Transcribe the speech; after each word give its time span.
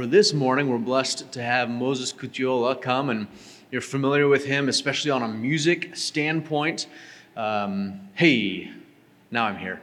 for 0.00 0.06
this 0.06 0.32
morning, 0.32 0.70
we're 0.70 0.78
blessed 0.78 1.30
to 1.30 1.42
have 1.42 1.68
Moses 1.68 2.10
Kutiola 2.10 2.80
come, 2.80 3.10
and 3.10 3.26
you're 3.70 3.82
familiar 3.82 4.28
with 4.28 4.46
him, 4.46 4.70
especially 4.70 5.10
on 5.10 5.22
a 5.22 5.28
music 5.28 5.94
standpoint. 5.94 6.86
Um, 7.36 8.08
hey, 8.14 8.70
now 9.30 9.44
I'm 9.44 9.58
here. 9.58 9.78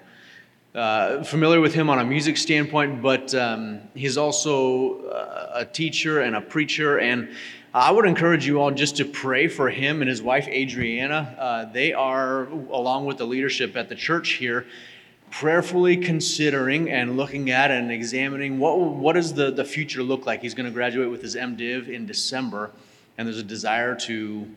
Uh, 0.74 1.24
familiar 1.24 1.62
with 1.62 1.76
him 1.76 1.88
on 1.92 2.00
a 2.00 2.04
music 2.04 2.36
standpoint, 2.36 3.00
but 3.00 3.36
um, 3.36 3.80
he's 3.94 4.18
also 4.18 5.04
uh, 5.04 5.52
a 5.54 5.66
teacher 5.66 6.22
and 6.22 6.36
a 6.36 6.42
preacher. 6.42 6.98
And 6.98 7.30
I 7.72 7.92
would 7.92 8.08
encourage 8.08 8.44
you 8.48 8.60
all 8.60 8.72
just 8.72 8.98
to 8.98 9.06
pray 9.06 9.48
for 9.48 9.70
him 9.70 10.02
and 10.02 10.10
his 10.10 10.24
wife, 10.24 10.48
Adriana. 10.48 11.36
Uh, 11.38 11.66
they 11.72 11.94
are, 11.94 12.46
along 12.72 13.06
with 13.06 13.18
the 13.18 13.28
leadership 13.28 13.78
at 13.78 13.88
the 13.88 13.96
church 13.96 14.30
here, 14.32 14.66
prayerfully 15.30 15.98
considering 15.98 16.90
and 16.90 17.18
looking 17.18 17.50
at 17.50 17.72
and 17.72 17.92
examining 17.92 18.60
what, 18.60 18.80
what 18.80 19.14
does 19.14 19.34
the, 19.34 19.52
the 19.52 19.66
future 19.66 20.02
look 20.04 20.26
like. 20.26 20.42
He's 20.42 20.54
going 20.54 20.66
to 20.66 20.72
graduate 20.72 21.10
with 21.10 21.22
his 21.22 21.36
MDiv 21.36 21.90
in 21.90 22.06
December, 22.06 22.72
and 23.18 23.28
there's 23.28 23.40
a 23.40 23.44
desire 23.44 23.96
to, 23.96 24.48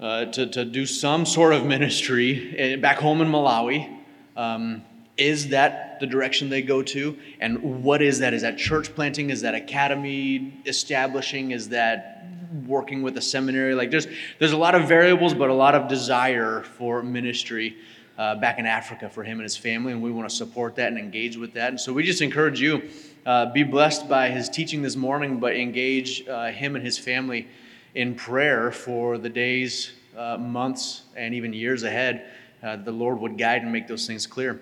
uh, 0.00 0.24
to, 0.26 0.46
to 0.46 0.64
do 0.64 0.86
some 0.86 1.24
sort 1.24 1.52
of 1.52 1.64
ministry 1.64 2.54
eh, 2.58 2.76
back 2.76 2.98
home 2.98 3.20
in 3.20 3.28
Malawi. 3.28 3.98
Um, 4.36 4.82
is 5.16 5.48
that 5.50 6.00
the 6.00 6.06
direction 6.06 6.50
they 6.50 6.62
go 6.62 6.82
to? 6.82 7.16
And 7.38 7.84
what 7.84 8.02
is 8.02 8.18
that? 8.18 8.34
Is 8.34 8.42
that 8.42 8.58
church 8.58 8.94
planting? 8.96 9.30
Is 9.30 9.42
that 9.42 9.54
academy 9.54 10.60
establishing? 10.66 11.52
Is 11.52 11.68
that 11.68 12.26
working 12.66 13.02
with 13.02 13.16
a 13.16 13.22
seminary? 13.22 13.76
Like 13.76 13.92
there's 13.92 14.08
there's 14.40 14.50
a 14.50 14.56
lot 14.56 14.74
of 14.74 14.88
variables, 14.88 15.32
but 15.32 15.50
a 15.50 15.54
lot 15.54 15.76
of 15.76 15.86
desire 15.86 16.62
for 16.62 17.00
ministry 17.00 17.76
uh, 18.18 18.36
back 18.36 18.58
in 18.58 18.66
Africa 18.66 19.08
for 19.08 19.24
him 19.24 19.38
and 19.38 19.42
his 19.42 19.56
family, 19.56 19.92
and 19.92 20.02
we 20.02 20.10
want 20.10 20.28
to 20.28 20.34
support 20.34 20.76
that 20.76 20.88
and 20.88 20.98
engage 20.98 21.36
with 21.36 21.52
that. 21.54 21.68
And 21.70 21.80
so 21.80 21.92
we 21.92 22.02
just 22.02 22.22
encourage 22.22 22.60
you, 22.60 22.88
uh, 23.26 23.46
be 23.52 23.62
blessed 23.62 24.08
by 24.08 24.30
his 24.30 24.48
teaching 24.48 24.82
this 24.82 24.96
morning, 24.96 25.40
but 25.40 25.56
engage 25.56 26.26
uh, 26.28 26.46
him 26.46 26.76
and 26.76 26.84
his 26.84 26.98
family 26.98 27.48
in 27.94 28.14
prayer 28.14 28.70
for 28.70 29.18
the 29.18 29.28
days, 29.28 29.92
uh, 30.16 30.36
months, 30.36 31.02
and 31.16 31.34
even 31.34 31.52
years 31.52 31.82
ahead. 31.82 32.26
Uh, 32.62 32.76
the 32.76 32.92
Lord 32.92 33.20
would 33.20 33.36
guide 33.36 33.62
and 33.62 33.72
make 33.72 33.88
those 33.88 34.06
things 34.06 34.26
clear. 34.26 34.60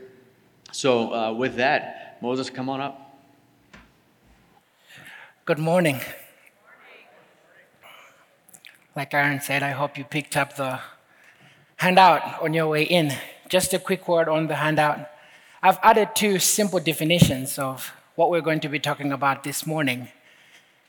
So, 0.72 1.12
uh, 1.12 1.32
with 1.32 1.56
that, 1.56 2.18
Moses, 2.22 2.50
come 2.50 2.68
on 2.68 2.80
up. 2.80 3.18
Good 5.44 5.58
morning. 5.58 6.00
Like 8.94 9.14
Aaron 9.14 9.40
said, 9.40 9.62
I 9.62 9.70
hope 9.70 9.96
you 9.96 10.04
picked 10.04 10.36
up 10.36 10.56
the 10.56 10.80
handout 11.76 12.42
on 12.42 12.54
your 12.54 12.68
way 12.68 12.84
in. 12.84 13.12
Just 13.52 13.74
a 13.74 13.78
quick 13.78 14.08
word 14.08 14.30
on 14.30 14.46
the 14.46 14.54
handout. 14.54 15.10
I've 15.62 15.78
added 15.82 16.16
two 16.16 16.38
simple 16.38 16.80
definitions 16.80 17.58
of 17.58 17.92
what 18.14 18.30
we're 18.30 18.40
going 18.40 18.60
to 18.60 18.68
be 18.70 18.78
talking 18.78 19.12
about 19.12 19.44
this 19.44 19.66
morning 19.66 20.08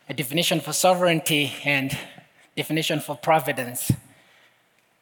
a 0.07 0.13
definition 0.13 0.61
for 0.61 0.71
sovereignty 0.71 1.51
and 1.65 1.97
definition 2.55 3.01
for 3.01 3.17
providence. 3.17 3.91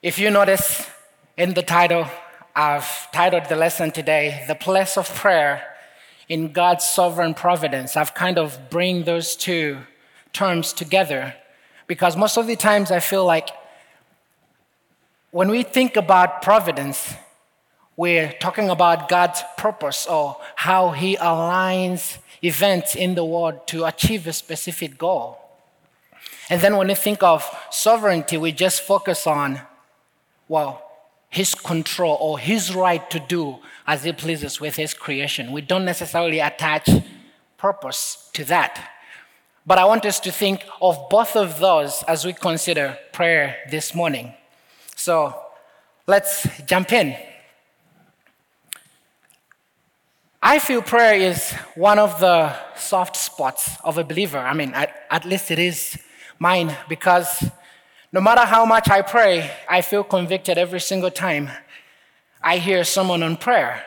If 0.02 0.18
you 0.18 0.32
notice 0.32 0.90
in 1.38 1.54
the 1.54 1.62
title, 1.62 2.08
I've 2.56 3.12
titled 3.12 3.46
the 3.46 3.56
lesson 3.56 3.92
today, 3.92 4.44
The 4.48 4.56
Place 4.56 4.98
of 4.98 5.08
Prayer 5.14 5.62
in 6.28 6.54
God's 6.54 6.88
Sovereign 6.88 7.36
Providence. 7.36 7.96
I've 7.96 8.16
kind 8.16 8.40
of 8.40 8.72
bring 8.72 9.04
those 9.04 9.36
two 9.36 9.82
terms 10.34 10.74
together 10.74 11.36
because 11.86 12.18
most 12.18 12.38
of 12.38 12.48
the 12.48 12.56
times 12.56 12.90
I 12.90 13.00
feel 13.00 13.24
like 13.24 13.50
when 15.30 15.50
we 15.50 15.62
think 15.62 15.96
about 15.96 16.42
providence, 16.42 17.14
we're 18.02 18.34
talking 18.40 18.72
about 18.72 19.08
God's 19.10 19.44
purpose 19.58 20.08
or 20.08 20.36
how 20.56 20.90
He 20.90 21.18
aligns 21.18 22.18
events 22.44 22.96
in 22.96 23.14
the 23.14 23.24
world 23.24 23.68
to 23.68 23.86
achieve 23.86 24.26
a 24.26 24.34
specific 24.34 24.98
goal. 24.98 25.38
And 26.50 26.60
then 26.62 26.78
when 26.78 26.88
we 26.88 26.96
think 26.96 27.22
of 27.22 27.48
sovereignty, 27.70 28.38
we 28.38 28.54
just 28.54 28.82
focus 28.82 29.28
on, 29.28 29.62
well, 30.48 30.82
His 31.30 31.54
control 31.54 32.18
or 32.20 32.40
His 32.40 32.74
right 32.74 33.08
to 33.12 33.20
do 33.20 33.60
as 33.86 34.04
He 34.04 34.14
pleases 34.14 34.60
with 34.60 34.78
His 34.78 34.96
creation. 34.96 35.52
We 35.52 35.62
don't 35.62 35.86
necessarily 35.86 36.40
attach 36.40 36.90
purpose 37.60 38.32
to 38.34 38.44
that. 38.46 38.84
But 39.64 39.78
I 39.78 39.86
want 39.86 40.08
us 40.08 40.20
to 40.22 40.32
think 40.32 40.66
of 40.82 40.98
both 41.12 41.36
of 41.36 41.60
those 41.60 42.02
as 42.08 42.26
we 42.26 42.34
consider 42.34 42.98
prayer 43.14 43.58
this 43.70 43.94
morning. 43.94 44.34
So 44.96 45.40
let's 46.08 46.48
jump 46.66 46.94
in. 46.94 47.16
I 50.44 50.58
feel 50.58 50.82
prayer 50.82 51.14
is 51.14 51.52
one 51.76 52.00
of 52.00 52.20
the 52.20 52.56
soft 52.76 53.16
spots 53.16 53.78
of 53.84 54.00
a 54.00 54.04
believer. 54.04 54.40
I 54.40 54.56
mean, 54.56 54.74
at, 54.74 55.06
at, 55.12 55.24
least 55.24 55.52
it 55.52 55.60
is 55.60 56.00
mine 56.40 56.76
because 56.90 57.48
no 58.12 58.22
matter 58.22 58.42
how 58.42 58.66
much 58.66 58.90
I 58.90 59.04
pray, 59.04 59.52
I 59.70 59.82
feel 59.82 60.04
convicted 60.04 60.58
every 60.58 60.80
single 60.80 61.12
time 61.12 61.52
I 62.42 62.58
hear 62.58 62.84
someone 62.84 63.22
on 63.22 63.38
prayer 63.38 63.84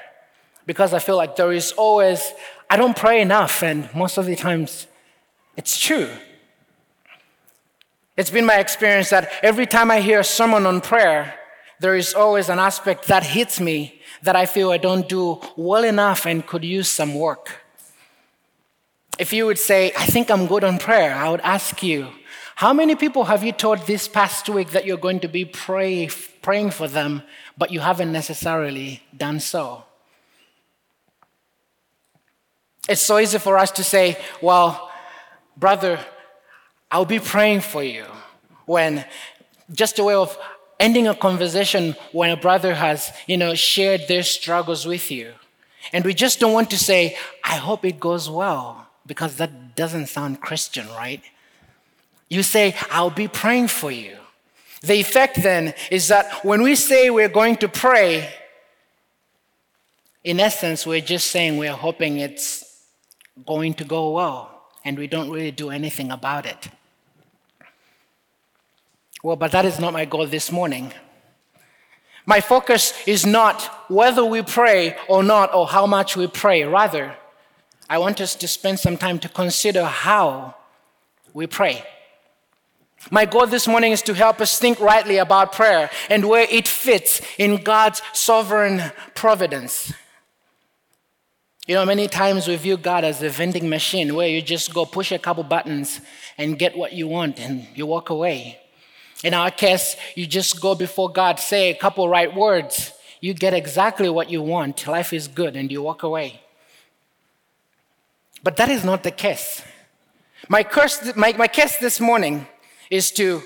because 0.65 0.94
I 0.94 1.00
feel 1.00 1.16
like 1.16 1.34
there 1.34 1.50
is 1.50 1.72
always, 1.72 2.32
I 2.71 2.76
don't 2.76 2.97
pray 2.97 3.21
enough, 3.21 3.65
and 3.65 3.92
most 3.92 4.16
of 4.16 4.26
the 4.26 4.36
times 4.36 4.86
it's 5.56 5.76
true. 5.76 6.09
It's 8.16 8.31
been 8.31 8.47
my 8.47 8.60
experience 8.60 9.10
that 9.10 9.28
every 9.42 9.66
time 9.66 9.91
I 9.91 10.00
hear 10.00 10.22
someone 10.22 10.66
on 10.66 10.81
prayer, 10.81 11.34
there 11.81 11.97
is 11.97 12.15
always 12.15 12.48
an 12.48 12.60
aspect 12.60 13.09
that 13.09 13.25
hits 13.25 13.59
me 13.59 14.00
that 14.25 14.35
I 14.35 14.47
feel 14.47 14.71
I 14.71 14.79
don't 14.79 15.07
do 15.09 15.39
well 15.55 15.85
enough 15.85 16.27
and 16.27 16.47
could 16.47 16.65
use 16.65 16.89
some 16.89 17.15
work. 17.15 17.61
If 19.19 19.33
you 19.33 19.47
would 19.47 19.59
say, 19.59 19.93
I 19.97 20.07
think 20.07 20.31
I'm 20.31 20.47
good 20.47 20.65
on 20.65 20.79
prayer, 20.79 21.15
I 21.15 21.29
would 21.29 21.43
ask 21.43 21.83
you, 21.83 22.09
how 22.57 22.73
many 22.73 22.95
people 22.95 23.25
have 23.25 23.45
you 23.45 23.53
told 23.53 23.87
this 23.87 24.09
past 24.09 24.49
week 24.49 24.71
that 24.71 24.87
you're 24.87 24.97
going 24.97 25.21
to 25.21 25.29
be 25.29 25.45
pray, 25.45 26.09
praying 26.41 26.71
for 26.71 26.89
them, 26.89 27.23
but 27.59 27.71
you 27.71 27.81
haven't 27.81 28.13
necessarily 28.13 29.03
done 29.15 29.41
so? 29.41 29.84
It's 32.89 33.03
so 33.03 33.19
easy 33.19 33.39
for 33.39 33.59
us 33.59 33.71
to 33.73 33.84
say, 33.84 34.17
well, 34.41 34.91
brother, 35.57 35.99
I'll 36.91 37.05
be 37.05 37.19
praying 37.19 37.61
for 37.61 37.83
you. 37.83 38.07
When 38.67 39.05
just 39.73 39.99
a 39.99 40.05
way 40.05 40.15
of 40.15 40.39
ending 40.81 41.07
a 41.07 41.15
conversation 41.15 41.97
when 42.12 42.31
a 42.31 42.37
brother 42.37 42.75
has, 42.75 43.12
you 43.27 43.37
know, 43.37 43.55
shared 43.55 44.09
their 44.09 44.23
struggles 44.23 44.87
with 44.87 45.11
you. 45.11 45.33
And 45.93 46.05
we 46.05 46.15
just 46.15 46.41
don't 46.41 46.53
want 46.53 46.71
to 46.71 46.79
say, 46.79 47.17
I 47.43 47.57
hope 47.57 47.85
it 47.85 48.01
goes 48.01 48.29
well, 48.29 48.89
because 49.07 49.37
that 49.37 49.77
doesn't 49.77 50.07
sound 50.07 50.41
Christian, 50.41 50.89
right? 50.89 51.23
You 52.29 52.43
say, 52.43 52.75
I'll 52.91 53.11
be 53.11 53.29
praying 53.29 53.69
for 53.69 53.91
you. 53.91 54.17
The 54.81 54.95
effect 54.95 55.43
then 55.43 55.75
is 55.91 56.09
that 56.09 56.45
when 56.45 56.63
we 56.63 56.75
say 56.75 57.11
we're 57.11 57.29
going 57.29 57.57
to 57.57 57.69
pray, 57.69 58.33
in 60.23 60.41
essence, 60.41 60.87
we're 60.87 61.01
just 61.01 61.31
saying 61.31 61.59
we're 61.59 61.73
hoping 61.73 62.19
it's 62.19 62.83
going 63.47 63.75
to 63.75 63.84
go 63.84 64.11
well, 64.11 64.69
and 64.84 64.99
we 64.99 65.07
don't 65.07 65.31
really 65.31 65.51
do 65.51 65.71
anything 65.71 66.11
about 66.11 66.47
it. 66.47 66.69
Well, 69.25 69.37
but 69.37 69.53
that 69.53 69.65
is 69.65 69.81
not 69.81 69.95
my 69.95 70.05
goal 70.05 70.27
this 70.27 70.53
morning. 70.53 70.93
My 72.27 72.43
focus 72.43 72.93
is 73.07 73.25
not 73.25 73.62
whether 73.89 74.23
we 74.23 74.43
pray 74.43 74.99
or 75.09 75.23
not 75.23 75.55
or 75.55 75.67
how 75.67 75.87
much 75.87 76.15
we 76.15 76.27
pray. 76.27 76.65
Rather, 76.65 77.17
I 77.89 77.97
want 77.97 78.21
us 78.21 78.34
to 78.34 78.47
spend 78.47 78.81
some 78.81 78.99
time 78.99 79.19
to 79.21 79.31
consider 79.31 79.87
how 79.87 80.57
we 81.33 81.47
pray. 81.47 81.87
My 83.11 83.25
goal 83.25 83.47
this 83.47 83.67
morning 83.67 83.93
is 83.93 84.03
to 84.03 84.13
help 84.13 84.43
us 84.43 84.59
think 84.59 84.79
rightly 84.79 85.17
about 85.17 85.55
prayer 85.55 85.89
and 86.11 86.29
where 86.29 86.47
it 86.51 86.69
fits 86.69 87.23
in 87.39 87.63
God's 87.63 88.03
sovereign 88.13 88.93
providence. 89.15 89.91
You 91.67 91.77
know, 91.77 91.87
many 91.87 92.09
times 92.09 92.47
we 92.47 92.57
view 92.57 92.77
God 92.77 93.05
as 93.05 93.23
a 93.23 93.31
vending 93.31 93.71
machine 93.71 94.15
where 94.15 94.29
you 94.29 94.43
just 94.43 94.75
go 94.75 94.84
push 94.84 95.11
a 95.13 95.19
couple 95.19 95.45
buttons 95.45 96.03
and 96.37 96.59
get 96.59 96.77
what 96.77 96.93
you 96.93 97.09
want 97.09 97.41
and 97.41 97.66
you 97.75 97.87
walk 97.87 98.10
away. 98.10 98.60
In 99.24 99.32
our 99.32 99.50
case, 99.50 99.97
you 100.15 100.26
just 100.26 100.60
go 100.60 100.74
before 100.74 101.10
God, 101.10 101.41
say 101.41 101.71
a 101.71 101.74
couple 101.74 102.06
right 102.10 102.32
words, 102.32 102.92
you 103.21 103.32
get 103.32 103.54
exactly 103.54 104.10
what 104.10 104.28
you 104.30 104.42
want. 104.42 104.86
Life 104.86 105.15
is 105.15 105.28
good, 105.28 105.56
and 105.56 105.72
you 105.72 105.80
walk 105.82 106.03
away. 106.03 106.42
But 108.42 108.59
that 108.59 108.68
is 108.68 108.84
not 108.84 109.03
the 109.03 109.10
case. 109.10 109.62
My, 110.50 110.62
curse, 110.62 111.16
my, 111.16 111.32
my 111.32 111.48
case 111.48 111.78
this 111.78 112.00
morning 112.00 112.47
is 112.91 113.10
to 113.12 113.42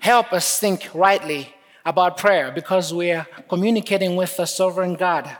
help 0.00 0.32
us 0.32 0.58
think 0.58 0.88
rightly 0.92 1.54
about 1.84 2.18
prayer 2.18 2.50
because 2.50 2.92
we 2.92 3.12
are 3.12 3.28
communicating 3.48 4.16
with 4.16 4.36
the 4.36 4.46
sovereign 4.46 4.94
God 4.94 5.30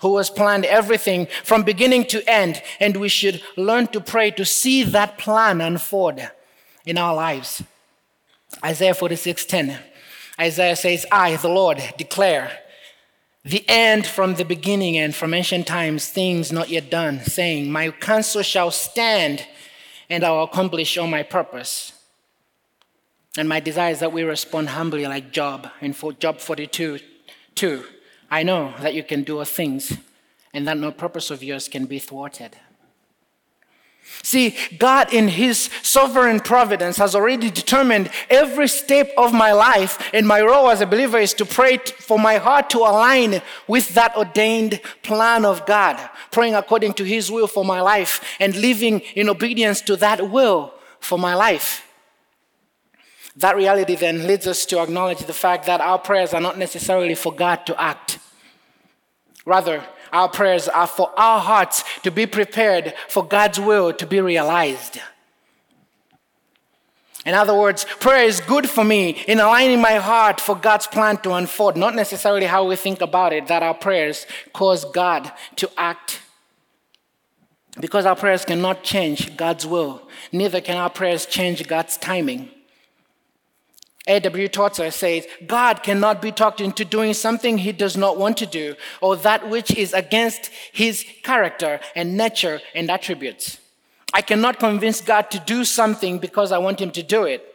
who 0.00 0.16
has 0.18 0.30
planned 0.30 0.64
everything 0.64 1.26
from 1.42 1.64
beginning 1.64 2.04
to 2.06 2.22
end, 2.30 2.62
and 2.78 2.96
we 2.96 3.08
should 3.08 3.42
learn 3.56 3.88
to 3.88 4.00
pray 4.00 4.30
to 4.30 4.44
see 4.44 4.84
that 4.84 5.18
plan 5.18 5.60
unfold 5.60 6.20
in 6.86 6.98
our 6.98 7.16
lives. 7.16 7.64
Isaiah 8.64 8.94
46:10. 8.94 9.78
Isaiah 10.40 10.76
says, 10.76 11.06
I, 11.12 11.36
the 11.36 11.48
Lord, 11.48 11.82
declare 11.96 12.50
the 13.44 13.64
end 13.68 14.06
from 14.06 14.34
the 14.34 14.44
beginning 14.44 14.96
and 14.96 15.14
from 15.14 15.34
ancient 15.34 15.66
times, 15.66 16.08
things 16.08 16.52
not 16.52 16.68
yet 16.68 16.90
done, 16.90 17.20
saying, 17.20 17.70
My 17.70 17.90
counsel 17.90 18.42
shall 18.42 18.70
stand, 18.70 19.46
and 20.08 20.24
I'll 20.24 20.44
accomplish 20.44 20.96
all 20.96 21.08
my 21.08 21.22
purpose. 21.22 21.92
And 23.36 23.48
my 23.48 23.60
desire 23.60 23.92
is 23.92 24.00
that 24.00 24.12
we 24.12 24.22
respond 24.22 24.70
humbly 24.70 25.06
like 25.06 25.32
Job 25.32 25.68
in 25.80 25.94
Job 26.18 26.38
42 26.38 27.00
2. 27.54 27.84
I 28.30 28.42
know 28.42 28.74
that 28.80 28.94
you 28.94 29.02
can 29.02 29.24
do 29.24 29.38
all 29.38 29.44
things 29.44 29.96
and 30.54 30.66
that 30.68 30.78
no 30.78 30.90
purpose 30.90 31.30
of 31.30 31.42
yours 31.42 31.68
can 31.68 31.86
be 31.86 31.98
thwarted. 31.98 32.56
See, 34.22 34.56
God, 34.78 35.12
in 35.12 35.28
His 35.28 35.70
sovereign 35.82 36.40
providence, 36.40 36.96
has 36.98 37.14
already 37.14 37.50
determined 37.50 38.10
every 38.28 38.68
step 38.68 39.10
of 39.16 39.32
my 39.32 39.52
life, 39.52 40.10
and 40.12 40.26
my 40.26 40.40
role 40.40 40.70
as 40.70 40.80
a 40.80 40.86
believer 40.86 41.18
is 41.18 41.34
to 41.34 41.44
pray 41.44 41.78
for 41.78 42.18
my 42.18 42.36
heart 42.36 42.70
to 42.70 42.78
align 42.78 43.42
with 43.66 43.94
that 43.94 44.16
ordained 44.16 44.80
plan 45.02 45.44
of 45.44 45.66
God, 45.66 45.98
praying 46.30 46.54
according 46.54 46.92
to 46.94 47.04
His 47.04 47.30
will 47.30 47.46
for 47.46 47.64
my 47.64 47.80
life, 47.80 48.36
and 48.38 48.54
living 48.54 49.00
in 49.14 49.28
obedience 49.28 49.80
to 49.82 49.96
that 49.96 50.30
will 50.30 50.74
for 51.00 51.18
my 51.18 51.34
life. 51.34 51.86
That 53.36 53.56
reality 53.56 53.96
then 53.96 54.26
leads 54.26 54.46
us 54.46 54.66
to 54.66 54.80
acknowledge 54.80 55.20
the 55.20 55.32
fact 55.32 55.66
that 55.66 55.80
our 55.80 55.98
prayers 55.98 56.34
are 56.34 56.40
not 56.40 56.58
necessarily 56.58 57.14
for 57.14 57.32
God 57.32 57.64
to 57.66 57.80
act. 57.80 58.18
Rather, 59.46 59.82
our 60.12 60.28
prayers 60.28 60.68
are 60.68 60.86
for 60.86 61.10
our 61.16 61.40
hearts 61.40 61.84
to 62.02 62.10
be 62.10 62.26
prepared 62.26 62.94
for 63.08 63.24
God's 63.24 63.58
will 63.58 63.92
to 63.94 64.06
be 64.06 64.20
realized. 64.20 65.00
In 67.24 67.34
other 67.34 67.56
words, 67.56 67.86
prayer 68.00 68.24
is 68.24 68.40
good 68.40 68.68
for 68.68 68.84
me 68.84 69.10
in 69.28 69.38
aligning 69.38 69.80
my 69.80 69.94
heart 69.94 70.40
for 70.40 70.56
God's 70.56 70.88
plan 70.88 71.18
to 71.18 71.32
unfold, 71.34 71.76
not 71.76 71.94
necessarily 71.94 72.46
how 72.46 72.64
we 72.66 72.74
think 72.74 73.00
about 73.00 73.32
it, 73.32 73.46
that 73.46 73.62
our 73.62 73.74
prayers 73.74 74.26
cause 74.52 74.84
God 74.84 75.30
to 75.56 75.70
act. 75.78 76.20
Because 77.80 78.06
our 78.06 78.16
prayers 78.16 78.44
cannot 78.44 78.82
change 78.82 79.36
God's 79.36 79.66
will, 79.66 80.02
neither 80.32 80.60
can 80.60 80.76
our 80.76 80.90
prayers 80.90 81.24
change 81.24 81.66
God's 81.66 81.96
timing. 81.96 82.50
A.W. 84.08 84.48
Tozer 84.48 84.90
says, 84.90 85.26
God 85.46 85.82
cannot 85.82 86.20
be 86.20 86.32
talked 86.32 86.60
into 86.60 86.84
doing 86.84 87.14
something 87.14 87.58
he 87.58 87.72
does 87.72 87.96
not 87.96 88.18
want 88.18 88.36
to 88.38 88.46
do, 88.46 88.74
or 89.00 89.16
that 89.16 89.48
which 89.48 89.70
is 89.70 89.92
against 89.92 90.50
his 90.72 91.06
character 91.22 91.78
and 91.94 92.16
nature 92.16 92.60
and 92.74 92.90
attributes. 92.90 93.58
I 94.12 94.22
cannot 94.22 94.58
convince 94.58 95.00
God 95.00 95.30
to 95.30 95.38
do 95.38 95.64
something 95.64 96.18
because 96.18 96.50
I 96.50 96.58
want 96.58 96.80
him 96.80 96.90
to 96.92 97.02
do 97.02 97.24
it. 97.24 97.46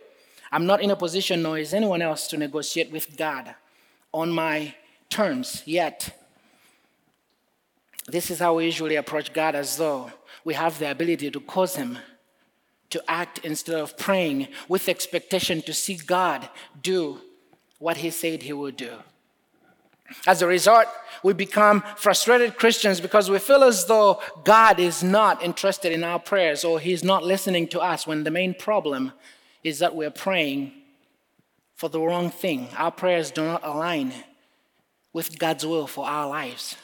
I'm 0.52 0.66
not 0.66 0.82
in 0.82 0.92
a 0.92 0.96
position, 0.96 1.42
nor 1.42 1.58
is 1.58 1.74
anyone 1.74 2.02
else, 2.02 2.28
to 2.30 2.38
negotiate 2.38 2.92
with 2.92 3.18
God 3.18 3.54
on 4.14 4.32
my 4.32 4.74
terms 5.10 5.64
yet. 5.66 6.18
This 8.08 8.32
is 8.32 8.40
how 8.40 8.56
we 8.56 8.66
usually 8.66 8.96
approach 8.96 9.34
God 9.34 9.54
as 9.54 9.76
though 9.76 10.12
we 10.46 10.54
have 10.54 10.80
the 10.80 10.90
ability 10.90 11.30
to 11.30 11.42
cause 11.42 11.76
him 11.76 11.98
to 12.90 13.04
act 13.08 13.40
instead 13.40 13.76
of 13.76 13.98
praying 13.98 14.48
with 14.68 14.88
expectation 14.88 15.62
to 15.64 15.74
see 15.74 15.96
God 15.96 16.50
do 16.82 17.22
what 17.80 17.98
He 17.98 18.10
said 18.10 18.44
He 18.44 18.54
would 18.54 18.78
do. 18.78 18.92
As 20.26 20.42
a 20.42 20.48
result, 20.48 20.88
we 21.22 21.34
become 21.34 21.84
frustrated 21.98 22.58
Christians 22.58 23.02
because 23.02 23.30
we 23.30 23.40
feel 23.40 23.64
as 23.64 23.86
though 23.86 24.22
God 24.46 24.80
is 24.80 25.04
not 25.04 25.44
interested 25.44 25.92
in 25.92 26.04
our 26.04 26.20
prayers 26.20 26.64
or 26.64 26.80
He's 26.80 27.04
not 27.04 27.24
listening 27.24 27.68
to 27.70 27.82
us 27.82 28.08
when 28.08 28.24
the 28.24 28.32
main 28.32 28.54
problem 28.54 29.12
is 29.64 29.80
that 29.80 29.96
we're 29.96 30.12
praying 30.12 30.72
for 31.76 31.90
the 31.90 32.00
wrong 32.00 32.30
thing. 32.32 32.70
Our 32.78 32.92
prayers 32.92 33.32
do 33.32 33.44
not 33.44 33.66
align 33.66 34.14
with 35.12 35.38
God's 35.38 35.66
will 35.66 35.88
for 35.88 36.06
our 36.06 36.28
lives. 36.28 36.78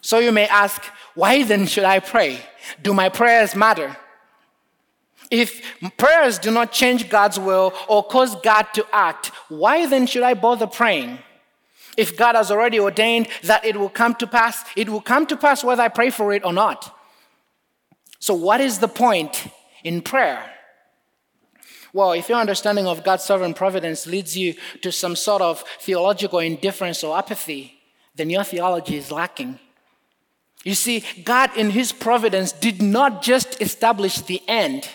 So 0.00 0.18
you 0.18 0.32
may 0.32 0.46
ask, 0.46 0.82
why 1.14 1.42
then 1.42 1.66
should 1.66 1.84
I 1.84 2.00
pray? 2.00 2.40
Do 2.82 2.94
my 2.94 3.10
prayers 3.10 3.54
matter? 3.54 3.96
If 5.30 5.62
prayers 5.96 6.38
do 6.38 6.50
not 6.50 6.72
change 6.72 7.08
God's 7.08 7.38
will 7.38 7.72
or 7.88 8.02
cause 8.02 8.34
God 8.42 8.66
to 8.74 8.84
act, 8.92 9.28
why 9.48 9.86
then 9.86 10.06
should 10.06 10.24
I 10.24 10.34
bother 10.34 10.66
praying? 10.66 11.18
If 11.96 12.16
God 12.16 12.34
has 12.34 12.50
already 12.50 12.80
ordained 12.80 13.28
that 13.44 13.64
it 13.64 13.76
will 13.76 13.88
come 13.90 14.14
to 14.16 14.26
pass, 14.26 14.64
it 14.76 14.88
will 14.88 15.00
come 15.00 15.26
to 15.26 15.36
pass 15.36 15.62
whether 15.62 15.82
I 15.82 15.88
pray 15.88 16.10
for 16.10 16.32
it 16.32 16.44
or 16.44 16.52
not. 16.52 16.96
So, 18.18 18.34
what 18.34 18.60
is 18.60 18.78
the 18.78 18.88
point 18.88 19.48
in 19.84 20.02
prayer? 20.02 20.42
Well, 21.92 22.12
if 22.12 22.28
your 22.28 22.38
understanding 22.38 22.86
of 22.86 23.02
God's 23.02 23.24
sovereign 23.24 23.54
providence 23.54 24.06
leads 24.06 24.36
you 24.36 24.54
to 24.82 24.92
some 24.92 25.16
sort 25.16 25.42
of 25.42 25.64
theological 25.80 26.38
indifference 26.38 27.02
or 27.02 27.18
apathy, 27.18 27.80
then 28.14 28.30
your 28.30 28.44
theology 28.44 28.96
is 28.96 29.10
lacking. 29.10 29.58
You 30.62 30.74
see, 30.74 31.04
God 31.24 31.56
in 31.56 31.70
His 31.70 31.90
providence 31.90 32.52
did 32.52 32.82
not 32.82 33.22
just 33.22 33.60
establish 33.60 34.20
the 34.20 34.42
end, 34.46 34.88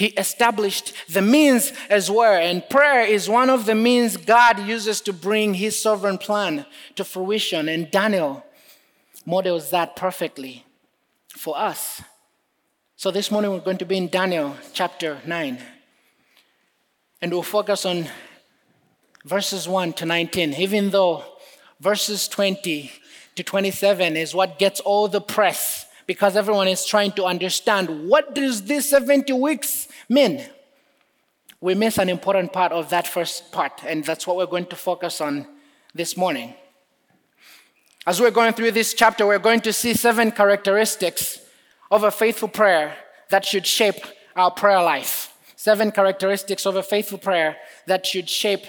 he 0.00 0.06
established 0.16 0.94
the 1.10 1.20
means 1.20 1.74
as 1.90 2.10
well. 2.10 2.40
And 2.40 2.66
prayer 2.70 3.04
is 3.04 3.28
one 3.28 3.50
of 3.50 3.66
the 3.66 3.74
means 3.74 4.16
God 4.16 4.58
uses 4.58 5.02
to 5.02 5.12
bring 5.12 5.52
his 5.52 5.78
sovereign 5.78 6.16
plan 6.16 6.64
to 6.96 7.04
fruition. 7.04 7.68
And 7.68 7.90
Daniel 7.90 8.42
models 9.26 9.68
that 9.72 9.96
perfectly 9.96 10.64
for 11.36 11.54
us. 11.54 12.00
So 12.96 13.10
this 13.10 13.30
morning 13.30 13.50
we're 13.50 13.60
going 13.60 13.76
to 13.76 13.84
be 13.84 13.98
in 13.98 14.08
Daniel 14.08 14.56
chapter 14.72 15.18
9. 15.26 15.58
And 17.20 17.30
we'll 17.30 17.42
focus 17.42 17.84
on 17.84 18.08
verses 19.26 19.68
1 19.68 19.92
to 19.92 20.06
19, 20.06 20.54
even 20.54 20.88
though 20.88 21.24
verses 21.78 22.26
20 22.26 22.90
to 23.36 23.42
27 23.42 24.16
is 24.16 24.34
what 24.34 24.58
gets 24.58 24.80
all 24.80 25.08
the 25.08 25.20
press 25.20 25.84
because 26.10 26.34
everyone 26.34 26.66
is 26.66 26.84
trying 26.84 27.12
to 27.12 27.24
understand 27.24 28.08
what 28.08 28.34
does 28.34 28.64
this 28.64 28.90
70 28.90 29.32
weeks 29.34 29.86
Men, 30.10 30.44
we 31.60 31.76
miss 31.76 31.96
an 31.96 32.08
important 32.08 32.52
part 32.52 32.72
of 32.72 32.90
that 32.90 33.06
first 33.06 33.52
part, 33.52 33.84
and 33.86 34.04
that's 34.04 34.26
what 34.26 34.36
we're 34.36 34.46
going 34.46 34.66
to 34.66 34.74
focus 34.74 35.20
on 35.20 35.46
this 35.94 36.16
morning. 36.16 36.52
As 38.04 38.20
we're 38.20 38.32
going 38.32 38.52
through 38.54 38.72
this 38.72 38.92
chapter, 38.92 39.24
we're 39.24 39.38
going 39.38 39.60
to 39.60 39.72
see 39.72 39.94
seven 39.94 40.32
characteristics 40.32 41.38
of 41.92 42.02
a 42.02 42.10
faithful 42.10 42.48
prayer 42.48 42.96
that 43.28 43.44
should 43.44 43.64
shape 43.64 44.04
our 44.34 44.50
prayer 44.50 44.82
life. 44.82 45.32
Seven 45.54 45.92
characteristics 45.92 46.66
of 46.66 46.74
a 46.74 46.82
faithful 46.82 47.18
prayer 47.18 47.56
that 47.86 48.04
should 48.04 48.28
shape 48.28 48.64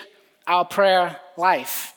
our 0.45 0.63
prayer 0.63 1.19
life. 1.37 1.95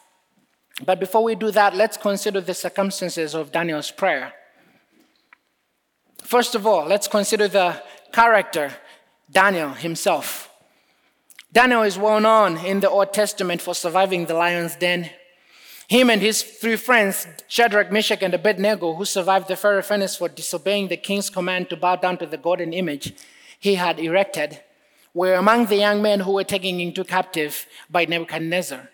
But 0.86 0.98
before 0.98 1.22
we 1.22 1.34
do 1.34 1.50
that, 1.50 1.76
let's 1.76 1.98
consider 1.98 2.40
the 2.40 2.54
circumstances 2.54 3.34
of 3.34 3.52
Daniel's 3.52 3.90
prayer. 3.90 4.32
First 6.22 6.54
of 6.54 6.66
all, 6.66 6.86
let's 6.86 7.08
consider 7.08 7.46
the 7.46 7.82
character 8.10 8.72
Daniel 9.30 9.70
himself. 9.70 10.50
Daniel 11.52 11.82
is 11.82 11.98
well 11.98 12.20
known 12.20 12.58
in 12.58 12.80
the 12.80 12.90
Old 12.90 13.12
Testament 13.12 13.60
for 13.60 13.74
surviving 13.74 14.26
the 14.26 14.34
lion's 14.34 14.76
den. 14.76 15.10
Him 15.86 16.10
and 16.10 16.20
his 16.20 16.42
three 16.42 16.76
friends, 16.76 17.26
Shadrach, 17.46 17.92
Meshach, 17.92 18.22
and 18.22 18.34
Abednego, 18.34 18.94
who 18.94 19.04
survived 19.04 19.48
the 19.48 19.56
fiery 19.56 19.82
furnace 19.82 20.16
for 20.16 20.28
disobeying 20.28 20.88
the 20.88 20.96
king's 20.96 21.30
command 21.30 21.70
to 21.70 21.76
bow 21.76 21.96
down 21.96 22.16
to 22.18 22.26
the 22.26 22.38
golden 22.38 22.72
image 22.72 23.14
he 23.60 23.76
had 23.76 24.00
erected, 24.00 24.60
were 25.12 25.34
among 25.34 25.66
the 25.66 25.76
young 25.76 26.02
men 26.02 26.20
who 26.20 26.32
were 26.32 26.44
taken 26.44 26.80
into 26.80 27.04
captive 27.04 27.66
by 27.88 28.04
Nebuchadnezzar. 28.04 28.90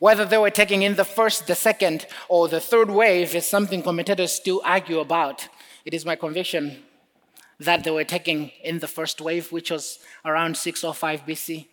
Whether 0.00 0.24
they 0.24 0.38
were 0.38 0.50
taken 0.50 0.82
in 0.82 0.96
the 0.96 1.04
first, 1.04 1.46
the 1.46 1.54
second, 1.54 2.06
or 2.28 2.48
the 2.48 2.60
third 2.60 2.90
wave 2.90 3.34
is 3.34 3.48
something 3.48 3.82
commentators 3.82 4.32
still 4.32 4.60
argue 4.64 5.00
about. 5.00 5.48
It 5.84 5.94
is 5.94 6.04
my 6.04 6.16
conviction 6.16 6.82
that 7.60 7.84
they 7.84 7.90
were 7.90 8.04
taking 8.04 8.52
in 8.62 8.78
the 8.78 8.86
first 8.86 9.20
wave, 9.20 9.50
which 9.50 9.70
was 9.70 9.98
around 10.24 10.56
605 10.56 11.26
BC. 11.26 11.66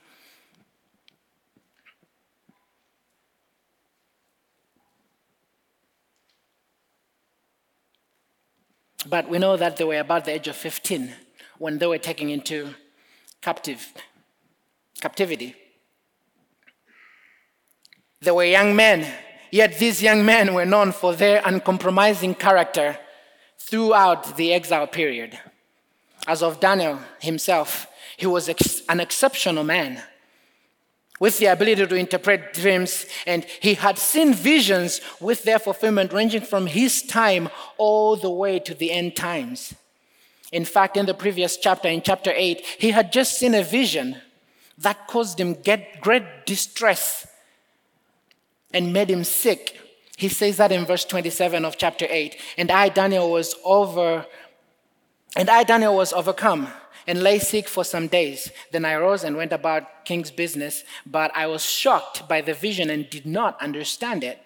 But 9.07 9.29
we 9.29 9.37
know 9.37 9.55
that 9.55 9.77
they 9.77 9.83
were 9.83 9.99
about 9.99 10.25
the 10.25 10.33
age 10.33 10.47
of 10.47 10.55
15 10.55 11.13
when 11.59 11.77
they 11.77 11.85
were 11.85 11.99
taken 11.99 12.29
into 12.29 12.73
captive, 13.41 13.93
captivity. 14.99 15.55
They 18.21 18.31
were 18.31 18.45
young 18.45 18.75
men, 18.75 19.05
yet 19.51 19.77
these 19.77 20.01
young 20.01 20.25
men 20.25 20.55
were 20.55 20.65
known 20.65 20.91
for 20.91 21.13
their 21.13 21.43
uncompromising 21.45 22.33
character 22.33 22.97
throughout 23.59 24.35
the 24.37 24.51
exile 24.51 24.87
period. 24.87 25.37
As 26.27 26.41
of 26.41 26.59
Daniel 26.59 26.99
himself, 27.19 27.87
he 28.17 28.25
was 28.25 28.49
ex- 28.49 28.81
an 28.89 28.99
exceptional 28.99 29.63
man 29.63 30.01
with 31.19 31.39
the 31.39 31.45
ability 31.45 31.85
to 31.87 31.95
interpret 31.95 32.53
dreams, 32.53 33.05
and 33.25 33.45
he 33.61 33.75
had 33.75 33.97
seen 33.97 34.33
visions 34.33 34.99
with 35.21 35.43
their 35.43 35.59
fulfillment 35.59 36.11
ranging 36.11 36.41
from 36.41 36.67
his 36.67 37.01
time 37.03 37.49
all 37.77 38.15
the 38.15 38.29
way 38.29 38.59
to 38.59 38.73
the 38.73 38.91
end 38.91 39.15
times. 39.15 39.73
In 40.51 40.65
fact, 40.65 40.97
in 40.97 41.05
the 41.05 41.13
previous 41.13 41.57
chapter, 41.57 41.87
in 41.87 42.01
chapter 42.01 42.31
8, 42.35 42.65
he 42.79 42.91
had 42.91 43.11
just 43.11 43.37
seen 43.37 43.55
a 43.55 43.63
vision 43.63 44.17
that 44.77 45.07
caused 45.07 45.39
him 45.39 45.55
great 46.01 46.45
distress 46.45 47.27
and 48.73 48.91
made 48.91 49.09
him 49.09 49.23
sick. 49.23 49.79
He 50.17 50.27
says 50.27 50.57
that 50.57 50.71
in 50.71 50.85
verse 50.85 51.05
27 51.05 51.63
of 51.63 51.77
chapter 51.77 52.05
8. 52.09 52.37
And 52.57 52.71
I, 52.71 52.89
Daniel, 52.89 53.31
was 53.31 53.55
over 53.63 54.25
And 55.35 55.49
I, 55.49 55.63
Daniel, 55.63 55.95
was 55.95 56.13
overcome 56.13 56.69
and 57.07 57.21
lay 57.21 57.39
sick 57.39 57.67
for 57.67 57.83
some 57.83 58.07
days. 58.07 58.51
Then 58.71 58.85
I 58.85 58.95
rose 58.95 59.23
and 59.23 59.35
went 59.35 59.53
about 59.53 60.05
king's 60.05 60.31
business, 60.31 60.83
but 61.05 61.31
I 61.35 61.47
was 61.47 61.63
shocked 61.63 62.27
by 62.27 62.41
the 62.41 62.53
vision 62.53 62.89
and 62.89 63.09
did 63.09 63.25
not 63.25 63.61
understand 63.61 64.23
it. 64.23 64.39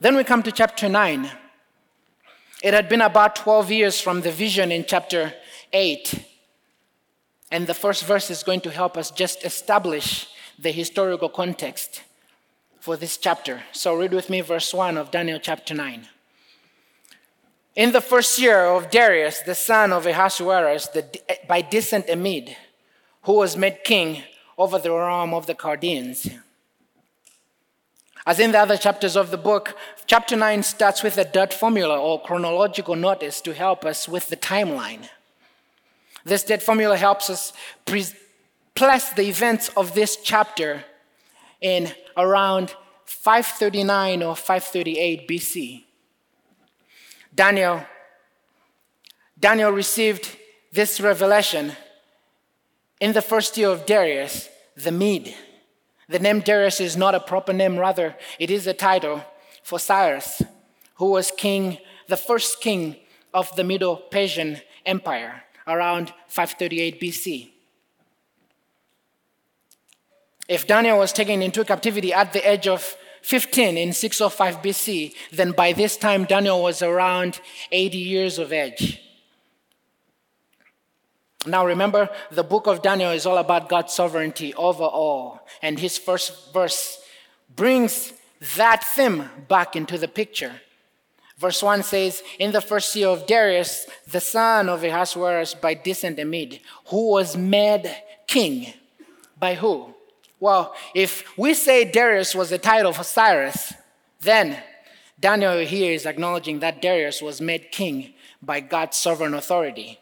Then 0.00 0.16
we 0.16 0.24
come 0.24 0.42
to 0.42 0.52
chapter 0.52 0.88
9. 0.88 1.30
It 2.62 2.74
had 2.74 2.88
been 2.88 3.00
about 3.00 3.36
12 3.36 3.70
years 3.70 4.00
from 4.00 4.20
the 4.20 4.30
vision 4.30 4.72
in 4.72 4.84
chapter 4.84 5.34
8. 5.72 6.24
And 7.50 7.66
the 7.66 7.74
first 7.74 8.04
verse 8.04 8.30
is 8.30 8.42
going 8.42 8.62
to 8.62 8.70
help 8.70 8.96
us 8.96 9.10
just 9.10 9.44
establish 9.44 10.28
the 10.58 10.70
historical 10.70 11.28
context 11.28 12.02
for 12.80 12.96
this 12.96 13.16
chapter. 13.16 13.62
So 13.72 13.94
read 13.94 14.12
with 14.12 14.30
me 14.30 14.40
verse 14.40 14.72
1 14.72 14.96
of 14.96 15.10
Daniel 15.10 15.38
chapter 15.40 15.74
9. 15.74 16.08
In 17.74 17.92
the 17.92 18.02
first 18.02 18.38
year 18.38 18.66
of 18.66 18.90
Darius, 18.90 19.40
the 19.40 19.54
son 19.54 19.92
of 19.92 20.04
Ahasuerus, 20.04 20.88
the, 20.88 21.04
eh, 21.30 21.36
by 21.48 21.62
descent 21.62 22.10
a 22.10 22.16
Mede, 22.16 22.56
who 23.22 23.34
was 23.34 23.56
made 23.56 23.82
king 23.82 24.22
over 24.58 24.78
the 24.78 24.90
realm 24.90 25.32
of 25.32 25.46
the 25.46 25.54
Chaldeans. 25.54 26.28
As 28.26 28.38
in 28.38 28.52
the 28.52 28.58
other 28.58 28.76
chapters 28.76 29.16
of 29.16 29.30
the 29.30 29.38
book, 29.38 29.76
chapter 30.06 30.36
9 30.36 30.62
starts 30.62 31.02
with 31.02 31.16
a 31.16 31.24
dot 31.24 31.52
formula 31.52 31.98
or 31.98 32.22
chronological 32.22 32.94
notice 32.94 33.40
to 33.40 33.54
help 33.54 33.84
us 33.84 34.06
with 34.06 34.28
the 34.28 34.36
timeline. 34.36 35.08
This 36.24 36.44
dot 36.44 36.62
formula 36.62 36.96
helps 36.96 37.30
us 37.30 37.52
pre- 37.86 38.04
place 38.74 39.08
the 39.10 39.22
events 39.22 39.70
of 39.76 39.94
this 39.94 40.16
chapter 40.16 40.84
in 41.60 41.90
around 42.16 42.74
539 43.06 44.22
or 44.22 44.36
538 44.36 45.26
BC. 45.26 45.84
Daniel, 47.34 47.86
Daniel 49.38 49.70
received 49.70 50.36
this 50.70 51.00
revelation 51.00 51.72
in 53.00 53.12
the 53.12 53.22
first 53.22 53.56
year 53.56 53.68
of 53.68 53.86
Darius, 53.86 54.48
the 54.76 54.92
Mede. 54.92 55.34
The 56.08 56.18
name 56.18 56.40
Darius 56.40 56.80
is 56.80 56.96
not 56.96 57.14
a 57.14 57.20
proper 57.20 57.52
name, 57.52 57.78
rather, 57.78 58.14
it 58.38 58.50
is 58.50 58.66
a 58.66 58.74
title 58.74 59.24
for 59.62 59.78
Cyrus, 59.78 60.42
who 60.96 61.10
was 61.10 61.32
king, 61.36 61.78
the 62.08 62.16
first 62.16 62.60
king 62.60 62.96
of 63.32 63.54
the 63.56 63.64
Medo-Persian 63.64 64.60
Empire 64.84 65.42
around 65.66 66.12
538 66.28 67.00
BC. 67.00 67.50
If 70.48 70.66
Daniel 70.66 70.98
was 70.98 71.12
taken 71.12 71.40
into 71.40 71.64
captivity 71.64 72.12
at 72.12 72.32
the 72.32 72.48
age 72.48 72.66
of 72.66 72.96
15 73.22 73.76
in 73.76 73.92
605 73.92 74.62
BC, 74.62 75.14
then 75.32 75.52
by 75.52 75.72
this 75.72 75.96
time 75.96 76.24
Daniel 76.24 76.62
was 76.62 76.82
around 76.82 77.40
80 77.70 77.96
years 77.96 78.38
of 78.38 78.52
age. 78.52 79.00
Now 81.46 81.66
remember, 81.66 82.08
the 82.30 82.44
book 82.44 82.66
of 82.66 82.82
Daniel 82.82 83.10
is 83.10 83.26
all 83.26 83.38
about 83.38 83.68
God's 83.68 83.92
sovereignty 83.92 84.54
over 84.54 84.84
all. 84.84 85.46
And 85.60 85.78
his 85.78 85.98
first 85.98 86.52
verse 86.52 87.00
brings 87.54 88.12
that 88.56 88.84
theme 88.84 89.28
back 89.48 89.74
into 89.74 89.98
the 89.98 90.08
picture. 90.08 90.60
Verse 91.38 91.62
1 91.62 91.82
says, 91.82 92.22
In 92.38 92.52
the 92.52 92.60
first 92.60 92.94
year 92.94 93.08
of 93.08 93.26
Darius, 93.26 93.86
the 94.08 94.20
son 94.20 94.68
of 94.68 94.84
Ahasuerus 94.84 95.54
by 95.54 95.74
descent 95.74 96.20
a 96.20 96.24
Mede, 96.24 96.60
who 96.86 97.10
was 97.10 97.36
made 97.36 97.92
king. 98.28 98.72
By 99.36 99.54
who? 99.54 99.92
Well, 100.42 100.74
if 100.92 101.38
we 101.38 101.54
say 101.54 101.84
Darius 101.84 102.34
was 102.34 102.50
the 102.50 102.58
title 102.58 102.92
for 102.92 103.04
Cyrus, 103.04 103.74
then 104.22 104.60
Daniel 105.20 105.58
here 105.58 105.92
is 105.92 106.04
acknowledging 106.04 106.58
that 106.58 106.82
Darius 106.82 107.22
was 107.22 107.40
made 107.40 107.70
king 107.70 108.14
by 108.42 108.58
God's 108.58 108.96
sovereign 108.96 109.34
authority, 109.34 110.00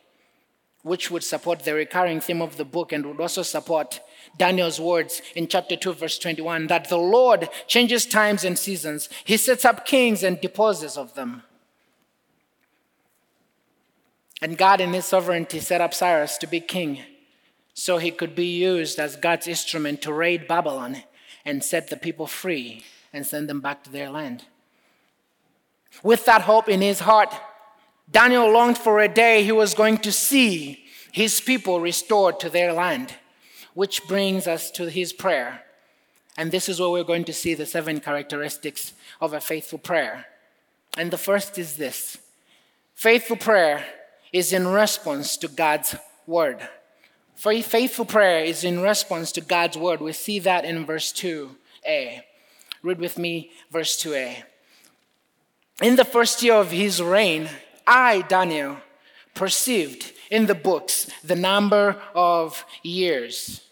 which 0.80 1.11
would 1.11 1.25
support 1.25 1.61
the 1.61 1.75
recurring 1.75 2.23
theme 2.23 2.40
of 2.40 2.56
the 2.56 2.64
book 2.64 2.90
and 2.90 3.04
would 3.04 3.20
also 3.20 3.42
support 3.42 4.00
Daniel's 4.38 4.80
words 4.80 5.20
in 5.37 5.47
chapter 5.47 5.76
2, 5.76 5.92
verse 5.92 6.18
21 6.18 6.68
that 6.68 6.88
the 6.88 6.97
Lord 6.97 7.50
changes 7.66 8.06
times 8.06 8.42
and 8.42 8.59
seasons, 8.59 9.11
He 9.25 9.37
sets 9.37 9.66
up 9.66 9.85
kings 9.85 10.23
and 10.23 10.40
deposes 10.40 10.97
of 10.97 11.14
them. 11.16 11.42
And 14.40 14.56
God, 14.56 14.80
in 14.80 14.94
His 14.94 15.04
sovereignty, 15.04 15.61
set 15.61 15.82
up 15.82 15.92
Cyrus 15.92 16.38
to 16.38 16.47
be 16.47 16.61
king 16.61 17.00
so 17.81 17.97
he 17.97 18.11
could 18.11 18.35
be 18.35 18.59
used 18.59 18.99
as 18.99 19.17
God's 19.17 19.49
instrument 19.49 20.03
to 20.03 20.13
raid 20.13 20.47
Babylon 20.47 20.99
and 21.47 21.65
set 21.65 21.89
the 21.89 21.97
people 21.97 22.27
free 22.27 22.85
and 23.11 23.25
send 23.25 23.49
them 23.49 23.63
back 23.63 23.83
to 23.85 23.91
their 23.91 24.11
land. 24.11 24.45
With 26.03 26.27
that 26.27 26.43
hope 26.43 26.69
in 26.69 26.83
his 26.83 27.01
heart, 27.01 27.35
Daniel 28.11 28.53
longed 28.53 28.77
for 28.77 29.01
a 29.01 29.09
day 29.09 29.45
he 29.45 29.53
was 29.53 29.73
going 29.73 29.97
to 29.99 30.13
see 30.13 30.85
his 31.11 31.41
people 31.41 31.81
restored 31.81 32.39
to 32.41 32.51
their 32.51 32.75
land, 32.75 33.15
which 33.73 34.07
brings 34.07 34.47
us 34.47 34.71
to 34.73 34.91
his 34.91 35.15
prayer. 35.15 35.63
And 36.37 36.53
this 36.53 36.69
is 36.69 36.81
where 36.81 36.91
we're 36.91 37.03
going 37.03 37.25
to 37.25 37.33
see 37.33 37.55
the 37.55 37.65
seven 37.65 37.99
characteristics 38.01 38.93
of 39.23 39.33
a 39.33 39.41
faithful 39.41 39.79
prayer. 39.79 40.27
And 40.99 41.11
the 41.11 41.17
first 41.17 41.57
is 41.57 41.79
this 41.79 42.19
faithful 42.95 43.39
prayer 43.39 43.87
is 44.35 44.53
in 44.53 44.69
response 44.69 45.39
to 45.39 45.49
God's 45.49 45.97
word. 46.27 46.69
Faithful 47.40 48.04
prayer 48.04 48.44
is 48.44 48.64
in 48.64 48.82
response 48.82 49.32
to 49.32 49.40
God's 49.40 49.78
word. 49.78 50.02
We 50.02 50.12
see 50.12 50.40
that 50.40 50.66
in 50.66 50.85
verse 50.85 51.11
2a. 51.11 52.20
Read 52.82 52.99
with 52.99 53.16
me 53.16 53.50
verse 53.70 53.97
2a. 53.97 54.42
In 55.80 55.97
the 55.97 56.04
first 56.04 56.42
year 56.42 56.56
of 56.56 56.70
his 56.70 57.00
reign, 57.00 57.49
I, 57.87 58.20
Daniel, 58.28 58.76
perceived 59.32 60.12
in 60.30 60.44
the 60.44 60.54
books 60.54 61.11
the 61.25 61.35
number 61.35 61.97
of 62.14 62.62
years. 62.82 63.62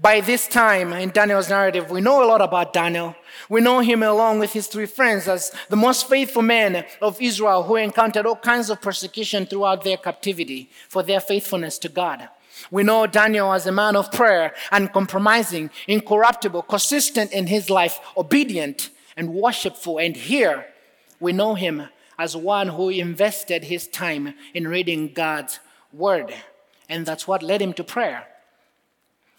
By 0.00 0.20
this 0.20 0.46
time 0.46 0.92
in 0.92 1.10
Daniel's 1.10 1.48
narrative, 1.48 1.90
we 1.90 2.00
know 2.00 2.22
a 2.22 2.28
lot 2.28 2.40
about 2.40 2.72
Daniel. 2.72 3.16
We 3.48 3.60
know 3.60 3.80
him 3.80 4.04
along 4.04 4.38
with 4.38 4.52
his 4.52 4.68
three 4.68 4.86
friends 4.86 5.26
as 5.26 5.50
the 5.68 5.74
most 5.74 6.08
faithful 6.08 6.42
men 6.42 6.84
of 7.02 7.20
Israel 7.20 7.64
who 7.64 7.74
encountered 7.74 8.26
all 8.26 8.36
kinds 8.36 8.70
of 8.70 8.80
persecution 8.80 9.44
throughout 9.44 9.82
their 9.82 9.96
captivity 9.96 10.70
for 10.88 11.02
their 11.02 11.18
faithfulness 11.18 11.78
to 11.80 11.88
God. 11.88 12.28
We 12.70 12.82
know 12.82 13.06
Daniel 13.06 13.52
as 13.52 13.66
a 13.66 13.72
man 13.72 13.96
of 13.96 14.12
prayer, 14.12 14.54
uncompromising, 14.72 15.70
incorruptible, 15.86 16.62
consistent 16.62 17.32
in 17.32 17.46
his 17.46 17.70
life, 17.70 17.98
obedient 18.16 18.90
and 19.16 19.34
worshipful. 19.34 19.98
And 19.98 20.16
here 20.16 20.66
we 21.20 21.32
know 21.32 21.54
him 21.54 21.88
as 22.18 22.36
one 22.36 22.68
who 22.68 22.88
invested 22.88 23.64
his 23.64 23.86
time 23.86 24.34
in 24.54 24.68
reading 24.68 25.12
God's 25.12 25.60
word. 25.92 26.34
And 26.88 27.06
that's 27.06 27.28
what 27.28 27.42
led 27.42 27.62
him 27.62 27.72
to 27.74 27.84
prayer. 27.84 28.26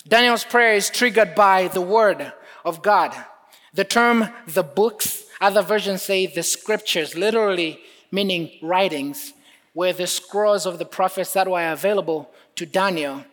Daniel's 0.07 0.45
prayer 0.45 0.73
is 0.73 0.89
triggered 0.89 1.35
by 1.35 1.67
the 1.67 1.81
word 1.81 2.31
of 2.63 2.81
God. 2.81 3.15
The 3.73 3.83
term 3.83 4.29
the 4.47 4.63
books, 4.63 5.25
other 5.41 5.61
versions 5.61 6.01
say 6.01 6.25
the 6.25 6.43
scriptures, 6.43 7.15
literally 7.15 7.79
meaning 8.11 8.51
writings, 8.61 9.33
were 9.73 9.93
the 9.93 10.07
scrolls 10.07 10.65
of 10.65 10.79
the 10.79 10.85
prophets 10.85 11.33
that 11.33 11.49
were 11.49 11.71
available 11.71 12.31
to 12.55 12.65
Daniel, 12.65 13.23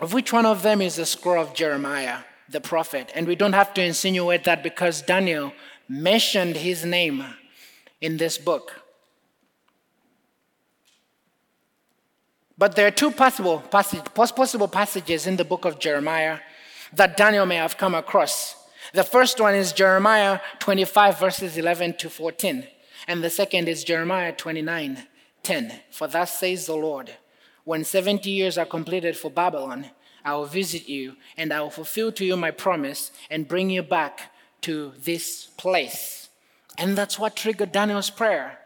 of 0.00 0.12
which 0.12 0.32
one 0.32 0.46
of 0.46 0.62
them 0.62 0.80
is 0.80 0.96
the 0.96 1.06
scroll 1.06 1.42
of 1.42 1.54
Jeremiah, 1.54 2.20
the 2.48 2.60
prophet. 2.60 3.10
And 3.14 3.26
we 3.26 3.36
don't 3.36 3.52
have 3.52 3.74
to 3.74 3.82
insinuate 3.82 4.44
that 4.44 4.62
because 4.62 5.02
Daniel 5.02 5.52
mentioned 5.88 6.56
his 6.56 6.84
name 6.84 7.24
in 8.00 8.16
this 8.16 8.38
book. 8.38 8.82
But 12.58 12.74
there 12.74 12.86
are 12.86 12.90
two 12.92 13.10
possible, 13.10 13.60
passage, 13.60 14.04
possible 14.14 14.68
passages 14.68 15.26
in 15.26 15.36
the 15.36 15.44
book 15.44 15.64
of 15.64 15.78
Jeremiah 15.78 16.38
that 16.92 17.16
Daniel 17.16 17.46
may 17.46 17.56
have 17.56 17.76
come 17.76 17.94
across. 17.94 18.54
The 18.94 19.04
first 19.04 19.40
one 19.40 19.54
is 19.54 19.72
Jeremiah 19.72 20.40
25, 20.60 21.18
verses 21.18 21.58
11 21.58 21.96
to 21.98 22.08
14. 22.08 22.66
And 23.08 23.22
the 23.22 23.30
second 23.30 23.68
is 23.68 23.84
Jeremiah 23.84 24.32
29, 24.32 25.06
10. 25.42 25.80
For 25.90 26.08
thus 26.08 26.38
says 26.38 26.66
the 26.66 26.76
Lord. 26.76 27.12
When 27.66 27.82
70 27.82 28.30
years 28.30 28.56
are 28.58 28.64
completed 28.64 29.16
for 29.16 29.28
Babylon, 29.28 29.86
I 30.24 30.36
will 30.36 30.46
visit 30.46 30.88
you 30.88 31.16
and 31.36 31.52
I 31.52 31.60
will 31.60 31.70
fulfill 31.70 32.12
to 32.12 32.24
you 32.24 32.36
my 32.36 32.52
promise 32.52 33.10
and 33.28 33.48
bring 33.48 33.70
you 33.70 33.82
back 33.82 34.32
to 34.60 34.92
this 35.02 35.46
place. 35.56 36.28
And 36.78 36.96
that's 36.96 37.18
what 37.18 37.34
triggered 37.34 37.72
Daniel's 37.72 38.08
prayer. 38.08 38.60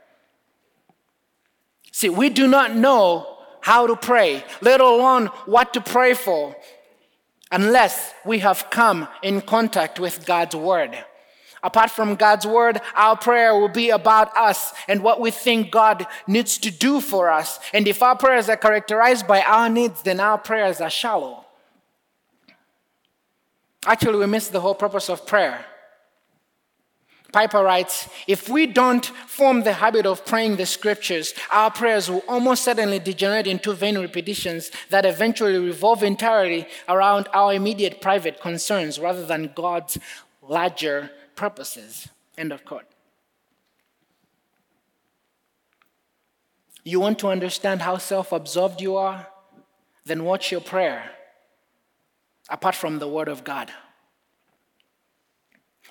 See, 1.90 2.10
we 2.10 2.28
do 2.28 2.46
not 2.46 2.76
know 2.76 3.38
how 3.62 3.86
to 3.86 3.96
pray, 3.96 4.44
let 4.60 4.82
alone 4.82 5.28
what 5.46 5.72
to 5.72 5.80
pray 5.80 6.12
for, 6.12 6.54
unless 7.50 8.12
we 8.26 8.40
have 8.40 8.68
come 8.68 9.08
in 9.22 9.40
contact 9.40 9.98
with 9.98 10.26
God's 10.26 10.56
word. 10.56 11.06
Apart 11.62 11.90
from 11.90 12.14
God's 12.14 12.46
word, 12.46 12.80
our 12.94 13.16
prayer 13.16 13.54
will 13.58 13.68
be 13.68 13.90
about 13.90 14.34
us 14.36 14.72
and 14.88 15.02
what 15.02 15.20
we 15.20 15.30
think 15.30 15.70
God 15.70 16.06
needs 16.26 16.58
to 16.58 16.70
do 16.70 17.00
for 17.00 17.30
us. 17.30 17.58
And 17.72 17.86
if 17.86 18.02
our 18.02 18.16
prayers 18.16 18.48
are 18.48 18.56
characterized 18.56 19.26
by 19.26 19.42
our 19.42 19.68
needs, 19.68 20.02
then 20.02 20.20
our 20.20 20.38
prayers 20.38 20.80
are 20.80 20.90
shallow. 20.90 21.44
Actually, 23.86 24.18
we 24.18 24.26
miss 24.26 24.48
the 24.48 24.60
whole 24.60 24.74
purpose 24.74 25.08
of 25.08 25.26
prayer. 25.26 25.64
Piper 27.32 27.62
writes 27.62 28.08
If 28.26 28.48
we 28.48 28.66
don't 28.66 29.06
form 29.06 29.62
the 29.62 29.74
habit 29.74 30.06
of 30.06 30.26
praying 30.26 30.56
the 30.56 30.66
scriptures, 30.66 31.32
our 31.50 31.70
prayers 31.70 32.10
will 32.10 32.24
almost 32.28 32.64
certainly 32.64 32.98
degenerate 32.98 33.46
into 33.46 33.72
vain 33.72 33.98
repetitions 33.98 34.70
that 34.90 35.06
eventually 35.06 35.58
revolve 35.58 36.02
entirely 36.02 36.66
around 36.88 37.28
our 37.32 37.54
immediate 37.54 38.00
private 38.00 38.40
concerns 38.40 38.98
rather 38.98 39.24
than 39.24 39.52
God's 39.54 39.98
larger 40.42 41.10
purposes. 41.40 42.06
End 42.36 42.52
of 42.52 42.66
quote. 42.66 42.84
You 46.84 47.00
want 47.00 47.18
to 47.20 47.28
understand 47.28 47.80
how 47.80 47.96
self 47.96 48.30
absorbed 48.30 48.82
you 48.82 48.96
are? 48.96 49.26
Then 50.04 50.24
watch 50.24 50.52
your 50.52 50.60
prayer 50.60 51.02
apart 52.50 52.74
from 52.74 52.98
the 52.98 53.08
Word 53.08 53.28
of 53.28 53.42
God. 53.42 53.70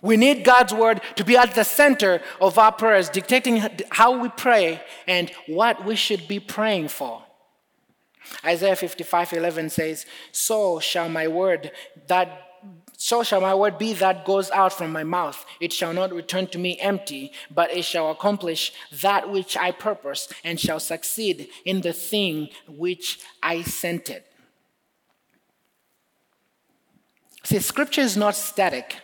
We 0.03 0.17
need 0.17 0.45
God's 0.45 0.73
word 0.73 1.01
to 1.15 1.25
be 1.25 1.35
at 1.35 1.55
the 1.55 1.65
center 1.65 2.21
of 2.39 2.57
our 2.57 2.71
prayers, 2.71 3.09
dictating 3.09 3.57
how 3.89 4.21
we 4.21 4.29
pray 4.29 4.81
and 5.07 5.29
what 5.47 5.83
we 5.83 5.95
should 5.95 6.27
be 6.27 6.39
praying 6.39 6.87
for. 6.89 7.23
Isaiah 8.45 8.75
55 8.75 9.33
11 9.33 9.71
says, 9.71 10.05
So 10.31 10.79
shall 10.79 11.09
my 11.09 11.27
word 11.27 11.71
that 12.07 12.48
so 13.01 13.23
shall 13.23 13.39
my 13.39 13.55
word 13.55 13.77
be 13.77 13.93
that 13.93 14.25
goes 14.25 14.51
out 14.51 14.73
from 14.73 14.91
my 14.91 15.05
mouth. 15.05 15.45
It 15.61 15.71
shall 15.71 15.93
not 15.93 16.11
return 16.11 16.47
to 16.47 16.57
me 16.57 16.77
empty, 16.81 17.31
but 17.49 17.71
it 17.71 17.85
shall 17.85 18.11
accomplish 18.11 18.73
that 18.91 19.29
which 19.29 19.55
I 19.55 19.71
purpose 19.71 20.27
and 20.43 20.59
shall 20.59 20.81
succeed 20.81 21.47
in 21.63 21.79
the 21.79 21.93
thing 21.93 22.49
which 22.67 23.21
I 23.41 23.61
sent 23.61 24.09
it. 24.09 24.29
See, 27.45 27.59
scripture 27.59 28.01
is 28.01 28.17
not 28.17 28.35
static. 28.35 28.97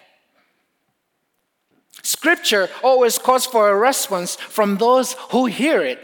Scripture 2.03 2.67
always 2.83 3.17
calls 3.17 3.45
for 3.45 3.69
a 3.69 3.77
response 3.77 4.35
from 4.35 4.75
those 4.75 5.13
who 5.31 5.45
hear 5.45 5.81
it. 5.81 5.99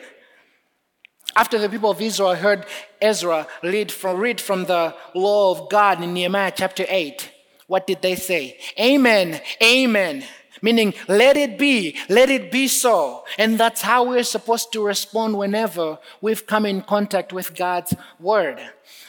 After 1.35 1.57
the 1.57 1.67
people 1.67 1.91
of 1.91 1.99
Israel 1.99 2.35
heard 2.35 2.65
Ezra 3.01 3.47
read 3.61 3.91
from, 3.91 4.17
read 4.17 4.39
from 4.39 4.63
the 4.63 4.95
law 5.13 5.51
of 5.51 5.69
God 5.69 6.01
in 6.01 6.13
Nehemiah 6.13 6.53
chapter 6.55 6.85
8, 6.87 7.30
what 7.71 7.87
did 7.87 8.01
they 8.01 8.15
say? 8.15 8.57
Amen, 8.77 9.39
amen. 9.63 10.25
Meaning, 10.61 10.93
let 11.07 11.37
it 11.37 11.57
be, 11.57 11.95
let 12.09 12.29
it 12.29 12.51
be 12.51 12.67
so. 12.67 13.23
And 13.37 13.57
that's 13.57 13.81
how 13.81 14.09
we're 14.09 14.25
supposed 14.25 14.73
to 14.73 14.85
respond 14.85 15.37
whenever 15.37 15.97
we've 16.19 16.45
come 16.45 16.65
in 16.65 16.81
contact 16.81 17.31
with 17.31 17.55
God's 17.55 17.93
word. 18.19 18.59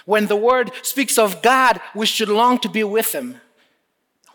When 0.04 0.28
the 0.28 0.36
word 0.36 0.70
speaks 0.82 1.18
of 1.18 1.42
God, 1.42 1.80
we 1.92 2.06
should 2.06 2.28
long 2.28 2.60
to 2.60 2.68
be 2.68 2.84
with 2.84 3.12
him. 3.12 3.40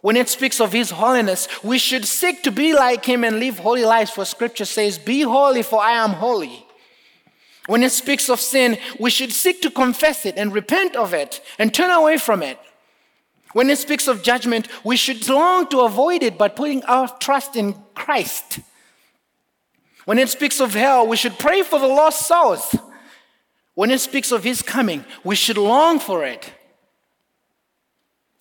When 0.01 0.17
it 0.17 0.27
speaks 0.27 0.59
of 0.59 0.73
His 0.73 0.89
holiness, 0.89 1.47
we 1.63 1.77
should 1.77 2.03
seek 2.03 2.43
to 2.43 2.51
be 2.51 2.73
like 2.73 3.05
Him 3.05 3.23
and 3.23 3.39
live 3.39 3.59
holy 3.59 3.85
lives, 3.85 4.11
for 4.11 4.25
Scripture 4.25 4.65
says, 4.65 4.99
Be 4.99 5.21
holy, 5.21 5.63
for 5.63 5.81
I 5.81 5.93
am 6.03 6.11
holy. 6.11 6.65
When 7.65 7.81
it 7.81 7.91
speaks 7.93 8.29
of 8.29 8.41
sin, 8.41 8.77
we 8.99 9.09
should 9.09 9.31
seek 9.31 9.61
to 9.61 9.71
confess 9.71 10.25
it 10.25 10.35
and 10.37 10.53
repent 10.53 10.97
of 10.97 11.13
it 11.13 11.41
and 11.57 11.73
turn 11.73 11.91
away 11.91 12.17
from 12.17 12.43
it. 12.43 12.59
When 13.53 13.69
it 13.69 13.77
speaks 13.77 14.07
of 14.07 14.23
judgment, 14.23 14.67
we 14.83 14.97
should 14.97 15.27
long 15.29 15.67
to 15.69 15.81
avoid 15.81 16.23
it 16.23 16.37
by 16.37 16.49
putting 16.49 16.83
our 16.83 17.07
trust 17.19 17.55
in 17.55 17.75
Christ. 17.95 18.59
When 20.05 20.19
it 20.19 20.29
speaks 20.29 20.59
of 20.59 20.73
hell, 20.73 21.07
we 21.07 21.17
should 21.17 21.37
pray 21.37 21.61
for 21.63 21.79
the 21.79 21.87
lost 21.87 22.27
souls. 22.27 22.75
When 23.73 23.91
it 23.91 23.99
speaks 23.99 24.31
of 24.31 24.43
His 24.43 24.61
coming, 24.61 25.05
we 25.23 25.35
should 25.35 25.57
long 25.57 25.99
for 25.99 26.25
it. 26.25 26.51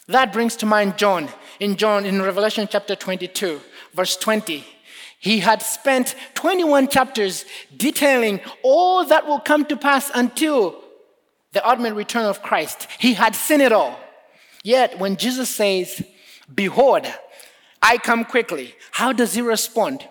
That 0.08 0.32
brings 0.32 0.56
to 0.56 0.66
mind 0.66 0.96
John 0.96 1.28
in 1.58 1.76
John 1.76 2.06
in 2.06 2.22
Revelation 2.22 2.68
chapter 2.70 2.94
22, 2.94 3.60
verse 3.94 4.16
20. 4.16 4.64
He 5.18 5.40
had 5.40 5.62
spent 5.62 6.14
21 6.34 6.88
chapters 6.88 7.44
detailing 7.76 8.40
all 8.62 9.04
that 9.06 9.26
will 9.26 9.40
come 9.40 9.64
to 9.64 9.76
pass 9.76 10.10
until 10.14 10.82
the 11.52 11.68
ultimate 11.68 11.94
return 11.94 12.26
of 12.26 12.42
Christ. 12.42 12.86
He 12.98 13.14
had 13.14 13.34
seen 13.34 13.60
it 13.60 13.72
all. 13.72 13.98
Yet 14.66 14.98
when 14.98 15.14
Jesus 15.16 15.48
says, 15.48 16.02
Behold, 16.52 17.06
I 17.80 17.98
come 17.98 18.24
quickly, 18.24 18.74
how 18.90 19.12
does 19.12 19.34
he 19.34 19.40
respond? 19.40 20.02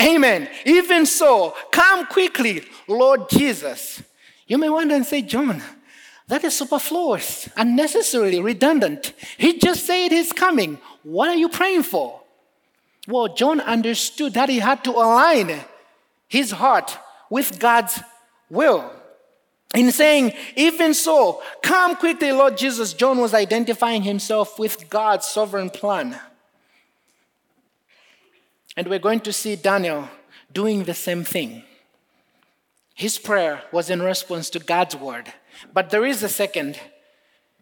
Amen. 0.00 0.48
Even 0.64 1.04
so, 1.04 1.54
come 1.70 2.06
quickly, 2.06 2.62
Lord 2.88 3.28
Jesus. 3.28 4.02
You 4.46 4.56
may 4.56 4.70
wonder 4.70 4.94
and 4.94 5.04
say, 5.04 5.20
John, 5.20 5.62
that 6.26 6.42
is 6.42 6.56
superfluous, 6.56 7.50
unnecessarily 7.54 8.40
redundant. 8.40 9.12
He 9.36 9.58
just 9.58 9.84
said 9.84 10.08
he's 10.10 10.32
coming. 10.32 10.78
What 11.02 11.28
are 11.28 11.36
you 11.36 11.50
praying 11.50 11.82
for? 11.82 12.22
Well, 13.06 13.34
John 13.34 13.60
understood 13.60 14.32
that 14.32 14.48
he 14.48 14.60
had 14.60 14.82
to 14.84 14.92
align 14.92 15.60
his 16.28 16.52
heart 16.52 16.96
with 17.28 17.58
God's 17.58 18.00
will. 18.48 18.90
In 19.74 19.92
saying, 19.92 20.32
even 20.56 20.94
so, 20.94 21.42
come 21.62 21.94
quickly, 21.94 22.32
Lord 22.32 22.56
Jesus, 22.56 22.92
John 22.92 23.18
was 23.18 23.34
identifying 23.34 24.02
himself 24.02 24.58
with 24.58 24.90
God's 24.90 25.26
sovereign 25.26 25.70
plan. 25.70 26.18
And 28.76 28.88
we're 28.88 28.98
going 28.98 29.20
to 29.20 29.32
see 29.32 29.56
Daniel 29.56 30.08
doing 30.52 30.84
the 30.84 30.94
same 30.94 31.22
thing. 31.22 31.62
His 32.94 33.18
prayer 33.18 33.62
was 33.72 33.90
in 33.90 34.02
response 34.02 34.50
to 34.50 34.58
God's 34.58 34.96
word. 34.96 35.32
But 35.72 35.90
there 35.90 36.04
is 36.04 36.22
a 36.22 36.28
second 36.28 36.78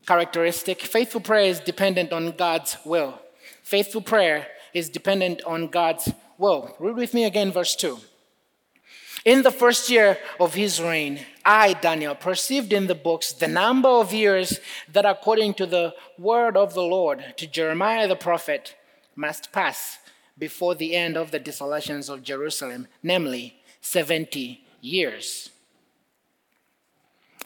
characteristic 0.07 0.81
faithful 0.81 1.21
prayer 1.21 1.51
is 1.51 1.61
dependent 1.61 2.13
on 2.13 2.33
God's 2.33 2.79
will. 2.85 3.21
Faithful 3.63 4.01
prayer 4.01 4.47
is 4.73 4.89
dependent 4.89 5.43
on 5.45 5.69
God's 5.69 6.11
will. 6.39 6.75
Read 6.79 6.97
with 6.97 7.13
me 7.13 7.25
again, 7.25 7.53
verse 7.53 7.77
2. 7.77 7.99
In 9.25 9.43
the 9.43 9.51
first 9.51 9.91
year 9.91 10.17
of 10.41 10.55
his 10.55 10.81
reign, 10.81 11.21
I, 11.49 11.73
Daniel, 11.73 12.15
perceived 12.15 12.75
in 12.75 12.89
the 12.89 12.95
books 12.95 13.33
the 13.33 13.49
number 13.49 13.89
of 13.89 14.13
years 14.13 14.61
that, 14.93 15.07
according 15.07 15.55
to 15.55 15.65
the 15.65 15.95
word 16.19 16.59
of 16.59 16.75
the 16.75 16.83
Lord 16.83 17.25
to 17.39 17.47
Jeremiah 17.47 18.07
the 18.07 18.17
prophet, 18.17 18.77
must 19.17 19.51
pass 19.51 19.99
before 20.37 20.75
the 20.75 20.95
end 20.95 21.17
of 21.17 21.31
the 21.31 21.39
desolations 21.39 22.11
of 22.11 22.23
Jerusalem, 22.23 22.87
namely 23.03 23.63
70 23.81 24.63
years. 24.83 25.49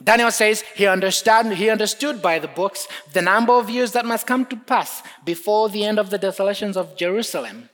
Daniel 0.02 0.32
says 0.32 0.64
he 0.74 0.88
understood, 0.88 1.52
he 1.52 1.70
understood 1.70 2.20
by 2.20 2.40
the 2.40 2.48
books 2.48 2.88
the 3.12 3.22
number 3.22 3.52
of 3.52 3.70
years 3.70 3.92
that 3.92 4.04
must 4.04 4.26
come 4.26 4.44
to 4.46 4.56
pass 4.56 5.04
before 5.24 5.68
the 5.68 5.84
end 5.84 6.00
of 6.00 6.10
the 6.10 6.18
desolations 6.18 6.76
of 6.76 6.96
Jerusalem. 6.96 7.68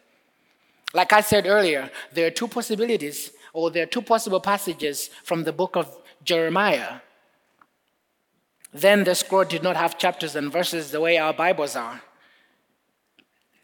Like 0.93 1.15
I 1.15 1.23
said 1.23 1.47
earlier, 1.47 1.91
there 2.13 2.27
are 2.27 2.31
two 2.31 2.49
possibilities, 2.49 3.31
or 3.55 3.71
there 3.71 3.85
are 3.85 3.95
two 3.95 4.03
possible 4.03 4.41
passages 4.41 5.09
from 5.25 5.45
the 5.45 5.55
book 5.55 5.75
of 5.75 5.87
Jeremiah. 6.25 7.01
Then 8.73 9.05
the 9.05 9.15
scroll 9.15 9.45
did 9.45 9.63
not 9.63 9.77
have 9.77 9.99
chapters 9.99 10.37
and 10.37 10.53
verses 10.53 10.91
the 10.91 11.01
way 11.01 11.19
our 11.19 11.33
Bibles 11.33 11.75
are. 11.77 12.03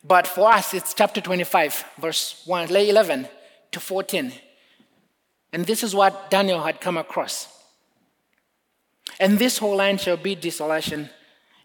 But 0.02 0.26
for 0.26 0.52
us, 0.52 0.74
it's 0.74 0.94
chapter 0.94 1.20
25, 1.20 1.84
verse 1.98 2.42
1, 2.46 2.70
11 2.70 3.28
to 3.72 3.80
14. 3.80 4.32
And 5.52 5.66
this 5.66 5.82
is 5.82 5.94
what 5.94 6.30
Daniel 6.30 6.62
had 6.62 6.80
come 6.80 6.96
across. 6.96 7.48
And 9.20 9.38
this 9.38 9.58
whole 9.58 9.76
land 9.76 10.00
shall 10.00 10.16
be 10.16 10.34
desolation 10.34 11.10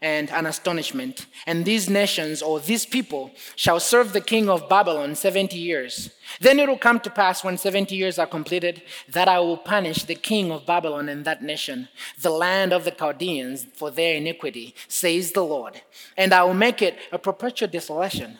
and 0.02 0.30
an 0.32 0.46
astonishment. 0.46 1.26
And 1.46 1.66
these 1.66 1.90
nations 1.90 2.42
or 2.42 2.60
these 2.60 2.86
people 2.86 3.32
shall 3.56 3.80
serve 3.80 4.14
the 4.14 4.22
king 4.22 4.50
of 4.50 4.70
Babylon 4.70 5.16
70 5.16 5.58
years. 5.58 6.12
Then 6.40 6.60
it 6.60 6.68
will 6.68 6.78
come 6.78 7.00
to 7.02 7.10
pass 7.10 7.44
when 7.44 7.58
70 7.58 7.96
years 7.96 8.18
are 8.18 8.28
completed 8.28 8.82
that 9.10 9.28
I 9.28 9.40
will 9.40 9.58
punish 9.58 10.04
the 10.04 10.16
king 10.16 10.52
of 10.52 10.66
Babylon 10.66 11.10
and 11.10 11.26
that 11.26 11.44
nation, 11.44 11.90
the 12.22 12.30
land 12.30 12.72
of 12.72 12.86
the 12.86 12.92
Chaldeans, 12.92 13.66
for 13.76 13.92
their 13.92 14.16
iniquity, 14.16 14.76
says 14.88 15.32
the 15.32 15.44
Lord. 15.44 15.82
And 16.16 16.34
I 16.34 16.44
will 16.44 16.54
make 16.54 16.82
it 16.82 16.98
a 17.12 17.20
perpetual 17.20 17.70
desolation 17.70 18.38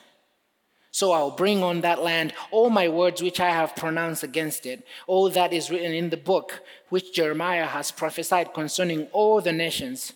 so 0.92 1.12
I'll 1.12 1.30
bring 1.30 1.62
on 1.62 1.82
that 1.82 2.02
land 2.02 2.32
all 2.50 2.68
my 2.68 2.88
words 2.88 3.22
which 3.22 3.38
I 3.38 3.50
have 3.50 3.76
pronounced 3.76 4.24
against 4.24 4.66
it, 4.66 4.84
all 5.06 5.30
that 5.30 5.52
is 5.52 5.70
written 5.70 5.92
in 5.92 6.10
the 6.10 6.16
book 6.16 6.62
which 6.88 7.14
Jeremiah 7.14 7.66
has 7.66 7.92
prophesied 7.92 8.52
concerning 8.52 9.06
all 9.12 9.40
the 9.40 9.52
nations. 9.52 10.12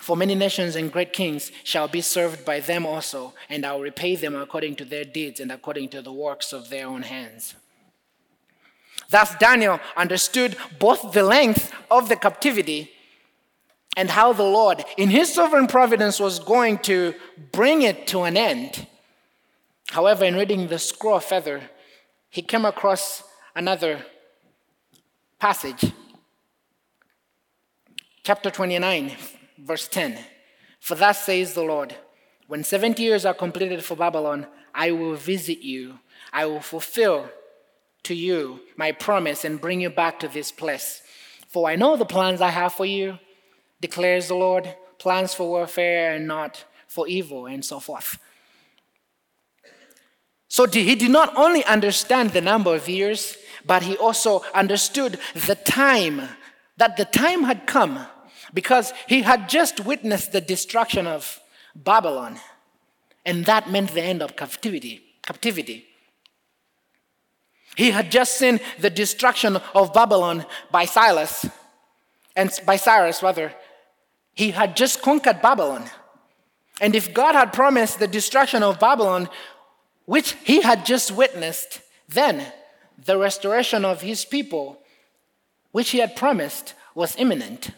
For 0.00 0.16
many 0.16 0.34
nations 0.34 0.76
and 0.76 0.90
great 0.90 1.12
kings 1.12 1.52
shall 1.62 1.86
be 1.86 2.00
served 2.00 2.44
by 2.44 2.60
them 2.60 2.86
also, 2.86 3.34
and 3.48 3.64
I'll 3.66 3.80
repay 3.80 4.16
them 4.16 4.34
according 4.34 4.76
to 4.76 4.84
their 4.84 5.04
deeds 5.04 5.40
and 5.40 5.52
according 5.52 5.90
to 5.90 6.02
the 6.02 6.12
works 6.12 6.52
of 6.52 6.70
their 6.70 6.86
own 6.86 7.02
hands. 7.02 7.54
Thus, 9.10 9.34
Daniel 9.36 9.78
understood 9.96 10.56
both 10.78 11.12
the 11.12 11.22
length 11.22 11.72
of 11.90 12.08
the 12.08 12.16
captivity 12.16 12.92
and 13.96 14.08
how 14.08 14.32
the 14.32 14.44
Lord, 14.44 14.84
in 14.96 15.10
his 15.10 15.34
sovereign 15.34 15.66
providence, 15.66 16.18
was 16.18 16.38
going 16.38 16.78
to 16.78 17.14
bring 17.52 17.82
it 17.82 18.06
to 18.08 18.22
an 18.22 18.36
end. 18.36 18.86
However, 19.90 20.24
in 20.24 20.36
reading 20.36 20.68
the 20.68 20.78
scroll 20.78 21.20
further, 21.20 21.60
he 22.30 22.40
came 22.40 22.64
across 22.64 23.24
another 23.54 24.06
passage. 25.38 25.92
Chapter 28.22 28.50
29, 28.50 29.16
verse 29.64 29.88
10. 29.88 30.18
For 30.80 30.94
thus 30.94 31.24
says 31.24 31.54
the 31.54 31.62
Lord, 31.62 31.94
when 32.46 32.64
70 32.64 33.02
years 33.02 33.24
are 33.24 33.34
completed 33.34 33.84
for 33.84 33.96
Babylon, 33.96 34.46
I 34.74 34.92
will 34.92 35.14
visit 35.14 35.60
you. 35.60 35.98
I 36.32 36.46
will 36.46 36.60
fulfill 36.60 37.28
to 38.04 38.14
you 38.14 38.60
my 38.76 38.92
promise 38.92 39.44
and 39.44 39.60
bring 39.60 39.80
you 39.80 39.90
back 39.90 40.20
to 40.20 40.28
this 40.28 40.50
place. 40.50 41.02
For 41.48 41.68
I 41.68 41.76
know 41.76 41.96
the 41.96 42.04
plans 42.04 42.40
I 42.40 42.50
have 42.50 42.72
for 42.72 42.86
you, 42.86 43.18
declares 43.80 44.28
the 44.28 44.34
Lord 44.34 44.74
plans 44.98 45.34
for 45.34 45.48
warfare 45.48 46.14
and 46.14 46.26
not 46.26 46.64
for 46.86 47.06
evil, 47.08 47.46
and 47.46 47.64
so 47.64 47.78
forth. 47.78 48.18
So 50.48 50.66
he 50.66 50.96
did 50.96 51.10
not 51.10 51.36
only 51.36 51.64
understand 51.64 52.30
the 52.30 52.40
number 52.40 52.74
of 52.74 52.88
years, 52.88 53.36
but 53.64 53.84
he 53.84 53.96
also 53.96 54.42
understood 54.52 55.18
the 55.46 55.54
time, 55.54 56.22
that 56.76 56.96
the 56.96 57.04
time 57.04 57.44
had 57.44 57.66
come, 57.66 58.06
because 58.52 58.92
he 59.06 59.22
had 59.22 59.48
just 59.48 59.80
witnessed 59.80 60.32
the 60.32 60.40
destruction 60.40 61.06
of 61.06 61.40
Babylon, 61.74 62.38
and 63.24 63.46
that 63.46 63.70
meant 63.70 63.92
the 63.92 64.02
end 64.02 64.22
of 64.22 64.36
captivity. 64.36 65.02
Captivity. 65.22 65.86
He 67.76 67.90
had 67.90 68.10
just 68.10 68.36
seen 68.36 68.60
the 68.78 68.90
destruction 68.90 69.56
of 69.74 69.94
Babylon 69.94 70.44
by 70.70 70.84
Silas, 70.84 71.46
and 72.36 72.50
by 72.66 72.76
Cyrus 72.76 73.22
rather. 73.22 73.52
He 74.34 74.52
had 74.52 74.76
just 74.76 75.02
conquered 75.02 75.42
Babylon. 75.42 75.90
And 76.80 76.94
if 76.94 77.12
God 77.12 77.34
had 77.34 77.52
promised 77.52 77.98
the 77.98 78.06
destruction 78.06 78.62
of 78.62 78.80
Babylon, 78.80 79.28
which 80.06 80.32
he 80.44 80.62
had 80.62 80.86
just 80.86 81.10
witnessed, 81.10 81.82
then 82.08 82.46
the 83.04 83.18
restoration 83.18 83.84
of 83.84 84.00
his 84.00 84.24
people, 84.24 84.78
which 85.72 85.90
he 85.90 85.98
had 85.98 86.16
promised, 86.16 86.74
was 86.94 87.16
imminent. 87.16 87.70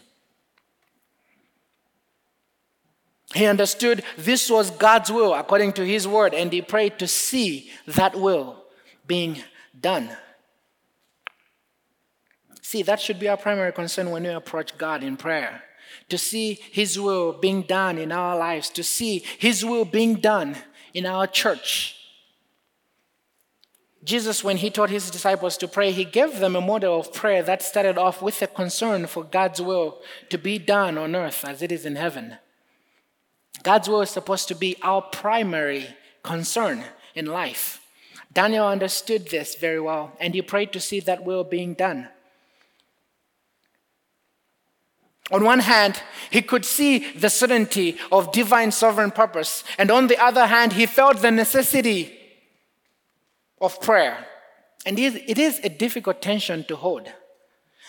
He 3.33 3.45
understood 3.45 4.03
this 4.17 4.49
was 4.49 4.69
God's 4.71 5.11
will 5.11 5.33
according 5.33 5.73
to 5.73 5.85
his 5.85 6.07
word, 6.07 6.33
and 6.33 6.51
he 6.51 6.61
prayed 6.61 6.99
to 6.99 7.07
see 7.07 7.71
that 7.87 8.15
will 8.15 8.63
being 9.07 9.37
done. 9.79 10.09
See, 12.61 12.83
that 12.83 12.99
should 12.99 13.19
be 13.19 13.27
our 13.27 13.37
primary 13.37 13.71
concern 13.71 14.11
when 14.11 14.23
we 14.23 14.29
approach 14.29 14.77
God 14.77 15.03
in 15.03 15.17
prayer 15.17 15.63
to 16.09 16.17
see 16.17 16.59
his 16.71 16.99
will 16.99 17.33
being 17.33 17.63
done 17.63 17.97
in 17.97 18.11
our 18.11 18.37
lives, 18.37 18.69
to 18.69 18.83
see 18.83 19.23
his 19.39 19.63
will 19.63 19.85
being 19.85 20.15
done 20.15 20.55
in 20.93 21.05
our 21.05 21.27
church. 21.27 21.95
Jesus, 24.03 24.43
when 24.43 24.57
he 24.57 24.69
taught 24.69 24.89
his 24.89 25.09
disciples 25.09 25.55
to 25.57 25.67
pray, 25.67 25.91
he 25.91 26.03
gave 26.03 26.39
them 26.39 26.55
a 26.55 26.61
model 26.61 26.99
of 26.99 27.13
prayer 27.13 27.41
that 27.43 27.63
started 27.63 27.97
off 27.97 28.21
with 28.21 28.41
a 28.41 28.47
concern 28.47 29.07
for 29.07 29.23
God's 29.23 29.61
will 29.61 30.01
to 30.29 30.37
be 30.37 30.57
done 30.57 30.97
on 30.97 31.15
earth 31.15 31.45
as 31.45 31.61
it 31.61 31.71
is 31.71 31.85
in 31.85 31.95
heaven. 31.95 32.37
God's 33.63 33.89
will 33.89 34.01
is 34.01 34.09
supposed 34.09 34.47
to 34.49 34.55
be 34.55 34.75
our 34.81 35.01
primary 35.01 35.87
concern 36.21 36.83
in 37.15 37.25
life. 37.25 37.79
Daniel 38.31 38.67
understood 38.67 39.29
this 39.29 39.55
very 39.55 39.79
well, 39.79 40.11
and 40.19 40.33
he 40.33 40.41
prayed 40.41 40.73
to 40.73 40.79
see 40.79 40.99
that 41.01 41.23
will 41.23 41.43
being 41.43 41.73
done. 41.73 42.09
On 45.31 45.43
one 45.43 45.59
hand, 45.59 46.01
he 46.29 46.41
could 46.41 46.65
see 46.65 47.11
the 47.13 47.29
certainty 47.29 47.97
of 48.11 48.31
divine 48.31 48.71
sovereign 48.71 49.11
purpose, 49.11 49.63
and 49.77 49.89
on 49.89 50.07
the 50.07 50.21
other 50.21 50.47
hand, 50.47 50.73
he 50.73 50.85
felt 50.85 51.21
the 51.21 51.31
necessity 51.31 52.13
of 53.61 53.79
prayer. 53.81 54.27
And 54.85 54.99
it 54.99 55.39
is 55.39 55.59
a 55.63 55.69
difficult 55.69 56.21
tension 56.21 56.65
to 56.65 56.75
hold. 56.75 57.07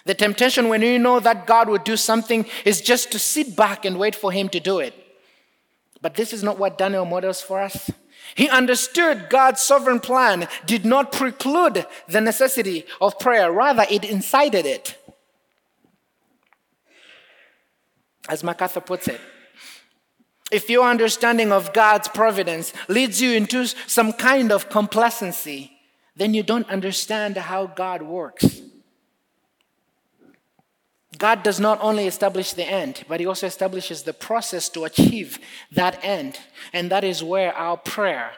The 0.04 0.14
temptation 0.14 0.68
when 0.68 0.82
you 0.82 0.98
know 0.98 1.18
that 1.18 1.46
God 1.46 1.68
would 1.68 1.82
do 1.82 1.96
something 1.96 2.46
is 2.64 2.80
just 2.80 3.10
to 3.12 3.18
sit 3.18 3.56
back 3.56 3.84
and 3.84 3.98
wait 3.98 4.14
for 4.14 4.30
Him 4.30 4.48
to 4.50 4.60
do 4.60 4.78
it. 4.78 4.94
But 6.04 6.16
this 6.16 6.34
is 6.34 6.42
not 6.42 6.58
what 6.58 6.76
Daniel 6.76 7.06
models 7.06 7.40
for 7.40 7.62
us. 7.62 7.90
He 8.34 8.46
understood 8.50 9.30
God's 9.30 9.62
sovereign 9.62 10.00
plan 10.00 10.48
did 10.66 10.84
not 10.84 11.12
preclude 11.12 11.86
the 12.06 12.20
necessity 12.20 12.84
of 13.00 13.18
prayer, 13.18 13.50
rather, 13.50 13.86
it 13.90 14.04
incited 14.04 14.66
it. 14.66 14.98
As 18.28 18.44
MacArthur 18.44 18.82
puts 18.82 19.08
it, 19.08 19.18
if 20.52 20.68
your 20.68 20.86
understanding 20.86 21.50
of 21.50 21.72
God's 21.72 22.08
providence 22.08 22.74
leads 22.86 23.22
you 23.22 23.32
into 23.32 23.66
some 23.86 24.12
kind 24.12 24.52
of 24.52 24.68
complacency, 24.68 25.72
then 26.16 26.34
you 26.34 26.42
don't 26.42 26.68
understand 26.68 27.38
how 27.38 27.66
God 27.66 28.02
works. 28.02 28.60
God 31.18 31.42
does 31.42 31.60
not 31.60 31.78
only 31.80 32.06
establish 32.06 32.52
the 32.52 32.64
end, 32.64 33.04
but 33.08 33.20
He 33.20 33.26
also 33.26 33.46
establishes 33.46 34.02
the 34.02 34.12
process 34.12 34.68
to 34.70 34.84
achieve 34.84 35.38
that 35.72 35.98
end. 36.02 36.38
And 36.72 36.90
that 36.90 37.04
is 37.04 37.22
where 37.22 37.54
our 37.54 37.76
prayer 37.76 38.32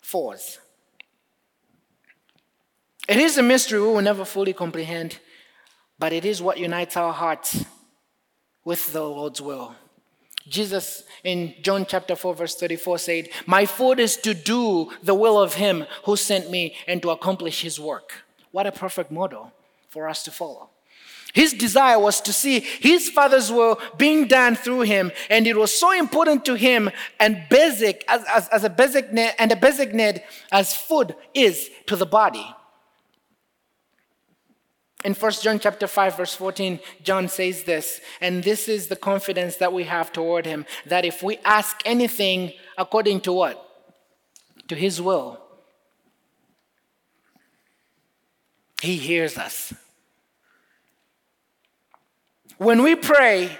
falls. 0.00 0.58
It 3.08 3.18
is 3.18 3.36
a 3.36 3.42
mystery 3.42 3.80
we 3.80 3.86
will 3.86 4.02
never 4.02 4.24
fully 4.24 4.52
comprehend, 4.52 5.18
but 5.98 6.12
it 6.12 6.24
is 6.24 6.42
what 6.42 6.58
unites 6.58 6.96
our 6.96 7.12
hearts 7.12 7.64
with 8.64 8.92
the 8.92 9.02
Lord's 9.02 9.40
will. 9.40 9.74
Jesus 10.48 11.04
in 11.22 11.54
John 11.62 11.86
chapter 11.86 12.16
4, 12.16 12.34
verse 12.34 12.54
34 12.56 12.98
said, 12.98 13.28
My 13.46 13.64
food 13.66 13.98
is 13.98 14.16
to 14.18 14.34
do 14.34 14.90
the 15.02 15.14
will 15.14 15.40
of 15.40 15.54
him 15.54 15.86
who 16.04 16.16
sent 16.16 16.50
me 16.50 16.76
and 16.86 17.00
to 17.02 17.10
accomplish 17.10 17.62
his 17.62 17.80
work. 17.80 18.24
What 18.50 18.66
a 18.66 18.72
perfect 18.72 19.10
model 19.10 19.52
for 19.88 20.08
us 20.08 20.22
to 20.24 20.30
follow. 20.30 20.70
His 21.34 21.52
desire 21.52 21.98
was 21.98 22.20
to 22.22 22.32
see 22.32 22.60
his 22.60 23.10
father's 23.10 23.50
will 23.50 23.80
being 23.98 24.28
done 24.28 24.54
through 24.54 24.82
him, 24.82 25.10
and 25.28 25.48
it 25.48 25.56
was 25.56 25.76
so 25.76 25.90
important 25.90 26.44
to 26.44 26.54
him 26.54 26.90
and 27.18 27.42
basic 27.50 28.04
as, 28.08 28.24
as, 28.32 28.48
as 28.50 28.62
a 28.62 28.70
basic 28.70 29.12
need, 29.12 29.32
and 29.36 29.50
a 29.50 29.56
basic 29.56 29.92
need 29.92 30.22
as 30.52 30.76
food 30.76 31.16
is 31.34 31.70
to 31.86 31.96
the 31.96 32.06
body. 32.06 32.46
In 35.04 35.12
1 35.12 35.32
John 35.42 35.58
chapter 35.58 35.88
5 35.88 36.16
verse 36.16 36.34
14, 36.34 36.78
John 37.02 37.26
says 37.26 37.64
this, 37.64 38.00
and 38.20 38.44
this 38.44 38.68
is 38.68 38.86
the 38.86 38.96
confidence 38.96 39.56
that 39.56 39.72
we 39.72 39.84
have 39.84 40.12
toward 40.12 40.46
him 40.46 40.64
that 40.86 41.04
if 41.04 41.20
we 41.20 41.38
ask 41.44 41.82
anything 41.84 42.52
according 42.78 43.22
to 43.22 43.32
what? 43.32 43.60
To 44.68 44.76
his 44.76 45.02
will, 45.02 45.40
he 48.80 48.96
hears 48.96 49.36
us. 49.36 49.74
When 52.58 52.82
we 52.82 52.94
pray, 52.94 53.58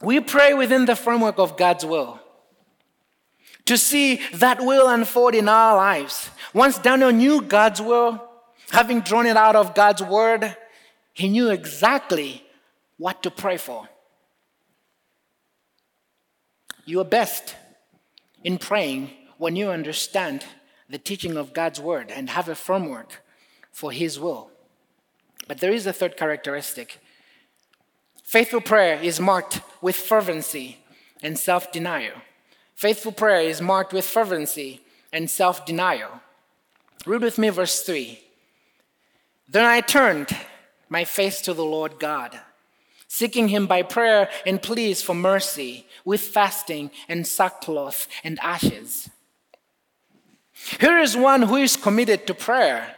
we 0.00 0.20
pray 0.20 0.54
within 0.54 0.84
the 0.84 0.96
framework 0.96 1.38
of 1.38 1.56
God's 1.56 1.84
will 1.84 2.20
to 3.64 3.76
see 3.76 4.20
that 4.34 4.60
will 4.60 4.88
unfold 4.88 5.34
in 5.34 5.48
our 5.48 5.76
lives. 5.76 6.30
Once 6.54 6.78
Daniel 6.78 7.10
knew 7.10 7.40
God's 7.40 7.80
will, 7.80 8.26
Having 8.70 9.02
drawn 9.02 9.26
it 9.26 9.36
out 9.36 9.56
of 9.56 9.74
God's 9.74 10.02
word, 10.02 10.56
he 11.12 11.28
knew 11.28 11.50
exactly 11.50 12.44
what 12.98 13.22
to 13.22 13.30
pray 13.30 13.56
for. 13.56 13.88
You 16.84 17.00
are 17.00 17.04
best 17.04 17.56
in 18.44 18.58
praying 18.58 19.10
when 19.38 19.56
you 19.56 19.70
understand 19.70 20.44
the 20.88 20.98
teaching 20.98 21.36
of 21.36 21.52
God's 21.52 21.80
word 21.80 22.10
and 22.10 22.30
have 22.30 22.48
a 22.48 22.54
framework 22.54 23.22
for 23.72 23.92
his 23.92 24.18
will. 24.18 24.50
But 25.48 25.58
there 25.58 25.72
is 25.72 25.86
a 25.86 25.92
third 25.92 26.16
characteristic. 26.16 26.98
Faithful 28.26 28.60
prayer 28.60 29.00
is 29.00 29.20
marked 29.20 29.60
with 29.80 29.94
fervency 29.94 30.78
and 31.22 31.38
self 31.38 31.70
denial. 31.70 32.14
Faithful 32.74 33.12
prayer 33.12 33.42
is 33.42 33.62
marked 33.62 33.92
with 33.92 34.04
fervency 34.04 34.80
and 35.12 35.30
self 35.30 35.64
denial. 35.64 36.10
Read 37.06 37.22
with 37.22 37.38
me 37.38 37.50
verse 37.50 37.82
3. 37.82 38.18
Then 39.48 39.64
I 39.64 39.80
turned 39.80 40.36
my 40.88 41.04
face 41.04 41.40
to 41.42 41.54
the 41.54 41.64
Lord 41.64 42.00
God, 42.00 42.40
seeking 43.06 43.46
him 43.46 43.68
by 43.68 43.82
prayer 43.82 44.28
and 44.44 44.60
pleas 44.60 45.00
for 45.00 45.14
mercy, 45.14 45.86
with 46.04 46.20
fasting 46.20 46.90
and 47.08 47.24
sackcloth 47.24 48.08
and 48.24 48.40
ashes. 48.42 49.08
Here 50.80 50.98
is 50.98 51.16
one 51.16 51.42
who 51.42 51.54
is 51.54 51.76
committed 51.76 52.26
to 52.26 52.34
prayer. 52.34 52.96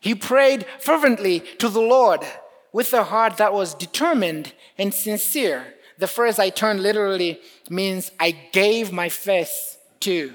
He 0.00 0.16
prayed 0.16 0.66
fervently 0.80 1.38
to 1.58 1.68
the 1.68 1.80
Lord 1.80 2.26
with 2.72 2.92
a 2.92 3.04
heart 3.04 3.36
that 3.38 3.52
was 3.52 3.74
determined 3.74 4.52
and 4.78 4.92
sincere. 4.94 5.74
The 5.98 6.06
phrase 6.06 6.38
I 6.38 6.50
turned 6.50 6.82
literally 6.82 7.40
means 7.68 8.10
I 8.18 8.30
gave 8.52 8.92
my 8.92 9.08
face 9.08 9.76
to, 10.00 10.32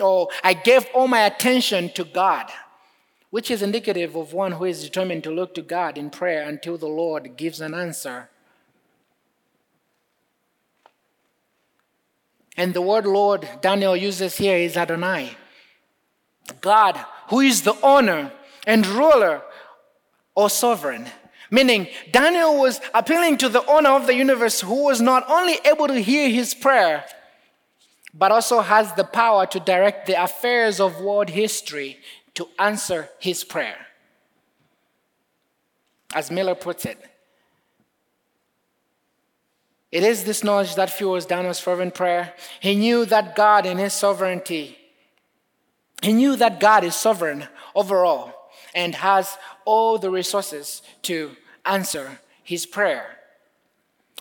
or 0.00 0.28
I 0.42 0.54
gave 0.54 0.86
all 0.94 1.08
my 1.08 1.26
attention 1.26 1.90
to 1.90 2.04
God 2.04 2.50
which 3.36 3.50
is 3.50 3.60
indicative 3.60 4.16
of 4.16 4.32
one 4.32 4.52
who 4.52 4.64
is 4.64 4.82
determined 4.82 5.24
to 5.24 5.30
look 5.30 5.54
to 5.54 5.60
God 5.60 5.98
in 5.98 6.08
prayer 6.08 6.48
until 6.48 6.78
the 6.78 6.88
Lord 6.88 7.36
gives 7.36 7.60
an 7.60 7.74
answer. 7.74 8.30
And 12.56 12.72
the 12.72 12.80
word 12.80 13.04
Lord 13.04 13.46
Daniel 13.60 13.94
uses 13.94 14.38
here 14.38 14.56
is 14.56 14.76
Adonai. 14.76 15.36
God, 16.62 16.96
who 17.28 17.40
is 17.40 17.60
the 17.60 17.76
owner 17.82 18.32
and 18.66 18.86
ruler 18.86 19.42
or 20.34 20.48
sovereign. 20.48 21.06
Meaning, 21.50 21.88
Daniel 22.10 22.58
was 22.58 22.80
appealing 22.92 23.36
to 23.38 23.48
the 23.48 23.64
owner 23.66 23.90
of 23.90 24.06
the 24.06 24.14
universe 24.14 24.60
who 24.60 24.84
was 24.84 25.00
not 25.00 25.28
only 25.28 25.58
able 25.64 25.86
to 25.86 26.00
hear 26.00 26.28
his 26.28 26.54
prayer, 26.54 27.04
but 28.12 28.32
also 28.32 28.60
has 28.60 28.92
the 28.94 29.04
power 29.04 29.46
to 29.46 29.60
direct 29.60 30.06
the 30.06 30.20
affairs 30.22 30.80
of 30.80 31.00
world 31.00 31.30
history 31.30 31.98
to 32.34 32.48
answer 32.58 33.10
his 33.18 33.44
prayer. 33.44 33.76
As 36.14 36.30
Miller 36.30 36.54
puts 36.54 36.84
it, 36.84 36.98
it 39.92 40.02
is 40.02 40.24
this 40.24 40.42
knowledge 40.42 40.74
that 40.74 40.90
fuels 40.90 41.26
Daniel's 41.26 41.60
fervent 41.60 41.94
prayer. 41.94 42.34
He 42.60 42.74
knew 42.74 43.04
that 43.06 43.36
God 43.36 43.66
in 43.66 43.78
his 43.78 43.92
sovereignty, 43.92 44.76
he 46.02 46.12
knew 46.12 46.36
that 46.36 46.60
God 46.60 46.84
is 46.84 46.94
sovereign 46.94 47.46
over 47.74 48.04
all 48.04 48.35
and 48.76 48.94
has 48.94 49.36
all 49.64 49.98
the 49.98 50.10
resources 50.10 50.82
to 51.02 51.32
answer 51.64 52.20
his 52.44 52.64
prayer. 52.64 53.18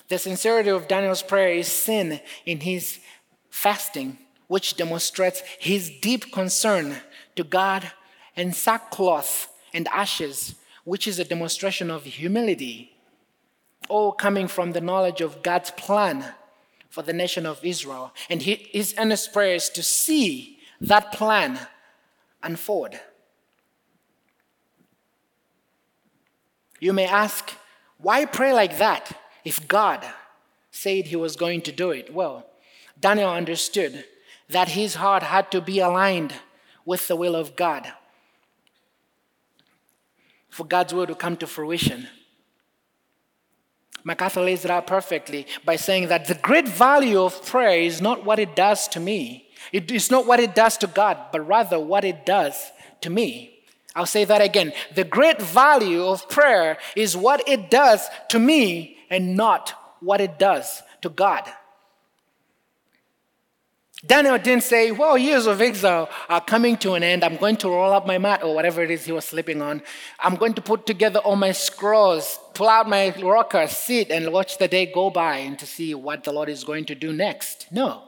The 0.08 0.18
sincerity 0.18 0.70
of 0.70 0.88
Daniel's 0.88 1.22
prayer 1.22 1.50
is 1.50 1.68
seen 1.68 2.20
in 2.46 2.62
his 2.62 3.00
fasting, 3.52 4.18
which 4.48 4.78
demonstrates 4.78 5.42
his 5.60 5.92
deep 6.02 6.32
concern 6.32 6.96
to 7.36 7.44
God, 7.44 7.92
and 8.38 8.56
sackcloth 8.56 9.48
and 9.74 9.88
ashes, 9.90 10.56
which 10.84 11.08
is 11.08 11.20
a 11.20 11.24
demonstration 11.24 11.90
of 11.92 12.04
humility 12.04 12.96
all 13.90 14.12
coming 14.12 14.48
from 14.48 14.72
the 14.72 14.82
knowledge 14.82 15.22
of 15.22 15.44
God's 15.44 15.72
plan 15.72 16.34
for 16.90 17.02
the 17.02 17.14
nation 17.14 17.46
of 17.46 17.64
Israel. 17.64 18.14
And 18.30 18.42
his 18.42 18.96
earnest 18.98 19.34
prayer 19.34 19.56
is 19.56 19.70
to 19.70 19.84
see 19.84 20.60
that 20.82 21.12
plan 21.12 21.60
unfold. 22.42 22.96
You 26.80 26.94
may 26.94 27.06
ask, 27.06 27.54
why 27.98 28.26
pray 28.26 28.54
like 28.54 28.78
that 28.78 29.12
if 29.44 29.68
God 29.68 30.06
said 30.72 31.06
he 31.06 31.16
was 31.16 31.36
going 31.36 31.62
to 31.62 31.72
do 31.72 31.92
it? 31.92 32.14
Well, 32.14 32.46
Daniel 33.00 33.30
understood 33.30 34.06
that 34.50 34.70
his 34.70 34.96
heart 34.96 35.24
had 35.24 35.52
to 35.52 35.62
be 35.62 35.80
aligned 35.80 36.34
with 36.86 37.08
the 37.08 37.16
will 37.16 37.36
of 37.36 37.56
God 37.56 37.92
for 40.56 40.66
God's 40.66 40.94
will 40.94 41.06
to 41.06 41.16
come 41.16 41.36
to 41.38 41.48
fruition. 41.48 42.08
MacArthur 44.06 44.42
lays 44.42 44.64
it 44.64 44.72
out 44.72 44.88
perfectly 44.88 45.46
by 45.66 45.76
saying 45.76 46.08
that 46.08 46.28
the 46.28 46.36
great 46.36 46.66
value 46.66 47.22
of 47.22 47.46
prayer 47.46 47.80
is 47.82 48.02
not 48.02 48.24
what 48.24 48.40
it 48.40 48.56
does 48.56 48.88
to 48.90 49.02
me. 49.02 49.50
It 49.74 49.92
is 49.92 50.10
not 50.10 50.26
what 50.26 50.40
it 50.40 50.56
does 50.56 50.78
to 50.78 50.88
God, 50.88 51.18
but 51.34 51.46
rather 51.46 51.78
what 51.78 52.06
it 52.06 52.26
does 52.26 52.72
to 53.02 53.10
me. 53.10 53.55
I'll 53.96 54.06
say 54.06 54.26
that 54.26 54.42
again. 54.42 54.74
The 54.94 55.06
great 55.06 55.42
value 55.42 56.04
of 56.04 56.28
prayer 56.28 56.78
is 56.96 57.16
what 57.16 57.48
it 57.48 57.72
does 57.72 58.06
to 58.30 58.40
me 58.40 58.98
and 59.10 59.38
not 59.38 59.74
what 60.02 60.20
it 60.20 60.38
does 60.38 60.84
to 61.02 61.10
God. 61.10 61.50
Daniel 64.06 64.38
didn't 64.38 64.64
say, 64.64 64.92
Well, 64.92 65.18
years 65.18 65.48
of 65.48 65.62
exile 65.62 66.10
are 66.30 66.42
coming 66.42 66.78
to 66.78 66.94
an 66.94 67.04
end. 67.04 67.24
I'm 67.24 67.38
going 67.38 67.56
to 67.58 67.70
roll 67.70 67.92
up 67.92 68.06
my 68.06 68.18
mat 68.18 68.44
or 68.44 68.54
whatever 68.54 68.84
it 68.84 68.92
is 68.92 69.06
he 69.06 69.14
was 69.14 69.26
sleeping 69.26 69.62
on. 69.62 69.82
I'm 70.20 70.36
going 70.36 70.54
to 70.56 70.62
put 70.62 70.86
together 70.86 71.20
all 71.20 71.38
my 71.38 71.54
scrolls, 71.54 72.38
pull 72.54 72.68
out 72.68 72.90
my 72.90 73.16
rocker, 73.22 73.66
sit, 73.68 74.12
and 74.12 74.32
watch 74.32 74.58
the 74.58 74.68
day 74.68 74.86
go 74.86 75.10
by 75.10 75.38
and 75.38 75.58
to 75.58 75.66
see 75.66 75.96
what 75.96 76.24
the 76.24 76.34
Lord 76.34 76.50
is 76.50 76.64
going 76.64 76.86
to 76.86 76.96
do 76.96 77.14
next. 77.14 77.68
No. 77.72 78.04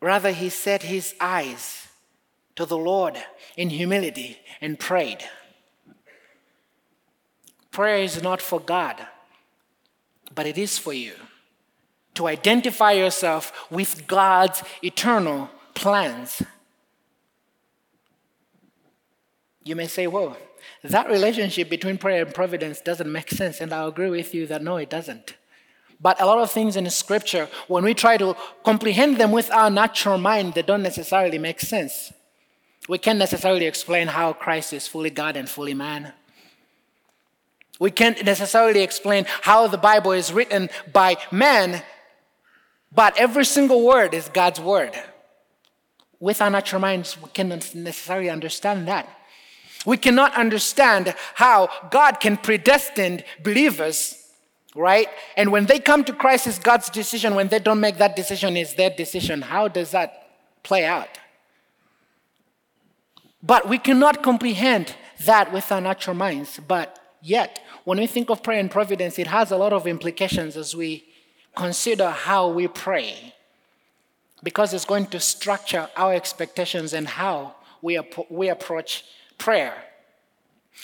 Rather, 0.00 0.30
he 0.30 0.48
set 0.48 0.84
his 0.84 1.14
eyes 1.20 1.85
to 2.56 2.66
the 2.66 2.78
Lord 2.78 3.16
in 3.56 3.70
humility 3.70 4.38
and 4.60 4.78
prayed. 4.78 5.24
Prayer 7.70 7.98
is 7.98 8.22
not 8.22 8.40
for 8.40 8.58
God, 8.58 9.06
but 10.34 10.46
it 10.46 10.58
is 10.58 10.78
for 10.78 10.92
you 10.92 11.12
to 12.14 12.26
identify 12.26 12.92
yourself 12.92 13.52
with 13.70 14.06
God's 14.06 14.62
eternal 14.82 15.50
plans. 15.74 16.42
You 19.62 19.76
may 19.76 19.86
say, 19.86 20.06
well, 20.06 20.36
that 20.82 21.08
relationship 21.08 21.68
between 21.68 21.98
prayer 21.98 22.24
and 22.24 22.34
providence 22.34 22.80
doesn't 22.80 23.10
make 23.10 23.30
sense. 23.30 23.60
And 23.60 23.72
I'll 23.72 23.88
agree 23.88 24.10
with 24.10 24.34
you 24.34 24.46
that 24.46 24.62
no, 24.62 24.76
it 24.76 24.88
doesn't. 24.88 25.34
But 26.00 26.20
a 26.20 26.26
lot 26.26 26.38
of 26.38 26.50
things 26.50 26.76
in 26.76 26.88
Scripture, 26.90 27.48
when 27.68 27.84
we 27.84 27.94
try 27.94 28.16
to 28.16 28.36
comprehend 28.64 29.18
them 29.18 29.32
with 29.32 29.50
our 29.50 29.70
natural 29.70 30.18
mind, 30.18 30.54
they 30.54 30.62
don't 30.62 30.82
necessarily 30.82 31.38
make 31.38 31.60
sense. 31.60 32.12
We 32.88 32.98
can't 32.98 33.18
necessarily 33.18 33.66
explain 33.66 34.08
how 34.08 34.32
Christ 34.32 34.72
is 34.72 34.86
fully 34.86 35.10
God 35.10 35.36
and 35.36 35.48
fully 35.48 35.74
man. 35.74 36.12
We 37.78 37.90
can't 37.90 38.24
necessarily 38.24 38.82
explain 38.82 39.26
how 39.42 39.66
the 39.66 39.78
Bible 39.78 40.12
is 40.12 40.32
written 40.32 40.70
by 40.92 41.16
man 41.30 41.82
but 42.96 43.18
every 43.18 43.44
single 43.44 43.84
word 43.84 44.14
is 44.14 44.28
God's 44.30 44.58
word. 44.58 44.98
With 46.18 46.40
our 46.40 46.48
natural 46.48 46.80
minds, 46.80 47.20
we 47.20 47.28
cannot 47.28 47.74
necessarily 47.74 48.30
understand 48.30 48.88
that. 48.88 49.06
We 49.84 49.98
cannot 49.98 50.34
understand 50.34 51.14
how 51.34 51.68
God 51.90 52.20
can 52.20 52.38
predestine 52.38 53.22
believers, 53.44 54.16
right? 54.74 55.08
And 55.36 55.52
when 55.52 55.66
they 55.66 55.78
come 55.78 56.04
to 56.04 56.12
Christ, 56.14 56.46
it's 56.46 56.58
God's 56.58 56.88
decision. 56.88 57.34
When 57.34 57.48
they 57.48 57.58
don't 57.58 57.80
make 57.80 57.98
that 57.98 58.16
decision, 58.16 58.56
it's 58.56 58.72
their 58.72 58.90
decision. 58.90 59.42
How 59.42 59.68
does 59.68 59.90
that 59.90 60.30
play 60.62 60.86
out? 60.86 61.08
But 63.46 63.68
we 63.68 63.78
cannot 63.78 64.22
comprehend 64.22 64.94
that 65.24 65.52
with 65.52 65.70
our 65.70 65.80
natural 65.80 66.16
minds. 66.16 66.58
But 66.66 66.98
yet, 67.22 67.60
when 67.84 67.98
we 67.98 68.06
think 68.06 68.30
of 68.30 68.42
prayer 68.42 68.58
and 68.58 68.70
providence, 68.70 69.18
it 69.18 69.28
has 69.28 69.50
a 69.50 69.56
lot 69.56 69.72
of 69.72 69.86
implications 69.86 70.56
as 70.56 70.74
we 70.74 71.04
consider 71.54 72.10
how 72.10 72.48
we 72.48 72.66
pray 72.68 73.34
because 74.42 74.74
it's 74.74 74.84
going 74.84 75.06
to 75.06 75.20
structure 75.20 75.88
our 75.96 76.12
expectations 76.12 76.92
and 76.92 77.08
how 77.08 77.54
we, 77.82 77.98
we 78.28 78.48
approach 78.48 79.04
prayer. 79.38 79.74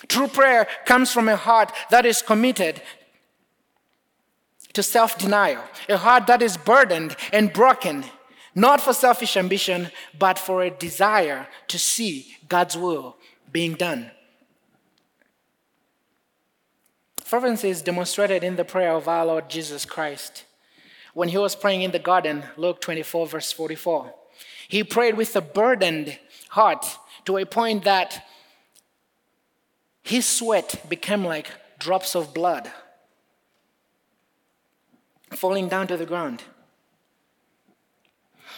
True 0.08 0.28
prayer 0.28 0.66
comes 0.86 1.12
from 1.12 1.28
a 1.28 1.36
heart 1.36 1.72
that 1.90 2.06
is 2.06 2.22
committed 2.22 2.80
to 4.72 4.82
self 4.82 5.18
denial, 5.18 5.62
a 5.88 5.98
heart 5.98 6.26
that 6.28 6.40
is 6.40 6.56
burdened 6.56 7.14
and 7.32 7.52
broken, 7.52 8.04
not 8.54 8.80
for 8.80 8.92
selfish 8.92 9.36
ambition, 9.36 9.90
but 10.18 10.38
for 10.38 10.62
a 10.62 10.70
desire 10.70 11.48
to 11.68 11.78
see 11.78 12.36
God's 12.48 12.76
will 12.76 13.16
being 13.50 13.74
done. 13.74 14.10
Fervency 17.18 17.70
is 17.70 17.82
demonstrated 17.82 18.44
in 18.44 18.56
the 18.56 18.64
prayer 18.64 18.92
of 18.92 19.08
our 19.08 19.24
Lord 19.24 19.48
Jesus 19.48 19.84
Christ 19.84 20.44
when 21.14 21.28
he 21.28 21.38
was 21.38 21.56
praying 21.56 21.82
in 21.82 21.90
the 21.90 21.98
garden, 21.98 22.44
Luke 22.56 22.80
24, 22.80 23.26
verse 23.26 23.52
44. 23.52 24.14
He 24.68 24.84
prayed 24.84 25.16
with 25.16 25.34
a 25.36 25.40
burdened 25.40 26.18
heart 26.50 26.84
to 27.24 27.38
a 27.38 27.46
point 27.46 27.84
that 27.84 28.26
his 30.02 30.26
sweat 30.26 30.84
became 30.88 31.24
like 31.24 31.50
drops 31.78 32.14
of 32.14 32.34
blood 32.34 32.70
falling 35.30 35.68
down 35.68 35.86
to 35.86 35.96
the 35.96 36.06
ground. 36.06 36.42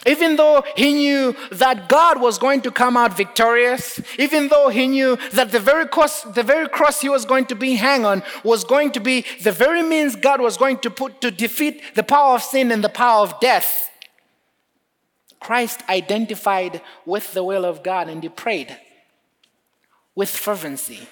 Even 0.05 0.35
though 0.35 0.63
he 0.75 0.93
knew 0.93 1.35
that 1.51 1.89
God 1.89 2.21
was 2.21 2.37
going 2.37 2.61
to 2.61 2.71
come 2.71 2.95
out 2.95 3.17
victorious, 3.17 3.99
even 4.19 4.49
though 4.49 4.69
he 4.69 4.85
knew 4.85 5.17
that 5.33 5.51
the 5.51 5.59
very 5.59 5.87
cross, 5.87 6.21
the 6.21 6.43
very 6.43 6.69
cross 6.69 7.01
he 7.01 7.09
was 7.09 7.25
going 7.25 7.45
to 7.47 7.55
be 7.55 7.75
hang 7.75 8.05
on 8.05 8.21
was 8.43 8.63
going 8.63 8.91
to 8.91 8.99
be 8.99 9.25
the 9.41 9.51
very 9.51 9.81
means 9.81 10.15
God 10.15 10.41
was 10.41 10.57
going 10.57 10.77
to 10.79 10.91
put 10.91 11.21
to 11.21 11.31
defeat 11.31 11.81
the 11.95 12.03
power 12.03 12.35
of 12.35 12.43
sin 12.43 12.71
and 12.71 12.83
the 12.83 12.89
power 12.89 13.23
of 13.23 13.39
death, 13.39 13.89
Christ 15.39 15.81
identified 15.89 16.81
with 17.05 17.33
the 17.33 17.43
will 17.43 17.65
of 17.65 17.81
God 17.81 18.07
and 18.07 18.21
he 18.21 18.29
prayed 18.29 18.77
with 20.13 20.29
fervency. 20.29 21.07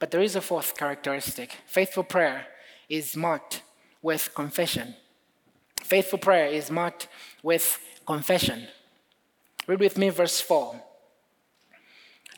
But 0.00 0.10
there 0.10 0.22
is 0.22 0.34
a 0.34 0.40
fourth 0.40 0.76
characteristic. 0.76 1.56
Faithful 1.66 2.04
prayer 2.04 2.46
is 2.88 3.16
marked 3.16 3.62
with 4.06 4.32
confession. 4.36 4.94
Faithful 5.82 6.20
prayer 6.20 6.46
is 6.46 6.70
marked 6.70 7.08
with 7.42 7.80
confession. 8.06 8.68
Read 9.66 9.80
with 9.80 9.98
me 9.98 10.10
verse 10.10 10.40
4. 10.40 10.80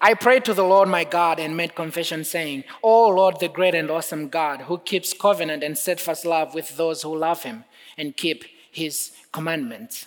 I 0.00 0.14
prayed 0.14 0.46
to 0.46 0.54
the 0.54 0.64
Lord 0.64 0.88
my 0.88 1.04
God 1.04 1.38
and 1.38 1.54
made 1.54 1.74
confession, 1.74 2.24
saying, 2.24 2.64
O 2.82 3.08
Lord, 3.08 3.38
the 3.38 3.48
great 3.48 3.74
and 3.74 3.90
awesome 3.90 4.30
God, 4.30 4.62
who 4.62 4.78
keeps 4.78 5.12
covenant 5.12 5.62
and 5.62 5.76
steadfast 5.76 6.24
love 6.24 6.54
with 6.54 6.74
those 6.78 7.02
who 7.02 7.14
love 7.14 7.42
him 7.42 7.64
and 7.98 8.16
keep 8.16 8.44
his 8.70 9.12
commandments. 9.30 10.06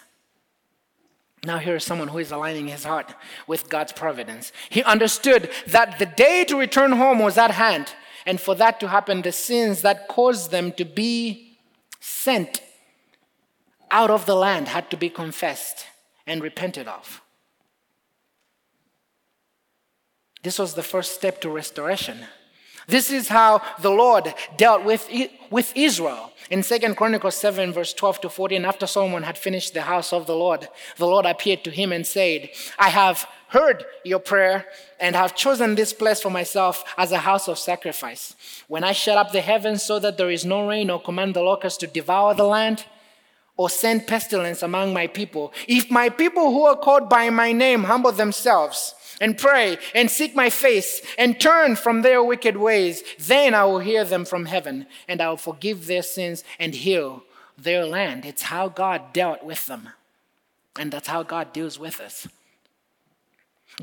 Now, 1.43 1.59
here 1.59 1.75
is 1.75 1.83
someone 1.83 2.07
who 2.07 2.17
is 2.17 2.31
aligning 2.31 2.69
his 2.69 2.85
heart 2.85 3.13
with 3.45 3.69
God's 3.69 3.91
providence. 3.91 4.51
He 4.71 4.81
understood 4.81 5.51
that 5.67 5.99
the 5.99 6.07
day 6.07 6.43
to 6.45 6.57
return 6.57 6.93
home 6.93 7.19
was 7.19 7.37
at 7.37 7.51
hand, 7.51 7.93
and 8.25 8.41
for 8.41 8.55
that 8.55 8.79
to 8.79 8.87
happen, 8.87 9.21
the 9.21 9.31
sins 9.31 9.83
that 9.83 10.07
caused 10.07 10.49
them 10.49 10.71
to 10.73 10.85
be 10.85 11.50
sent 12.01 12.61
out 13.89 14.09
of 14.09 14.25
the 14.25 14.35
land 14.35 14.67
had 14.67 14.89
to 14.89 14.97
be 14.97 15.09
confessed 15.09 15.85
and 16.27 16.41
repented 16.41 16.87
of. 16.87 17.21
This 20.43 20.57
was 20.57 20.73
the 20.73 20.83
first 20.83 21.13
step 21.13 21.39
to 21.41 21.49
restoration. 21.49 22.25
This 22.87 23.11
is 23.11 23.27
how 23.27 23.61
the 23.79 23.91
Lord 23.91 24.33
dealt 24.57 24.83
with, 24.83 25.07
with 25.51 25.71
Israel. 25.75 26.33
In 26.49 26.63
2 26.63 26.95
Chronicles 26.95 27.35
7, 27.35 27.71
verse 27.71 27.93
12 27.93 28.21
to 28.21 28.29
14, 28.29 28.65
after 28.65 28.87
Solomon 28.87 29.23
had 29.23 29.37
finished 29.37 29.73
the 29.73 29.83
house 29.83 30.11
of 30.11 30.25
the 30.25 30.35
Lord, 30.35 30.67
the 30.97 31.05
Lord 31.05 31.27
appeared 31.27 31.63
to 31.65 31.69
him 31.69 31.91
and 31.91 32.05
said, 32.05 32.49
I 32.79 32.89
have 32.89 33.27
heard 33.51 33.85
your 34.03 34.19
prayer 34.19 34.65
and 34.99 35.15
have 35.15 35.35
chosen 35.35 35.75
this 35.75 35.93
place 35.93 36.21
for 36.21 36.29
myself 36.29 36.83
as 36.97 37.11
a 37.11 37.19
house 37.19 37.47
of 37.47 37.59
sacrifice. 37.59 38.35
When 38.67 38.83
I 38.83 38.93
shut 38.93 39.17
up 39.17 39.31
the 39.31 39.41
heavens 39.41 39.83
so 39.83 39.99
that 39.99 40.17
there 40.17 40.31
is 40.31 40.45
no 40.45 40.67
rain 40.67 40.89
or 40.89 41.01
command 41.01 41.35
the 41.35 41.41
locusts 41.41 41.77
to 41.79 41.87
devour 41.87 42.33
the 42.33 42.45
land, 42.45 42.85
or 43.57 43.69
send 43.69 44.07
pestilence 44.07 44.63
among 44.63 44.93
my 44.93 45.05
people, 45.05 45.53
if 45.67 45.91
my 45.91 46.09
people 46.09 46.51
who 46.51 46.63
are 46.63 46.77
called 46.77 47.09
by 47.09 47.29
my 47.29 47.51
name 47.51 47.83
humble 47.83 48.11
themselves, 48.11 48.95
and 49.19 49.37
pray 49.37 49.77
and 49.93 50.09
seek 50.09 50.35
my 50.35 50.49
face 50.49 51.01
and 51.17 51.39
turn 51.39 51.75
from 51.75 52.01
their 52.01 52.23
wicked 52.23 52.57
ways, 52.57 53.03
then 53.19 53.53
I 53.53 53.65
will 53.65 53.79
hear 53.79 54.03
them 54.03 54.25
from 54.25 54.47
heaven 54.47 54.87
and 55.07 55.21
I 55.21 55.29
will 55.29 55.37
forgive 55.37 55.85
their 55.85 56.01
sins 56.01 56.43
and 56.57 56.73
heal 56.73 57.23
their 57.55 57.85
land. 57.85 58.25
It's 58.25 58.41
how 58.41 58.67
God 58.67 59.13
dealt 59.13 59.43
with 59.43 59.67
them. 59.67 59.89
And 60.77 60.91
that's 60.91 61.07
how 61.07 61.21
God 61.21 61.53
deals 61.53 61.77
with 61.77 62.01
us. 62.01 62.27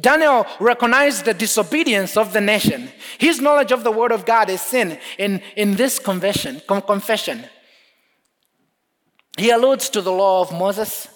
Daniel 0.00 0.46
recognized 0.60 1.24
the 1.24 1.34
disobedience 1.34 2.16
of 2.16 2.32
the 2.32 2.40
nation. 2.40 2.90
His 3.18 3.40
knowledge 3.40 3.72
of 3.72 3.84
the 3.84 3.90
word 3.90 4.12
of 4.12 4.24
God 4.24 4.50
is 4.50 4.60
sin 4.60 4.98
in, 5.18 5.42
in 5.56 5.76
this 5.76 5.98
confession, 5.98 6.60
confession. 6.66 7.44
He 9.36 9.50
alludes 9.50 9.88
to 9.90 10.00
the 10.00 10.12
law 10.12 10.40
of 10.40 10.52
Moses 10.52 11.08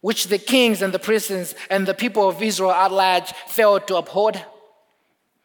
which 0.00 0.28
the 0.28 0.38
kings 0.38 0.82
and 0.82 0.94
the 0.94 0.98
priests 0.98 1.54
and 1.68 1.86
the 1.86 1.94
people 1.94 2.28
of 2.28 2.40
Israel 2.42 2.70
at 2.70 2.92
large 2.92 3.32
failed 3.48 3.88
to 3.88 3.96
uphold. 3.96 4.40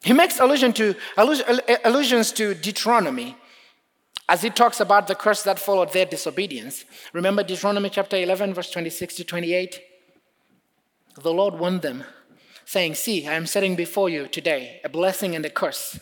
He 0.03 0.13
makes 0.13 0.39
allusion 0.39 0.73
to, 0.73 0.95
allusions 1.17 2.31
to 2.33 2.53
Deuteronomy 2.53 3.37
as 4.27 4.41
he 4.41 4.49
talks 4.49 4.79
about 4.79 5.07
the 5.07 5.15
curse 5.15 5.43
that 5.43 5.59
followed 5.59 5.93
their 5.93 6.05
disobedience. 6.05 6.85
Remember 7.13 7.43
Deuteronomy 7.43 7.89
chapter 7.89 8.17
11, 8.17 8.53
verse 8.53 8.71
26 8.71 9.15
to 9.15 9.23
28? 9.23 9.81
The 11.21 11.33
Lord 11.33 11.55
warned 11.55 11.81
them, 11.81 12.03
saying, 12.71 12.95
See, 12.95 13.27
I 13.27 13.33
am 13.33 13.47
setting 13.47 13.75
before 13.75 14.09
you 14.09 14.29
today 14.29 14.79
a 14.85 14.87
blessing 14.87 15.35
and 15.35 15.45
a 15.45 15.49
curse. 15.49 15.99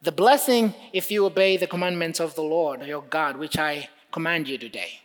The 0.00 0.10
blessing 0.10 0.72
if 0.94 1.10
you 1.10 1.26
obey 1.26 1.58
the 1.58 1.66
commandments 1.66 2.18
of 2.18 2.34
the 2.34 2.48
Lord 2.56 2.82
your 2.86 3.02
God, 3.02 3.36
which 3.36 3.58
I 3.58 3.90
command 4.10 4.48
you 4.48 4.56
today. 4.56 5.02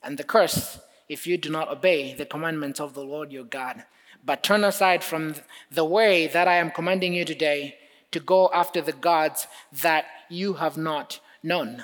And 0.00 0.16
the 0.16 0.22
curse 0.22 0.78
if 1.08 1.26
you 1.26 1.38
do 1.38 1.50
not 1.50 1.68
obey 1.68 2.14
the 2.14 2.24
commandments 2.24 2.78
of 2.78 2.94
the 2.94 3.02
Lord 3.02 3.32
your 3.32 3.42
God, 3.42 3.82
but 4.24 4.44
turn 4.44 4.62
aside 4.62 5.02
from 5.02 5.34
the 5.72 5.84
way 5.84 6.28
that 6.28 6.46
I 6.46 6.58
am 6.58 6.70
commanding 6.70 7.14
you 7.14 7.24
today 7.24 7.74
to 8.12 8.20
go 8.20 8.48
after 8.54 8.80
the 8.80 8.92
gods 8.92 9.48
that 9.82 10.04
you 10.28 10.52
have 10.54 10.76
not 10.76 11.18
known. 11.42 11.82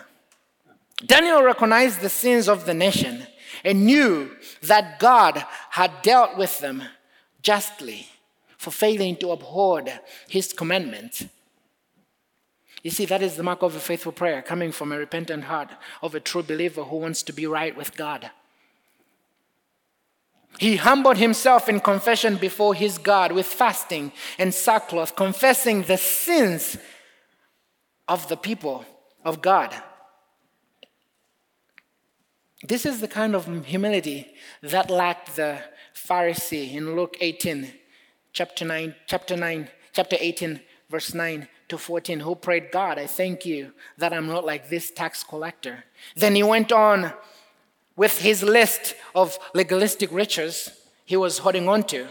Daniel 1.05 1.43
recognized 1.43 2.03
the 2.03 2.09
sins 2.09 2.49
of 2.49 2.67
the 2.67 2.75
nation 2.75 3.27
and 3.65 3.85
knew 3.85 4.31
that 4.63 5.01
God 5.01 5.45
had 5.71 5.91
dealt 6.03 6.37
with 6.37 6.61
them 6.61 6.85
justly 7.43 8.11
for 8.65 8.71
failing 8.71 9.15
to 9.17 9.31
uphold 9.31 9.91
his 10.27 10.55
commandments. 10.55 11.27
You 12.83 12.91
see, 12.91 13.05
that 13.07 13.23
is 13.23 13.37
the 13.37 13.43
mark 13.43 13.63
of 13.63 13.77
a 13.77 13.81
faithful 13.81 14.13
prayer 14.13 14.41
coming 14.41 14.73
from 14.73 14.91
a 14.91 14.99
repentant 14.99 15.45
heart 15.45 15.71
of 16.03 16.15
a 16.15 16.21
true 16.21 16.43
believer 16.43 16.85
who 16.85 16.97
wants 16.97 17.23
to 17.25 17.33
be 17.33 17.47
right 17.47 17.77
with 17.77 17.95
God. 17.95 18.31
He 20.59 20.77
humbled 20.77 21.19
himself 21.19 21.69
in 21.69 21.81
confession 21.81 22.37
before 22.37 22.75
his 22.75 22.97
God 22.97 23.33
with 23.33 23.47
fasting 23.47 24.13
and 24.39 24.55
sackcloth, 24.55 25.15
confessing 25.15 25.83
the 25.83 25.99
sins 25.99 26.79
of 28.09 28.29
the 28.29 28.37
people 28.37 28.87
of 29.25 29.43
God. 29.43 29.75
This 32.63 32.87
is 32.87 33.01
the 33.01 33.09
kind 33.09 33.35
of 33.35 33.67
humility 33.67 34.33
that 34.63 34.89
lacked 34.89 35.37
the 35.37 35.59
Pharisee 35.95 36.73
in 36.73 36.97
Luke 36.97 37.17
18, 37.21 37.71
chapter 38.35 38.65
9, 38.65 38.95
chapter 39.07 39.37
9, 39.37 39.71
chapter 39.93 40.17
18, 40.21 40.61
verse 40.91 41.15
9 41.15 41.49
to 41.69 41.79
14, 41.79 42.21
who 42.21 42.35
prayed, 42.35 42.71
God, 42.73 42.99
I 42.99 43.07
thank 43.07 43.47
you 43.47 43.73
that 43.97 44.13
I'm 44.13 44.27
not 44.27 44.45
like 44.45 44.69
this 44.69 44.91
tax 44.91 45.23
collector. 45.25 45.85
Then 46.17 46.35
he 46.35 46.43
went 46.43 46.73
on 46.73 47.13
with 47.97 48.19
his 48.19 48.43
list 48.43 48.97
of 49.15 49.39
legalistic 49.55 50.11
riches 50.13 50.71
he 51.05 51.17
was 51.17 51.39
holding 51.39 51.69
on 51.69 51.85
to. 51.85 52.09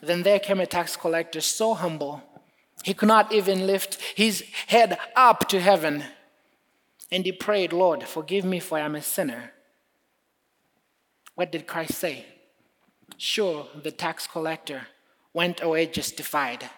Then 0.00 0.22
there 0.22 0.40
came 0.40 0.58
a 0.58 0.66
tax 0.66 0.96
collector 0.96 1.40
so 1.40 1.74
humble, 1.74 2.22
he 2.82 2.92
could 2.92 3.08
not 3.08 3.32
even 3.32 3.66
lift 3.66 4.00
his 4.14 4.44
head 4.66 4.98
up 5.16 5.48
to 5.48 5.60
heaven. 5.60 6.04
And 7.10 7.24
he 7.24 7.32
prayed, 7.32 7.72
Lord, 7.72 8.02
forgive 8.04 8.44
me, 8.44 8.60
for 8.60 8.78
I 8.78 8.82
am 8.82 8.94
a 8.94 9.02
sinner. 9.02 9.52
What 11.34 11.52
did 11.52 11.66
Christ 11.66 11.94
say? 11.94 12.26
Sure, 13.16 13.68
the 13.82 13.90
tax 13.90 14.26
collector 14.26 14.88
went 15.32 15.62
away 15.62 15.86
justified. 15.86 16.70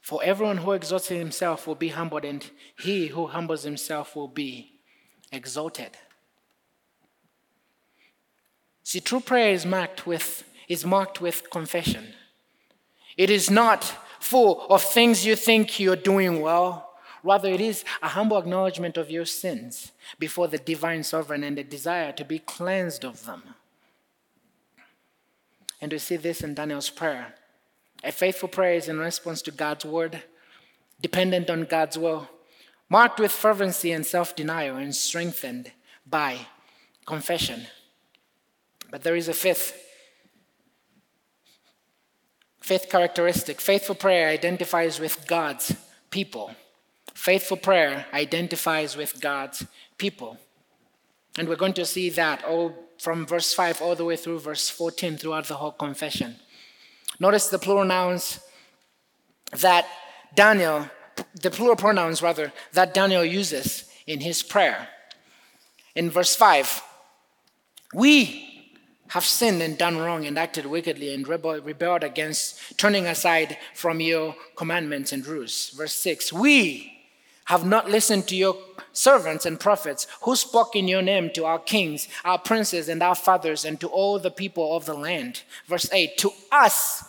For 0.00 0.22
everyone 0.24 0.58
who 0.58 0.72
exalts 0.72 1.08
himself 1.08 1.66
will 1.66 1.74
be 1.74 1.88
humbled, 1.88 2.24
and 2.24 2.48
he 2.78 3.08
who 3.08 3.26
humbles 3.26 3.64
himself 3.64 4.16
will 4.16 4.28
be 4.28 4.80
exalted. 5.32 5.90
See, 8.82 9.00
true 9.00 9.20
prayer 9.20 9.52
is 9.52 9.64
marked 9.64 10.06
with, 10.06 10.44
is 10.68 10.84
marked 10.84 11.20
with 11.20 11.50
confession. 11.50 12.14
It 13.16 13.30
is 13.30 13.50
not 13.50 13.84
full 14.18 14.66
of 14.68 14.82
things 14.82 15.24
you 15.24 15.36
think 15.36 15.78
you're 15.78 15.96
doing 15.96 16.40
well. 16.40 16.90
Rather, 17.22 17.48
it 17.48 17.60
is 17.60 17.84
a 18.02 18.08
humble 18.08 18.38
acknowledgement 18.38 18.96
of 18.96 19.10
your 19.10 19.26
sins 19.26 19.92
before 20.18 20.48
the 20.48 20.58
divine 20.58 21.04
sovereign 21.04 21.44
and 21.44 21.58
a 21.58 21.64
desire 21.64 22.12
to 22.12 22.24
be 22.24 22.38
cleansed 22.38 23.04
of 23.04 23.26
them. 23.26 23.54
And 25.80 25.92
we 25.92 25.98
see 25.98 26.16
this 26.16 26.42
in 26.42 26.54
Daniel's 26.54 26.90
prayer. 26.90 27.34
A 28.04 28.12
faithful 28.12 28.48
prayer 28.48 28.74
is 28.74 28.88
in 28.88 28.98
response 28.98 29.42
to 29.42 29.50
God's 29.50 29.84
word, 29.84 30.22
dependent 31.00 31.50
on 31.50 31.64
God's 31.64 31.98
will, 31.98 32.28
marked 32.88 33.20
with 33.20 33.32
fervency 33.32 33.92
and 33.92 34.04
self 34.04 34.34
denial, 34.34 34.76
and 34.76 34.94
strengthened 34.94 35.72
by 36.06 36.46
confession. 37.06 37.66
But 38.90 39.02
there 39.02 39.16
is 39.16 39.28
a 39.28 39.34
fifth. 39.34 39.76
Fifth 42.60 42.88
characteristic 42.88 43.60
faithful 43.60 43.94
prayer 43.94 44.28
identifies 44.28 45.00
with 45.00 45.26
God's 45.26 45.74
people. 46.10 46.54
Faithful 47.14 47.56
prayer 47.56 48.06
identifies 48.12 48.96
with 48.96 49.20
God's 49.20 49.66
people. 49.98 50.38
And 51.38 51.48
we're 51.48 51.56
going 51.56 51.74
to 51.74 51.86
see 51.86 52.10
that 52.10 52.44
all 52.44 52.74
from 53.00 53.26
verse 53.26 53.54
5 53.54 53.80
all 53.80 53.94
the 53.94 54.04
way 54.04 54.14
through 54.14 54.38
verse 54.38 54.68
14 54.68 55.16
throughout 55.16 55.46
the 55.46 55.54
whole 55.54 55.72
confession. 55.72 56.36
Notice 57.18 57.48
the 57.48 57.58
plural 57.58 57.86
nouns 57.86 58.40
that 59.58 59.86
Daniel, 60.34 60.90
the 61.40 61.50
plural 61.50 61.76
pronouns 61.76 62.20
rather, 62.20 62.52
that 62.74 62.92
Daniel 62.92 63.24
uses 63.24 63.86
in 64.06 64.20
his 64.20 64.42
prayer. 64.42 64.88
In 65.94 66.10
verse 66.10 66.36
5, 66.36 66.82
we 67.94 68.76
have 69.08 69.24
sinned 69.24 69.62
and 69.62 69.78
done 69.78 69.96
wrong 69.96 70.26
and 70.26 70.38
acted 70.38 70.66
wickedly 70.66 71.14
and 71.14 71.26
rebelled 71.26 72.04
against 72.04 72.78
turning 72.78 73.06
aside 73.06 73.56
from 73.74 74.00
your 74.00 74.36
commandments 74.56 75.10
and 75.10 75.26
rules. 75.26 75.70
Verse 75.70 75.94
6 75.94 76.34
We 76.34 76.99
have 77.50 77.66
not 77.66 77.90
listened 77.90 78.28
to 78.28 78.36
your 78.36 78.56
servants 78.92 79.44
and 79.44 79.58
prophets 79.58 80.06
who 80.22 80.36
spoke 80.36 80.76
in 80.76 80.86
your 80.86 81.02
name 81.02 81.30
to 81.34 81.44
our 81.44 81.58
kings, 81.58 82.06
our 82.24 82.38
princes, 82.38 82.88
and 82.88 83.02
our 83.02 83.16
fathers, 83.16 83.64
and 83.64 83.80
to 83.80 83.88
all 83.88 84.20
the 84.20 84.30
people 84.30 84.76
of 84.76 84.86
the 84.86 84.94
land. 84.94 85.42
Verse 85.66 85.92
8 85.92 86.16
To 86.18 86.30
us, 86.52 87.02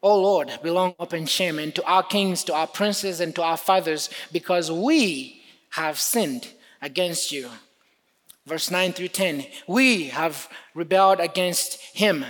O 0.00 0.16
Lord, 0.16 0.48
belong 0.62 0.94
open 1.00 1.26
shame, 1.26 1.58
and 1.58 1.74
to 1.74 1.84
our 1.86 2.04
kings, 2.04 2.44
to 2.44 2.54
our 2.54 2.68
princes, 2.68 3.18
and 3.18 3.34
to 3.34 3.42
our 3.42 3.56
fathers, 3.56 4.10
because 4.30 4.70
we 4.70 5.42
have 5.70 5.98
sinned 5.98 6.52
against 6.80 7.32
you 7.32 7.50
verse 8.46 8.70
9 8.70 8.92
through 8.92 9.08
10 9.08 9.46
we 9.66 10.08
have 10.08 10.48
rebelled 10.74 11.18
against 11.18 11.80
him 11.96 12.24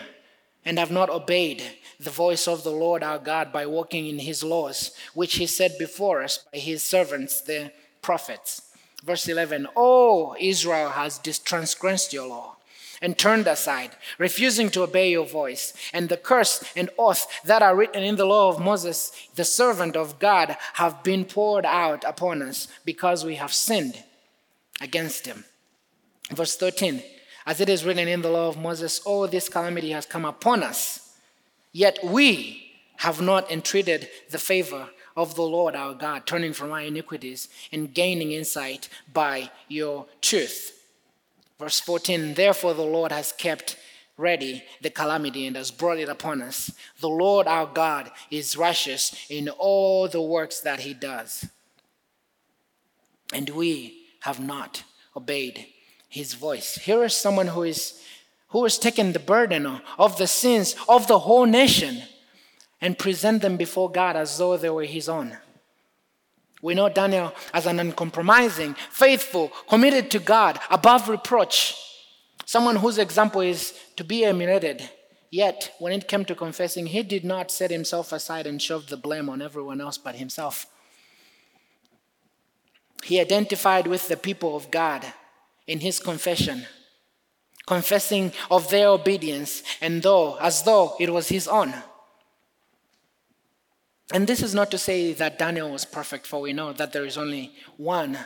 and 0.64 0.78
have 0.78 0.90
not 0.90 1.10
obeyed 1.10 1.62
the 2.00 2.10
voice 2.10 2.46
of 2.48 2.64
the 2.64 2.70
Lord 2.70 3.02
our 3.02 3.18
God 3.18 3.52
by 3.52 3.66
walking 3.66 4.06
in 4.06 4.18
his 4.18 4.42
laws, 4.42 4.92
which 5.14 5.34
he 5.34 5.46
set 5.46 5.78
before 5.78 6.22
us 6.22 6.44
by 6.52 6.58
his 6.58 6.82
servants, 6.82 7.40
the 7.40 7.72
prophets. 8.02 8.62
Verse 9.04 9.28
11 9.28 9.68
Oh, 9.76 10.36
Israel 10.38 10.90
has 10.90 11.18
transgressed 11.44 12.12
your 12.12 12.26
law 12.26 12.56
and 13.02 13.18
turned 13.18 13.46
aside, 13.46 13.90
refusing 14.18 14.70
to 14.70 14.82
obey 14.82 15.10
your 15.10 15.26
voice. 15.26 15.74
And 15.92 16.08
the 16.08 16.16
curse 16.16 16.64
and 16.74 16.88
oath 16.98 17.26
that 17.44 17.60
are 17.60 17.76
written 17.76 18.02
in 18.02 18.16
the 18.16 18.24
law 18.24 18.48
of 18.48 18.60
Moses, 18.60 19.12
the 19.34 19.44
servant 19.44 19.94
of 19.94 20.18
God, 20.18 20.56
have 20.74 21.02
been 21.02 21.26
poured 21.26 21.66
out 21.66 22.02
upon 22.04 22.40
us 22.40 22.68
because 22.84 23.24
we 23.24 23.34
have 23.34 23.52
sinned 23.52 24.02
against 24.80 25.26
him. 25.26 25.44
Verse 26.32 26.56
13 26.56 27.02
As 27.44 27.60
it 27.60 27.68
is 27.68 27.84
written 27.84 28.08
in 28.08 28.22
the 28.22 28.30
law 28.30 28.48
of 28.48 28.56
Moses, 28.56 29.00
all 29.00 29.28
this 29.28 29.50
calamity 29.50 29.90
has 29.90 30.06
come 30.06 30.24
upon 30.24 30.62
us, 30.62 31.03
yet 31.74 31.98
we 32.02 32.70
have 32.98 33.20
not 33.20 33.50
entreated 33.50 34.08
the 34.30 34.38
favor 34.38 34.88
of 35.16 35.34
the 35.34 35.42
Lord 35.42 35.76
our 35.76 35.92
God, 35.92 36.26
turning 36.26 36.54
from 36.54 36.72
our 36.72 36.80
iniquities 36.80 37.50
and 37.70 37.92
gaining 37.92 38.32
insight 38.32 38.88
by 39.12 39.50
your 39.68 40.06
truth. 40.22 40.86
Verse 41.58 41.80
14 41.80 42.34
Therefore, 42.34 42.72
the 42.72 42.82
Lord 42.82 43.12
has 43.12 43.32
kept 43.32 43.76
ready 44.16 44.62
the 44.80 44.90
calamity 44.90 45.46
and 45.46 45.56
has 45.56 45.70
brought 45.70 45.98
it 45.98 46.08
upon 46.08 46.40
us. 46.40 46.70
The 47.00 47.08
Lord 47.08 47.46
our 47.46 47.66
God 47.66 48.10
is 48.30 48.56
righteous 48.56 49.26
in 49.28 49.48
all 49.48 50.08
the 50.08 50.22
works 50.22 50.60
that 50.60 50.80
he 50.80 50.94
does. 50.94 51.46
And 53.32 53.50
we 53.50 54.06
have 54.20 54.40
not 54.40 54.84
obeyed 55.16 55.66
his 56.08 56.34
voice. 56.34 56.76
Here 56.76 57.02
is 57.02 57.14
someone 57.14 57.48
who 57.48 57.64
is 57.64 58.00
who 58.54 58.62
has 58.62 58.78
taken 58.78 59.12
the 59.12 59.18
burden 59.18 59.66
of 59.98 60.16
the 60.16 60.28
sins 60.28 60.76
of 60.88 61.08
the 61.08 61.18
whole 61.18 61.44
nation 61.44 62.00
and 62.80 62.96
present 62.96 63.42
them 63.42 63.56
before 63.56 63.90
God 63.90 64.14
as 64.14 64.38
though 64.38 64.56
they 64.56 64.70
were 64.70 64.84
his 64.84 65.08
own. 65.08 65.36
We 66.62 66.74
know 66.74 66.88
Daniel 66.88 67.34
as 67.52 67.66
an 67.66 67.80
uncompromising, 67.80 68.76
faithful, 68.90 69.50
committed 69.68 70.08
to 70.12 70.20
God, 70.20 70.60
above 70.70 71.08
reproach, 71.08 71.74
someone 72.44 72.76
whose 72.76 72.98
example 72.98 73.40
is 73.40 73.74
to 73.96 74.04
be 74.04 74.24
emulated. 74.24 74.88
Yet, 75.32 75.74
when 75.80 75.92
it 75.92 76.06
came 76.06 76.24
to 76.26 76.36
confessing, 76.36 76.86
he 76.86 77.02
did 77.02 77.24
not 77.24 77.50
set 77.50 77.72
himself 77.72 78.12
aside 78.12 78.46
and 78.46 78.62
shove 78.62 78.86
the 78.86 78.96
blame 78.96 79.28
on 79.28 79.42
everyone 79.42 79.80
else 79.80 79.98
but 79.98 80.14
himself. 80.14 80.66
He 83.02 83.18
identified 83.18 83.88
with 83.88 84.06
the 84.06 84.16
people 84.16 84.54
of 84.54 84.70
God 84.70 85.04
in 85.66 85.80
his 85.80 85.98
confession, 85.98 86.66
confessing 87.66 88.32
of 88.50 88.68
their 88.70 88.88
obedience, 88.88 89.62
and 89.80 90.02
though 90.02 90.36
as 90.36 90.62
though 90.62 90.94
it 91.00 91.10
was 91.10 91.28
his 91.28 91.48
own. 91.48 91.74
And 94.12 94.26
this 94.26 94.42
is 94.42 94.54
not 94.54 94.70
to 94.70 94.78
say 94.78 95.12
that 95.14 95.38
Daniel 95.38 95.70
was 95.70 95.84
perfect, 95.84 96.26
for 96.26 96.40
we 96.40 96.52
know 96.52 96.72
that 96.72 96.92
there 96.92 97.06
is 97.06 97.16
only 97.16 97.52
one 97.76 98.18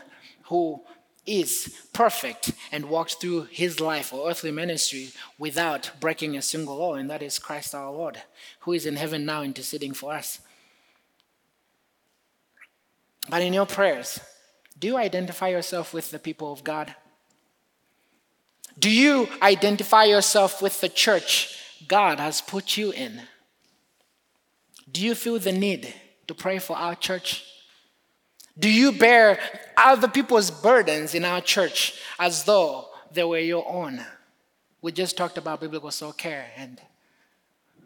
who 0.45 0.82
is 1.24 1.74
perfect 1.93 2.53
and 2.72 2.86
walked 2.86 3.20
through 3.20 3.43
his 3.51 3.80
life 3.80 4.12
or 4.12 4.30
earthly 4.30 4.51
ministry 4.51 5.11
without 5.39 5.91
breaking 6.01 6.36
a 6.36 6.43
single 6.43 6.76
law, 6.76 6.95
and 6.95 7.09
that 7.11 7.22
is 7.22 7.39
Christ 7.39 7.74
our 7.74 7.93
Lord, 7.93 8.22
who 8.61 8.72
is 8.72 8.86
in 8.86 8.97
heaven 8.97 9.24
now 9.24 9.43
interceding 9.43 9.93
for 9.93 10.12
us. 10.12 10.41
But 13.28 13.43
in 13.43 13.53
your 13.53 13.66
prayers, 13.66 14.18
do 14.78 14.89
you 14.89 14.97
identify 14.97 15.49
yourself 15.49 15.93
with 15.93 16.11
the 16.11 16.18
people 16.18 16.51
of 16.51 16.64
God? 16.64 16.95
Do 18.79 18.91
you 18.91 19.29
identify 19.43 20.05
yourself 20.05 20.62
with 20.62 20.81
the 20.81 20.89
church 20.89 21.59
God 21.89 22.20
has 22.20 22.41
put 22.41 22.76
you 22.76 22.93
in? 22.93 23.22
Do 24.91 25.05
you 25.05 25.14
feel 25.14 25.39
the 25.39 25.53
need 25.53 25.93
to 26.29 26.35
pray 26.35 26.59
for 26.59 26.76
our 26.76 26.95
church? 26.95 27.45
Do 28.59 28.70
you 28.70 28.93
bear 28.93 29.39
other 29.76 30.09
people's 30.09 30.51
burdens 30.51 31.14
in 31.14 31.24
our 31.24 31.41
church 31.41 32.01
as 32.18 32.45
though 32.45 32.89
they 33.12 33.24
were 33.24 33.39
your 33.39 33.68
own? 33.68 34.05
We 34.83 34.93
just 34.93 35.16
talked 35.16 35.39
about 35.39 35.61
biblical 35.61 35.91
soul 35.91 36.12
care. 36.12 36.47
And 36.57 36.81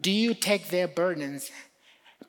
do 0.01 0.11
you 0.11 0.33
take 0.33 0.69
their 0.69 0.87
burdens, 0.87 1.51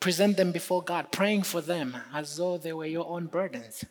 present 0.01 0.37
them 0.37 0.53
before 0.53 0.83
God, 0.83 1.11
praying 1.11 1.43
for 1.43 1.61
them 1.61 1.97
as 2.13 2.37
though 2.37 2.57
they 2.57 2.73
were 2.73 2.87
your 2.87 3.07
own 3.07 3.27
burdens? 3.27 3.85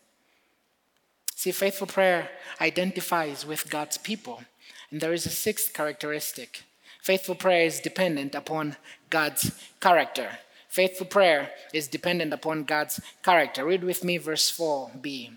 See, 1.35 1.51
faithful 1.51 1.87
prayer 1.87 2.29
identifies 2.61 3.45
with 3.45 3.69
God's 3.69 3.97
people. 3.97 4.41
And 4.93 5.01
there 5.01 5.11
is 5.11 5.25
a 5.25 5.31
sixth 5.31 5.73
characteristic 5.73 6.61
faithful 7.01 7.33
prayer 7.33 7.65
is 7.65 7.79
dependent 7.79 8.35
upon 8.35 8.77
God's 9.09 9.51
character. 9.81 10.29
Faithful 10.69 11.07
prayer 11.07 11.49
is 11.73 11.87
dependent 11.87 12.31
upon 12.31 12.63
God's 12.63 13.01
character. 13.23 13.65
Read 13.65 13.83
with 13.83 14.03
me 14.03 14.17
verse 14.17 14.55
4b. 14.55 15.31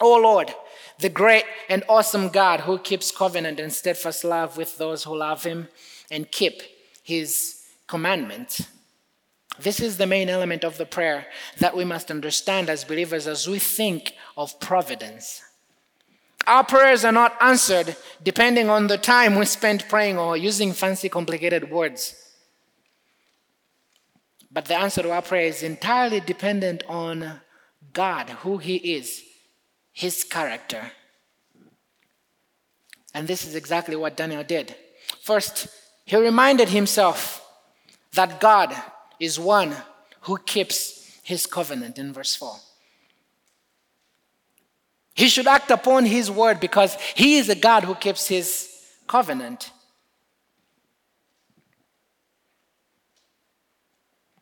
O 0.00 0.20
Lord, 0.20 0.52
the 0.98 1.08
great 1.08 1.44
and 1.68 1.84
awesome 1.88 2.28
God 2.28 2.62
who 2.62 2.76
keeps 2.76 3.12
covenant 3.12 3.60
and 3.60 3.72
steadfast 3.72 4.24
love 4.24 4.56
with 4.56 4.76
those 4.78 5.04
who 5.04 5.16
love 5.16 5.44
him 5.44 5.68
and 6.10 6.30
keep 6.30 6.60
his 7.04 7.62
commandments. 7.86 8.66
This 9.60 9.78
is 9.78 9.96
the 9.96 10.06
main 10.06 10.28
element 10.28 10.64
of 10.64 10.76
the 10.76 10.86
prayer 10.86 11.26
that 11.60 11.76
we 11.76 11.84
must 11.84 12.10
understand 12.10 12.68
as 12.68 12.84
believers 12.84 13.28
as 13.28 13.46
we 13.46 13.60
think 13.60 14.12
of 14.36 14.58
providence. 14.58 15.40
Our 16.46 16.64
prayers 16.64 17.04
are 17.04 17.12
not 17.12 17.36
answered 17.40 17.96
depending 18.22 18.68
on 18.68 18.86
the 18.86 18.98
time 18.98 19.36
we 19.36 19.44
spend 19.44 19.84
praying 19.88 20.18
or 20.18 20.36
using 20.36 20.72
fancy, 20.72 21.08
complicated 21.08 21.70
words. 21.70 22.14
But 24.50 24.66
the 24.66 24.76
answer 24.76 25.02
to 25.02 25.10
our 25.10 25.22
prayer 25.22 25.46
is 25.46 25.62
entirely 25.62 26.20
dependent 26.20 26.82
on 26.88 27.40
God, 27.92 28.28
who 28.30 28.58
He 28.58 28.76
is, 28.76 29.22
His 29.92 30.24
character. 30.24 30.92
And 33.14 33.28
this 33.28 33.46
is 33.46 33.54
exactly 33.54 33.96
what 33.96 34.16
Daniel 34.16 34.42
did. 34.42 34.74
First, 35.22 35.68
he 36.04 36.16
reminded 36.16 36.68
himself 36.68 37.46
that 38.14 38.40
God 38.40 38.74
is 39.20 39.38
one 39.38 39.74
who 40.22 40.38
keeps 40.38 41.20
his 41.22 41.46
covenant 41.46 41.98
in 41.98 42.12
verse 42.12 42.34
4. 42.34 42.56
He 45.14 45.28
should 45.28 45.46
act 45.46 45.70
upon 45.70 46.06
his 46.06 46.30
word 46.30 46.60
because 46.60 46.96
he 47.14 47.36
is 47.36 47.48
a 47.48 47.54
God 47.54 47.84
who 47.84 47.94
keeps 47.94 48.28
his 48.28 48.68
covenant. 49.06 49.70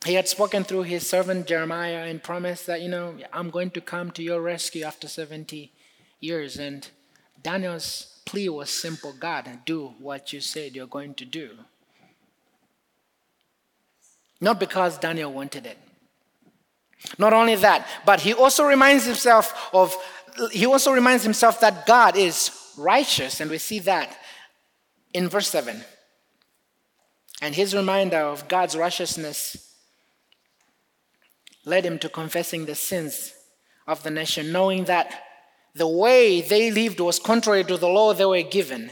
he 0.04 0.14
had 0.14 0.28
spoken 0.28 0.64
through 0.64 0.84
his 0.84 1.06
servant 1.06 1.46
Jeremiah 1.46 2.04
and 2.06 2.22
promised 2.22 2.66
that, 2.66 2.80
you 2.80 2.88
know, 2.88 3.16
I'm 3.32 3.50
going 3.50 3.70
to 3.72 3.80
come 3.80 4.10
to 4.12 4.22
your 4.22 4.40
rescue 4.40 4.84
after 4.84 5.08
70 5.08 5.72
years. 6.20 6.56
And 6.56 6.88
Daniel's 7.42 8.20
plea 8.24 8.48
was 8.48 8.70
simple 8.70 9.12
God, 9.12 9.48
do 9.66 9.94
what 9.98 10.32
you 10.32 10.40
said 10.40 10.74
you're 10.74 10.86
going 10.86 11.14
to 11.14 11.24
do. 11.26 11.50
Not 14.40 14.58
because 14.58 14.96
Daniel 14.96 15.32
wanted 15.32 15.66
it. 15.66 15.76
Not 17.18 17.32
only 17.32 17.54
that, 17.56 17.86
but 18.06 18.20
he 18.20 18.32
also 18.32 18.64
reminds 18.64 19.04
himself 19.04 19.70
of 19.72 19.94
he 20.52 20.66
also 20.66 20.92
reminds 20.92 21.24
himself 21.24 21.60
that 21.60 21.86
God 21.86 22.16
is 22.16 22.50
righteous, 22.76 23.40
and 23.40 23.50
we 23.50 23.58
see 23.58 23.78
that 23.80 24.16
in 25.12 25.28
verse 25.28 25.48
7. 25.48 25.82
And 27.42 27.54
his 27.54 27.74
reminder 27.74 28.18
of 28.18 28.48
God's 28.48 28.76
righteousness 28.76 29.74
led 31.64 31.84
him 31.84 31.98
to 31.98 32.08
confessing 32.08 32.66
the 32.66 32.74
sins 32.74 33.34
of 33.86 34.02
the 34.02 34.10
nation, 34.10 34.52
knowing 34.52 34.84
that 34.84 35.24
the 35.74 35.88
way 35.88 36.40
they 36.40 36.70
lived 36.70 37.00
was 37.00 37.18
contrary 37.18 37.64
to 37.64 37.76
the 37.76 37.88
law 37.88 38.12
they 38.12 38.24
were 38.24 38.42
given. 38.42 38.90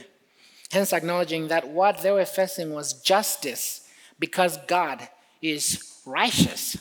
Hence, 0.70 0.92
acknowledging 0.92 1.48
that 1.48 1.68
what 1.68 2.02
they 2.02 2.10
were 2.10 2.24
facing 2.24 2.72
was 2.72 3.00
justice 3.02 3.88
because 4.18 4.58
God 4.66 5.08
is 5.40 6.00
righteous. 6.04 6.76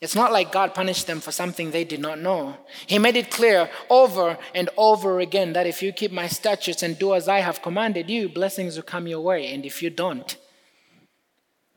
It's 0.00 0.14
not 0.14 0.32
like 0.32 0.52
God 0.52 0.74
punished 0.74 1.06
them 1.06 1.20
for 1.20 1.32
something 1.32 1.70
they 1.70 1.84
did 1.84 2.00
not 2.00 2.20
know. 2.20 2.56
He 2.86 2.98
made 2.98 3.16
it 3.16 3.32
clear 3.32 3.68
over 3.90 4.38
and 4.54 4.70
over 4.76 5.18
again 5.18 5.54
that 5.54 5.66
if 5.66 5.82
you 5.82 5.92
keep 5.92 6.12
my 6.12 6.28
statutes 6.28 6.82
and 6.82 6.98
do 6.98 7.14
as 7.14 7.28
I 7.28 7.40
have 7.40 7.62
commanded 7.62 8.08
you, 8.08 8.28
blessings 8.28 8.76
will 8.76 8.84
come 8.84 9.08
your 9.08 9.20
way. 9.20 9.52
And 9.52 9.66
if 9.66 9.82
you 9.82 9.90
don't, 9.90 10.36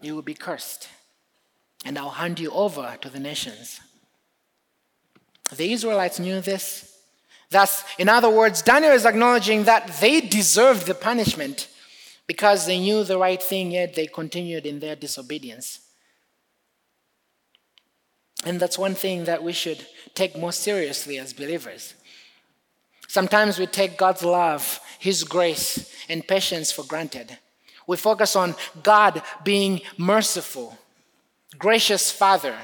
you 0.02 0.14
will 0.14 0.22
be 0.22 0.36
cursed 0.36 0.88
and 1.86 1.98
I'll 1.98 2.12
hand 2.12 2.40
you 2.40 2.52
over 2.52 2.98
to 3.02 3.10
the 3.10 3.20
nations. 3.20 3.80
The 5.56 5.74
Israelites 5.74 6.20
knew 6.20 6.42
this. 6.42 6.88
Thus, 7.50 7.84
in 7.98 8.08
other 8.08 8.30
words, 8.30 8.62
Daniel 8.62 8.94
is 8.94 9.06
acknowledging 9.06 9.66
that 9.66 10.00
they 10.00 10.22
deserved 10.22 10.86
the 10.86 10.94
punishment 10.94 11.68
because 12.28 12.66
they 12.66 12.80
knew 12.80 13.04
the 13.04 13.18
right 13.18 13.42
thing, 13.42 13.72
yet 13.72 13.94
they 13.94 14.08
continued 14.08 14.66
in 14.66 14.80
their 14.80 14.96
disobedience. 14.96 15.80
And 18.46 18.60
that's 18.60 18.78
one 18.78 18.96
thing 18.96 19.26
that 19.26 19.44
we 19.44 19.54
should 19.54 19.86
take 20.14 20.38
more 20.38 20.52
seriously 20.52 21.18
as 21.18 21.34
believers. 21.34 21.94
Sometimes 23.08 23.60
we 23.60 23.68
take 23.68 23.98
God's 23.98 24.24
love, 24.24 24.80
His 25.00 25.24
grace, 25.24 25.94
and 26.10 26.28
patience 26.28 26.72
for 26.72 26.84
granted. 26.84 27.38
We 27.88 27.98
focus 27.98 28.36
on 28.36 28.56
God 28.84 29.22
being 29.44 29.82
merciful 29.98 30.78
gracious 31.58 32.12
Father, 32.12 32.56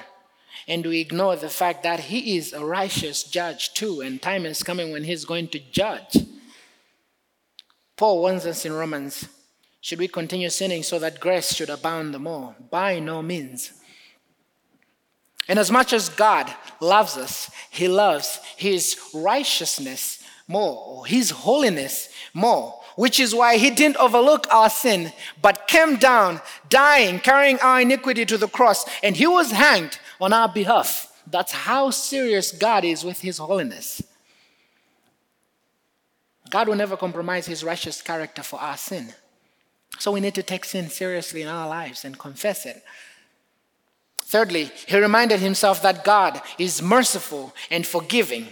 and 0.67 0.85
we 0.85 0.99
ignore 0.99 1.35
the 1.35 1.49
fact 1.49 1.83
that 1.83 1.99
He 1.99 2.37
is 2.37 2.53
a 2.53 2.65
righteous 2.65 3.23
judge 3.23 3.73
too, 3.73 4.01
and 4.01 4.21
time 4.21 4.45
is 4.45 4.63
coming 4.63 4.91
when 4.91 5.03
He's 5.03 5.25
going 5.25 5.49
to 5.49 5.59
judge. 5.59 6.17
Paul 7.95 8.19
warns 8.19 8.45
us 8.45 8.65
in 8.65 8.73
Romans 8.73 9.27
should 9.79 9.99
we 9.99 10.07
continue 10.09 10.49
sinning 10.49 10.83
so 10.83 10.99
that 10.99 11.19
grace 11.19 11.53
should 11.53 11.69
abound 11.69 12.13
the 12.13 12.19
more? 12.19 12.55
By 12.69 12.99
no 12.99 13.21
means. 13.21 13.71
And 15.47 15.57
as 15.59 15.71
much 15.71 15.93
as 15.93 16.09
God 16.09 16.53
loves 16.79 17.17
us, 17.17 17.49
He 17.69 17.87
loves 17.87 18.39
His 18.55 18.97
righteousness 19.13 20.23
more, 20.47 20.83
or 20.85 21.05
His 21.05 21.31
holiness 21.31 22.09
more 22.33 22.77
which 22.97 23.19
is 23.19 23.33
why 23.33 23.57
he 23.57 23.69
didn't 23.69 23.95
overlook 23.97 24.47
our 24.51 24.71
sin, 24.71 25.13
but 25.39 25.67
came 25.67 25.97
down, 25.97 26.41
dying, 26.67 27.19
carrying 27.19 27.59
our 27.59 27.79
iniquity 27.79 28.25
to 28.25 28.39
the 28.39 28.47
cross, 28.47 28.85
and 29.03 29.15
he 29.15 29.27
was 29.27 29.51
hanged 29.51 29.99
on 30.19 30.33
our 30.33 30.49
behalf. 30.49 31.13
That's 31.27 31.51
how 31.51 31.91
serious 31.91 32.51
God 32.51 32.83
is 32.83 33.05
with 33.05 33.21
his 33.21 33.37
holiness. 33.37 34.01
God 36.49 36.67
will 36.67 36.75
never 36.75 36.97
compromise 36.97 37.45
his 37.45 37.63
righteous 37.63 38.01
character 38.01 38.41
for 38.41 38.59
our 38.59 38.77
sin. 38.77 39.13
So 39.99 40.11
we 40.11 40.19
need 40.19 40.33
to 40.33 40.43
take 40.43 40.65
sin 40.65 40.89
seriously 40.89 41.43
in 41.43 41.47
our 41.47 41.69
lives 41.69 42.03
and 42.03 42.17
confess 42.17 42.65
it. 42.65 42.83
Thirdly, 44.27 44.71
he 44.87 44.99
reminded 44.99 45.39
himself 45.39 45.81
that 45.83 46.03
God 46.03 46.41
is 46.59 46.81
merciful 46.81 47.55
and 47.71 47.87
forgiving. 47.87 48.47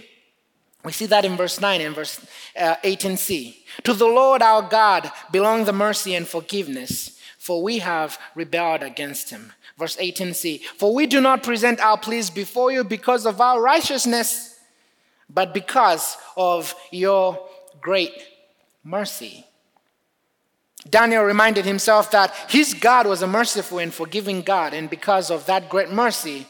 We 0.82 0.92
see 0.92 1.04
that 1.04 1.26
in 1.26 1.36
verse 1.36 1.60
9 1.60 1.82
and 1.82 1.94
verse 1.94 2.18
uh, 2.58 2.76
18c. 2.76 3.56
To 3.84 3.92
the 3.92 4.06
Lord 4.06 4.40
our 4.40 4.62
God 4.62 5.12
belong 5.30 5.64
the 5.66 5.74
mercy 5.74 6.14
and 6.14 6.26
forgiveness, 6.26 7.20
for 7.36 7.62
we 7.62 7.80
have 7.80 8.18
rebelled 8.34 8.82
against 8.82 9.28
him. 9.28 9.52
Verse 9.76 9.96
18c. 9.96 10.62
For 10.78 10.94
we 10.94 11.06
do 11.06 11.20
not 11.20 11.42
present 11.42 11.78
our 11.80 11.98
pleas 11.98 12.30
before 12.30 12.72
you 12.72 12.82
because 12.82 13.26
of 13.26 13.42
our 13.42 13.60
righteousness, 13.60 14.58
but 15.28 15.52
because 15.52 16.16
of 16.38 16.74
your 16.90 17.38
great 17.82 18.14
mercy. 18.82 19.44
Daniel 20.88 21.24
reminded 21.24 21.64
himself 21.64 22.10
that 22.10 22.34
his 22.48 22.74
God 22.74 23.06
was 23.06 23.22
a 23.22 23.26
merciful 23.26 23.78
and 23.78 23.92
forgiving 23.92 24.42
God, 24.42 24.72
and 24.72 24.88
because 24.88 25.30
of 25.30 25.46
that 25.46 25.68
great 25.68 25.90
mercy, 25.90 26.46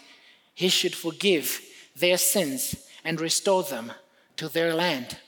he 0.55 0.69
should 0.69 0.95
forgive 0.95 1.61
their 1.95 2.19
sins 2.19 2.75
and 3.05 3.21
restore 3.21 3.63
them 3.63 3.93
to 4.37 4.49
their 4.49 4.75
land. 4.75 5.19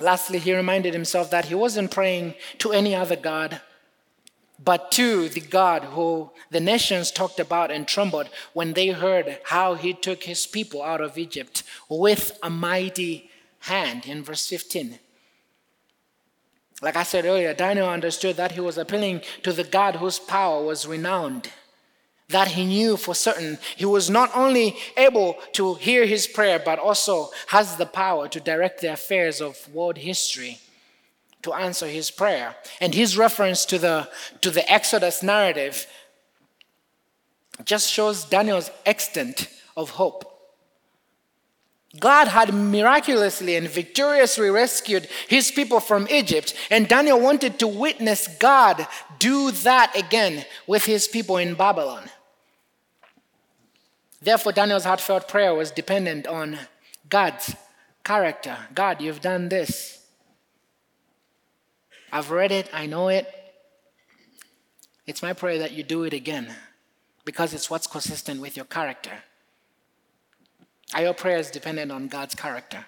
Lastly, 0.00 0.38
he 0.38 0.54
reminded 0.54 0.94
himself 0.94 1.30
that 1.30 1.46
he 1.46 1.54
wasn't 1.54 1.90
praying 1.90 2.34
to 2.58 2.72
any 2.72 2.94
other 2.94 3.16
God, 3.16 3.60
but 4.62 4.92
to 4.92 5.28
the 5.28 5.40
God 5.40 5.84
who 5.84 6.30
the 6.50 6.60
nations 6.60 7.10
talked 7.10 7.40
about 7.40 7.70
and 7.70 7.86
trembled 7.86 8.28
when 8.52 8.72
they 8.72 8.88
heard 8.88 9.40
how 9.44 9.74
he 9.74 9.92
took 9.92 10.24
his 10.24 10.46
people 10.46 10.82
out 10.82 11.00
of 11.00 11.18
Egypt 11.18 11.62
with 11.88 12.38
a 12.42 12.50
mighty 12.50 13.30
hand 13.60 14.06
in 14.06 14.22
verse 14.22 14.46
15. 14.46 14.98
Like 16.80 16.96
I 16.96 17.02
said 17.02 17.24
earlier, 17.24 17.54
Daniel 17.54 17.88
understood 17.88 18.36
that 18.36 18.52
he 18.52 18.60
was 18.60 18.78
appealing 18.78 19.22
to 19.42 19.52
the 19.52 19.64
God 19.64 19.96
whose 19.96 20.18
power 20.18 20.64
was 20.64 20.86
renowned. 20.86 21.50
That 22.28 22.48
he 22.48 22.64
knew 22.64 22.96
for 22.96 23.14
certain 23.14 23.58
he 23.76 23.86
was 23.86 24.10
not 24.10 24.30
only 24.36 24.76
able 24.96 25.38
to 25.52 25.74
hear 25.74 26.06
his 26.06 26.26
prayer, 26.26 26.60
but 26.62 26.78
also 26.78 27.30
has 27.48 27.76
the 27.76 27.86
power 27.86 28.28
to 28.28 28.38
direct 28.38 28.80
the 28.80 28.92
affairs 28.92 29.40
of 29.40 29.56
world 29.74 29.98
history 29.98 30.60
to 31.42 31.52
answer 31.54 31.86
his 31.86 32.10
prayer. 32.10 32.54
And 32.80 32.94
his 32.94 33.16
reference 33.16 33.64
to 33.66 33.78
the, 33.78 34.08
to 34.42 34.50
the 34.50 34.70
Exodus 34.70 35.22
narrative 35.22 35.86
just 37.64 37.90
shows 37.90 38.24
Daniel's 38.24 38.70
extent 38.84 39.48
of 39.76 39.90
hope. 39.90 40.27
God 41.98 42.28
had 42.28 42.52
miraculously 42.52 43.56
and 43.56 43.68
victoriously 43.68 44.50
rescued 44.50 45.08
his 45.26 45.50
people 45.50 45.80
from 45.80 46.06
Egypt, 46.10 46.54
and 46.70 46.86
Daniel 46.86 47.18
wanted 47.18 47.58
to 47.58 47.68
witness 47.68 48.28
God 48.38 48.86
do 49.18 49.50
that 49.50 49.92
again 49.96 50.44
with 50.66 50.84
his 50.84 51.08
people 51.08 51.38
in 51.38 51.54
Babylon. 51.54 52.10
Therefore, 54.20 54.52
Daniel's 54.52 54.84
heartfelt 54.84 55.28
prayer 55.28 55.54
was 55.54 55.70
dependent 55.70 56.26
on 56.26 56.58
God's 57.08 57.54
character. 58.04 58.56
God, 58.74 59.00
you've 59.00 59.20
done 59.22 59.48
this. 59.48 60.04
I've 62.12 62.30
read 62.30 62.52
it, 62.52 62.68
I 62.72 62.86
know 62.86 63.08
it. 63.08 63.32
It's 65.06 65.22
my 65.22 65.32
prayer 65.32 65.58
that 65.60 65.72
you 65.72 65.82
do 65.82 66.04
it 66.04 66.12
again 66.12 66.54
because 67.24 67.54
it's 67.54 67.70
what's 67.70 67.86
consistent 67.86 68.40
with 68.40 68.56
your 68.56 68.66
character. 68.66 69.22
Are 70.94 71.02
your 71.02 71.14
prayers 71.14 71.50
dependent 71.50 71.92
on 71.92 72.08
God's 72.08 72.34
character? 72.34 72.86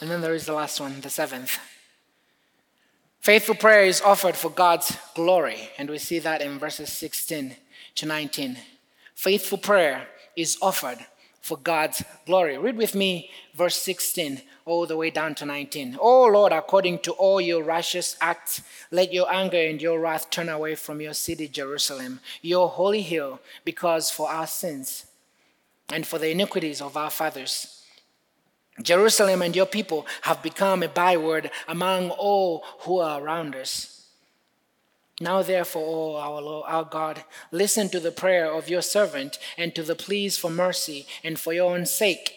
And 0.00 0.10
then 0.10 0.20
there 0.20 0.34
is 0.34 0.46
the 0.46 0.52
last 0.52 0.80
one, 0.80 1.00
the 1.00 1.10
seventh. 1.10 1.58
Faithful 3.20 3.54
prayer 3.54 3.84
is 3.84 4.00
offered 4.00 4.36
for 4.36 4.50
God's 4.50 4.96
glory, 5.14 5.70
and 5.76 5.90
we 5.90 5.98
see 5.98 6.18
that 6.20 6.40
in 6.40 6.58
verses 6.58 6.92
16 6.92 7.56
to 7.96 8.06
19. 8.06 8.56
Faithful 9.14 9.58
prayer 9.58 10.08
is 10.36 10.56
offered 10.62 10.98
for 11.40 11.58
God's 11.58 12.02
glory. 12.26 12.56
Read 12.58 12.76
with 12.76 12.94
me 12.94 13.30
verse 13.54 13.76
16 13.76 14.40
all 14.68 14.86
the 14.86 14.96
way 14.96 15.10
down 15.10 15.34
to 15.36 15.46
19. 15.46 15.98
Oh 16.00 16.26
Lord, 16.26 16.52
according 16.52 17.00
to 17.00 17.12
all 17.12 17.40
your 17.40 17.62
righteous 17.62 18.16
acts, 18.20 18.62
let 18.90 19.12
your 19.12 19.32
anger 19.32 19.58
and 19.58 19.80
your 19.80 20.00
wrath 20.00 20.30
turn 20.30 20.48
away 20.48 20.74
from 20.74 21.00
your 21.00 21.14
city, 21.14 21.48
Jerusalem, 21.48 22.20
your 22.42 22.68
holy 22.68 23.02
hill, 23.02 23.40
because 23.64 24.10
for 24.10 24.30
our 24.30 24.46
sins 24.46 25.06
and 25.90 26.06
for 26.06 26.18
the 26.18 26.30
iniquities 26.30 26.80
of 26.80 26.96
our 26.96 27.10
fathers. 27.10 27.82
Jerusalem 28.82 29.42
and 29.42 29.56
your 29.56 29.66
people 29.66 30.06
have 30.22 30.42
become 30.42 30.82
a 30.82 30.88
byword 30.88 31.50
among 31.66 32.10
all 32.10 32.64
who 32.80 32.98
are 32.98 33.20
around 33.20 33.56
us. 33.56 33.98
Now, 35.20 35.42
therefore, 35.42 35.82
O 35.82 36.16
our, 36.16 36.40
Lord, 36.40 36.64
our 36.68 36.84
God, 36.84 37.24
listen 37.50 37.88
to 37.88 37.98
the 37.98 38.12
prayer 38.12 38.52
of 38.52 38.68
your 38.68 38.82
servant 38.82 39.38
and 39.56 39.74
to 39.74 39.82
the 39.82 39.96
pleas 39.96 40.38
for 40.38 40.50
mercy, 40.50 41.06
and 41.24 41.38
for 41.38 41.52
your 41.52 41.74
own 41.74 41.86
sake, 41.86 42.36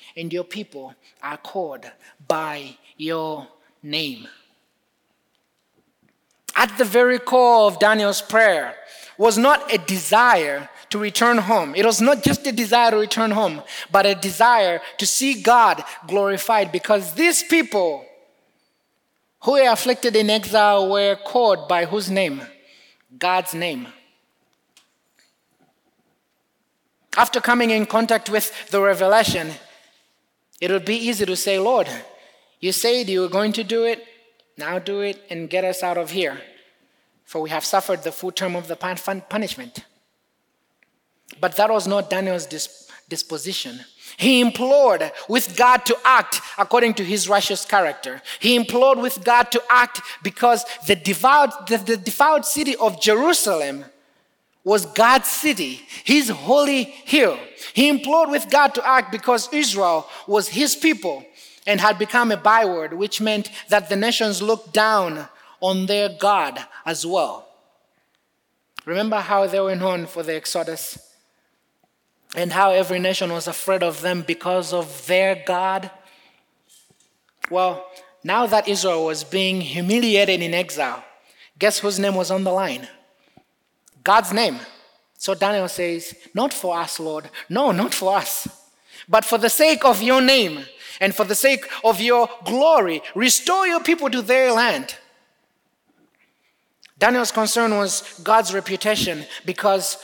and 0.15 0.31
your 0.31 0.43
people 0.43 0.93
are 1.21 1.37
called 1.37 1.85
by 2.27 2.77
your 2.97 3.47
name. 3.83 4.27
At 6.55 6.77
the 6.77 6.85
very 6.85 7.19
core 7.19 7.67
of 7.67 7.79
Daniel's 7.79 8.21
prayer 8.21 8.75
was 9.17 9.37
not 9.37 9.73
a 9.73 9.77
desire 9.77 10.69
to 10.89 10.97
return 10.99 11.37
home. 11.37 11.73
It 11.75 11.85
was 11.85 12.01
not 12.01 12.23
just 12.23 12.45
a 12.45 12.51
desire 12.51 12.91
to 12.91 12.97
return 12.97 13.31
home, 13.31 13.61
but 13.91 14.05
a 14.05 14.15
desire 14.15 14.81
to 14.97 15.05
see 15.07 15.41
God 15.41 15.83
glorified 16.07 16.71
because 16.71 17.13
these 17.13 17.41
people 17.43 18.05
who 19.43 19.53
were 19.53 19.69
afflicted 19.69 20.15
in 20.15 20.29
exile 20.29 20.89
were 20.89 21.15
called 21.15 21.67
by 21.67 21.85
whose 21.85 22.09
name? 22.09 22.41
God's 23.17 23.53
name. 23.53 23.87
After 27.17 27.41
coming 27.41 27.71
in 27.71 27.85
contact 27.85 28.29
with 28.29 28.69
the 28.69 28.81
revelation, 28.81 29.51
it 30.61 30.69
would 30.69 30.85
be 30.85 30.95
easy 30.95 31.25
to 31.25 31.35
say, 31.35 31.59
Lord, 31.59 31.89
you 32.59 32.71
said 32.71 33.09
you 33.09 33.21
were 33.21 33.27
going 33.27 33.51
to 33.53 33.63
do 33.63 33.83
it, 33.83 34.05
now 34.57 34.77
do 34.77 35.01
it 35.01 35.19
and 35.29 35.49
get 35.49 35.63
us 35.63 35.81
out 35.81 35.97
of 35.97 36.11
here, 36.11 36.39
for 37.25 37.41
we 37.41 37.49
have 37.49 37.65
suffered 37.65 38.03
the 38.03 38.11
full 38.11 38.31
term 38.31 38.55
of 38.55 38.67
the 38.67 38.75
punishment. 38.75 39.83
But 41.39 41.55
that 41.55 41.71
was 41.71 41.87
not 41.87 42.11
Daniel's 42.11 42.45
disposition. 43.09 43.79
He 44.17 44.39
implored 44.41 45.11
with 45.27 45.57
God 45.57 45.85
to 45.85 45.97
act 46.05 46.41
according 46.57 46.93
to 46.95 47.03
his 47.03 47.27
righteous 47.27 47.65
character. 47.65 48.21
He 48.39 48.55
implored 48.55 48.99
with 48.99 49.23
God 49.23 49.51
to 49.51 49.63
act 49.69 50.01
because 50.21 50.63
the 50.85 50.95
devout, 50.95 51.67
the, 51.67 51.77
the 51.77 51.97
devout 51.97 52.45
city 52.45 52.75
of 52.75 53.01
Jerusalem 53.01 53.85
was 54.63 54.85
God's 54.85 55.27
city, 55.27 55.81
his 56.03 56.29
holy 56.29 56.83
hill. 56.83 57.37
He 57.73 57.89
implored 57.89 58.29
with 58.29 58.49
God 58.49 58.75
to 58.75 58.87
act 58.87 59.11
because 59.11 59.51
Israel 59.51 60.07
was 60.27 60.49
his 60.49 60.75
people 60.75 61.25
and 61.65 61.79
had 61.79 61.97
become 61.97 62.31
a 62.31 62.37
byword, 62.37 62.93
which 62.93 63.21
meant 63.21 63.49
that 63.69 63.89
the 63.89 63.95
nations 63.95 64.41
looked 64.41 64.73
down 64.73 65.27
on 65.59 65.85
their 65.85 66.09
God 66.09 66.59
as 66.85 67.05
well. 67.05 67.47
Remember 68.85 69.17
how 69.17 69.45
they 69.47 69.59
were 69.59 69.75
known 69.75 70.05
for 70.05 70.23
the 70.23 70.35
Exodus? 70.35 70.97
and 72.35 72.53
how 72.53 72.71
every 72.71 72.99
nation 72.99 73.31
was 73.31 73.47
afraid 73.47 73.83
of 73.83 74.01
them 74.01 74.21
because 74.21 74.73
of 74.73 75.07
their 75.07 75.35
God? 75.45 75.91
Well, 77.49 77.85
now 78.23 78.45
that 78.47 78.67
Israel 78.67 79.05
was 79.05 79.23
being 79.23 79.61
humiliated 79.61 80.41
in 80.41 80.53
exile, 80.53 81.03
guess 81.59 81.79
whose 81.79 81.99
name 81.99 82.15
was 82.15 82.31
on 82.31 82.43
the 82.43 82.51
line? 82.51 82.87
God's 84.03 84.33
name. 84.33 84.59
So 85.17 85.35
Daniel 85.35 85.67
says, 85.67 86.15
Not 86.33 86.53
for 86.53 86.77
us, 86.77 86.99
Lord. 86.99 87.29
No, 87.49 87.71
not 87.71 87.93
for 87.93 88.17
us. 88.17 88.47
But 89.07 89.25
for 89.25 89.37
the 89.37 89.49
sake 89.49 89.85
of 89.85 90.01
your 90.01 90.21
name 90.21 90.65
and 90.99 91.13
for 91.13 91.25
the 91.25 91.35
sake 91.35 91.65
of 91.83 91.99
your 92.01 92.29
glory, 92.45 93.01
restore 93.15 93.67
your 93.67 93.81
people 93.81 94.09
to 94.09 94.21
their 94.21 94.51
land. 94.51 94.95
Daniel's 96.97 97.31
concern 97.31 97.71
was 97.71 98.19
God's 98.23 98.53
reputation 98.53 99.25
because 99.45 99.97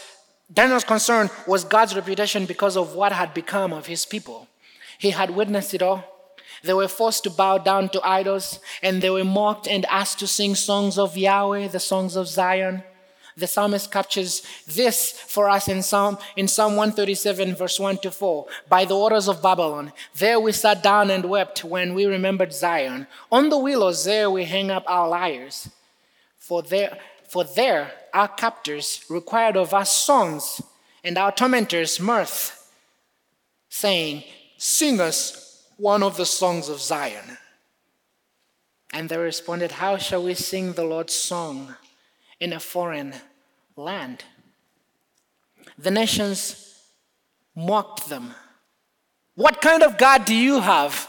Daniel's 0.51 0.83
concern 0.83 1.29
was 1.45 1.63
God's 1.63 1.95
reputation 1.95 2.45
because 2.45 2.75
of 2.75 2.95
what 2.95 3.11
had 3.11 3.33
become 3.33 3.73
of 3.73 3.85
his 3.85 4.05
people. 4.05 4.47
He 4.97 5.11
had 5.11 5.29
witnessed 5.29 5.73
it 5.73 5.81
all. 5.81 6.03
They 6.63 6.73
were 6.73 6.87
forced 6.87 7.23
to 7.25 7.29
bow 7.29 7.59
down 7.59 7.89
to 7.89 8.01
idols, 8.03 8.59
and 8.81 9.01
they 9.01 9.11
were 9.11 9.23
mocked 9.23 9.67
and 9.67 9.85
asked 9.85 10.19
to 10.19 10.27
sing 10.27 10.55
songs 10.55 10.97
of 10.97 11.15
Yahweh, 11.15 11.67
the 11.67 11.79
songs 11.79 12.15
of 12.15 12.27
Zion. 12.27 12.83
The 13.37 13.45
psalmist 13.45 13.91
captures 13.91 14.41
this 14.65 15.11
for 15.11 15.47
us 15.47 15.67
in 15.67 15.83
Psalm, 15.83 16.17
in 16.35 16.47
Psalm 16.47 16.75
137, 16.75 17.55
verse 17.55 17.79
1 17.79 17.99
to 17.99 18.09
4. 18.09 18.47
By 18.67 18.83
the 18.83 18.95
waters 18.95 19.27
of 19.27 19.43
Babylon, 19.43 19.93
there 20.15 20.39
we 20.39 20.51
sat 20.51 20.81
down 20.81 21.11
and 21.11 21.23
wept 21.23 21.63
when 21.63 21.93
we 21.93 22.05
remembered 22.05 22.51
Zion. 22.51 23.05
On 23.31 23.49
the 23.49 23.57
willows, 23.59 24.05
there 24.05 24.31
we 24.31 24.45
hang 24.45 24.71
up 24.71 24.83
our 24.87 25.07
lyres. 25.07 25.69
For 26.39 26.63
there, 26.63 26.97
for 27.29 27.43
there 27.43 27.91
our 28.11 28.27
captors 28.27 29.05
required 29.07 29.55
of 29.55 29.71
us 29.71 29.95
songs, 29.95 30.59
and 31.03 31.15
our 31.15 31.31
tormentors 31.31 31.99
mirth, 31.99 32.73
saying, 33.69 34.23
Sing 34.57 34.99
us 34.99 35.67
one 35.77 36.01
of 36.01 36.17
the 36.17 36.25
songs 36.25 36.69
of 36.69 36.79
Zion. 36.79 37.37
And 38.91 39.09
they 39.09 39.17
responded, 39.17 39.73
How 39.73 39.97
shall 39.97 40.23
we 40.23 40.33
sing 40.33 40.73
the 40.73 40.83
Lord's 40.83 41.13
song? 41.13 41.75
In 42.39 42.53
a 42.53 42.59
foreign 42.59 43.13
land. 43.75 44.23
The 45.77 45.91
nations 45.91 46.81
mocked 47.55 48.09
them. 48.09 48.33
What 49.35 49.61
kind 49.61 49.83
of 49.83 49.97
God 49.97 50.25
do 50.25 50.33
you 50.33 50.59
have? 50.59 51.07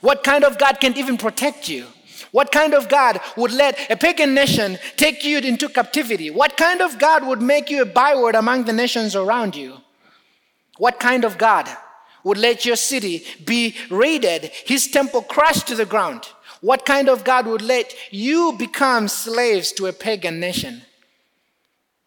What 0.00 0.22
kind 0.22 0.44
of 0.44 0.58
God 0.58 0.80
can 0.80 0.96
even 0.96 1.16
protect 1.16 1.68
you? 1.68 1.86
What 2.32 2.52
kind 2.52 2.74
of 2.74 2.88
God 2.88 3.20
would 3.36 3.52
let 3.52 3.90
a 3.90 3.96
pagan 3.96 4.34
nation 4.34 4.78
take 4.96 5.24
you 5.24 5.38
into 5.38 5.68
captivity? 5.68 6.30
What 6.30 6.56
kind 6.56 6.80
of 6.82 6.98
God 6.98 7.26
would 7.26 7.40
make 7.40 7.70
you 7.70 7.82
a 7.82 7.86
byword 7.86 8.34
among 8.34 8.64
the 8.64 8.72
nations 8.72 9.16
around 9.16 9.56
you? 9.56 9.78
What 10.78 11.00
kind 11.00 11.24
of 11.24 11.38
God 11.38 11.68
would 12.24 12.36
let 12.36 12.66
your 12.66 12.76
city 12.76 13.24
be 13.44 13.76
raided, 13.90 14.50
his 14.64 14.88
temple 14.88 15.22
crushed 15.22 15.68
to 15.68 15.74
the 15.74 15.86
ground? 15.86 16.28
What 16.60 16.86
kind 16.86 17.08
of 17.08 17.24
God 17.24 17.46
would 17.46 17.62
let 17.62 17.94
you 18.10 18.54
become 18.58 19.08
slaves 19.08 19.72
to 19.72 19.86
a 19.86 19.92
pagan 19.92 20.40
nation? 20.40 20.82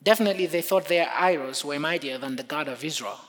Definitely, 0.02 0.46
they 0.46 0.62
thought 0.62 0.88
their 0.88 1.10
idols 1.16 1.64
were 1.64 1.80
mightier 1.80 2.18
than 2.18 2.36
the 2.36 2.44
God 2.44 2.68
of 2.68 2.84
Israel. 2.84 3.20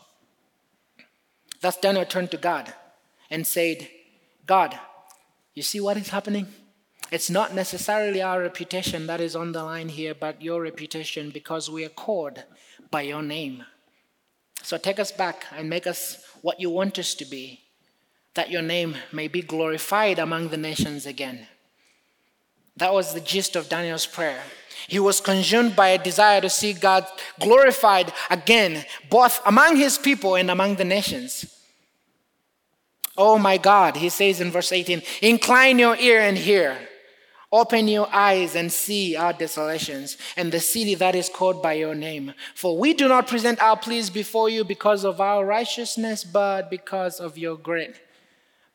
Thus, 1.61 1.77
Daniel 1.77 2.05
turned 2.05 2.31
to 2.31 2.37
God 2.37 2.73
and 3.29 3.47
said, 3.47 3.89
God, 4.47 4.79
you 5.55 5.63
see 5.63 5.81
what 5.81 5.97
is 5.97 6.09
happening? 6.09 6.47
It's 7.11 7.29
not 7.29 7.55
necessarily 7.55 8.23
our 8.23 8.41
reputation 8.41 9.07
that 9.09 9.21
is 9.21 9.35
on 9.35 9.53
the 9.53 9.65
line 9.65 9.89
here, 9.89 10.15
but 10.15 10.41
your 10.41 10.63
reputation 10.63 11.31
because 11.31 11.69
we 11.69 11.85
are 11.85 11.91
called 11.91 12.45
by 12.91 13.03
your 13.03 13.23
name. 13.23 13.65
So 14.63 14.79
take 14.79 15.01
us 15.01 15.11
back 15.11 15.47
and 15.57 15.69
make 15.69 15.87
us 15.87 16.25
what 16.41 16.61
you 16.61 16.71
want 16.71 16.99
us 16.99 17.15
to 17.15 17.25
be 17.25 17.61
that 18.35 18.51
your 18.51 18.63
name 18.63 18.97
may 19.13 19.29
be 19.29 19.43
glorified 19.43 20.19
among 20.19 20.49
the 20.49 20.57
nations 20.57 21.07
again. 21.07 21.47
That 22.77 22.95
was 22.95 23.13
the 23.13 23.21
gist 23.21 23.57
of 23.57 23.69
Daniel's 23.69 24.07
prayer. 24.07 24.41
He 24.89 24.99
was 24.99 25.21
consumed 25.21 25.77
by 25.77 25.89
a 25.89 26.03
desire 26.03 26.41
to 26.41 26.49
see 26.49 26.73
God 26.73 27.07
glorified 27.39 28.13
again, 28.31 28.85
both 29.11 29.41
among 29.45 29.77
his 29.77 29.99
people 29.99 30.37
and 30.37 30.51
among 30.51 30.77
the 30.77 30.85
nations. 30.85 31.45
Oh 33.17 33.39
my 33.39 33.59
God, 33.59 33.97
he 33.97 34.09
says 34.09 34.41
in 34.41 34.51
verse 34.51 34.73
18, 34.73 35.03
incline 35.21 35.79
your 35.79 35.97
ear 35.97 36.21
and 36.21 36.39
hear. 36.39 36.79
Open 37.53 37.89
your 37.89 38.09
eyes 38.13 38.55
and 38.55 38.73
see 38.73 39.17
our 39.17 39.33
desolations 39.33 40.17
and 40.37 40.53
the 40.53 40.61
city 40.61 40.95
that 40.95 41.17
is 41.17 41.29
called 41.29 41.61
by 41.63 41.73
your 41.73 41.97
name. 41.97 42.33
For 42.55 42.79
we 42.79 42.95
do 42.95 43.09
not 43.09 43.27
present 43.27 43.61
our 43.61 43.77
pleas 43.77 44.09
before 44.09 44.49
you 44.49 44.65
because 44.65 45.05
of 45.05 45.21
our 45.21 45.45
righteousness, 45.45 46.23
but 46.23 46.71
because 46.71 47.19
of 47.19 47.37
your 47.37 47.57
great 47.57 48.01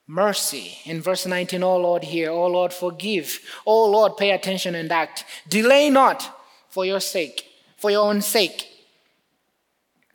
mercy. 0.07 0.77
In 0.85 1.01
verse 1.01 1.25
19, 1.25 1.63
oh 1.63 1.77
Lord, 1.77 2.03
hear. 2.03 2.29
Oh 2.29 2.47
Lord, 2.47 2.73
forgive. 2.73 3.39
Oh 3.65 3.89
Lord, 3.89 4.17
pay 4.17 4.31
attention 4.31 4.75
and 4.75 4.91
act. 4.91 5.25
Delay 5.47 5.89
not 5.89 6.43
for 6.69 6.85
your 6.85 6.99
sake, 6.99 7.45
for 7.77 7.91
your 7.91 8.07
own 8.07 8.21
sake. 8.21 8.67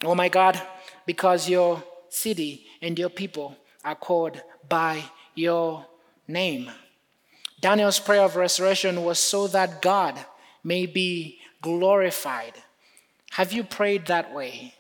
Oh 0.05 0.15
my 0.15 0.29
God, 0.29 0.61
because 1.07 1.49
your 1.49 1.83
city 2.09 2.67
and 2.81 2.99
your 2.99 3.11
people 3.11 3.57
are 3.85 3.95
called 3.95 4.41
by 4.69 5.03
your 5.35 5.87
name. 6.27 6.71
Daniel's 7.61 7.99
prayer 7.99 8.23
of 8.23 8.37
restoration 8.37 9.05
was 9.05 9.19
so 9.19 9.47
that 9.49 9.83
God 9.83 10.19
may 10.65 10.87
be 10.87 11.39
glorified. 11.61 12.55
Have 13.33 13.53
you 13.53 13.65
prayed 13.65 14.07
that 14.07 14.35
way? 14.35 14.75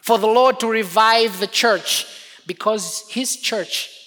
For 0.00 0.18
the 0.18 0.26
Lord 0.26 0.58
to 0.60 0.66
revive 0.66 1.38
the 1.38 1.46
church 1.46 2.06
because 2.46 3.04
his 3.08 3.36
church 3.36 4.01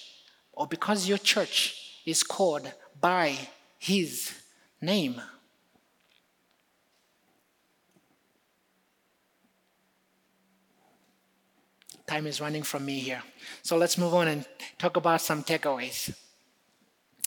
or 0.56 0.66
because 0.66 1.06
your 1.06 1.18
church 1.18 2.00
is 2.04 2.22
called 2.22 2.72
by 3.00 3.36
his 3.78 4.34
name. 4.80 5.20
Time 12.06 12.26
is 12.26 12.40
running 12.40 12.62
from 12.62 12.84
me 12.84 12.98
here. 12.98 13.22
So 13.62 13.76
let's 13.76 13.98
move 13.98 14.14
on 14.14 14.28
and 14.28 14.46
talk 14.78 14.96
about 14.96 15.20
some 15.20 15.42
takeaways. 15.44 16.16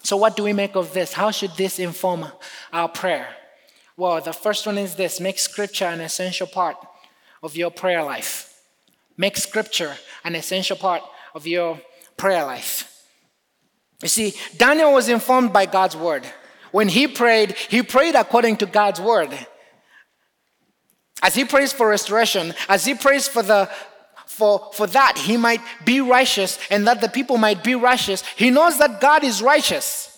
So, 0.01 0.15
what 0.15 0.37
do 0.37 0.43
we 0.43 0.53
make 0.53 0.75
of 0.75 0.93
this? 0.93 1.13
How 1.13 1.29
should 1.29 1.51
this 1.57 1.77
inform 1.77 2.25
our 2.71 2.87
prayer? 2.87 3.27
Well, 3.97 4.21
the 4.21 4.31
first 4.31 4.65
one 4.65 4.77
is 4.77 4.95
this 4.95 5.19
make 5.19 5.37
scripture 5.37 5.85
an 5.85 5.99
essential 5.99 6.47
part 6.47 6.77
of 7.43 7.57
your 7.57 7.69
prayer 7.69 8.01
life. 8.01 8.61
Make 9.17 9.35
scripture 9.35 9.97
an 10.23 10.35
essential 10.35 10.77
part 10.77 11.03
of 11.35 11.45
your 11.45 11.81
prayer 12.15 12.45
life. 12.45 12.88
You 14.01 14.07
see, 14.07 14.33
Daniel 14.55 14.93
was 14.93 15.09
informed 15.09 15.51
by 15.51 15.65
God's 15.65 15.95
word. 15.95 16.25
When 16.71 16.87
he 16.87 17.07
prayed, 17.07 17.55
he 17.69 17.83
prayed 17.83 18.15
according 18.15 18.57
to 18.57 18.65
God's 18.65 19.01
word. 19.01 19.37
As 21.21 21.35
he 21.35 21.43
prays 21.43 21.73
for 21.73 21.89
restoration, 21.89 22.53
as 22.69 22.85
he 22.85 22.93
prays 22.93 23.27
for 23.27 23.43
the 23.43 23.69
for, 24.25 24.69
for 24.73 24.87
that 24.87 25.17
he 25.17 25.35
might 25.35 25.59
be 25.83 25.99
righteous 25.99 26.57
and 26.71 26.87
that 26.87 27.01
the 27.01 27.09
people 27.09 27.37
might 27.37 27.61
be 27.61 27.75
righteous, 27.75 28.23
he 28.37 28.49
knows 28.49 28.77
that 28.77 29.01
God 29.01 29.25
is 29.25 29.41
righteous. 29.41 30.17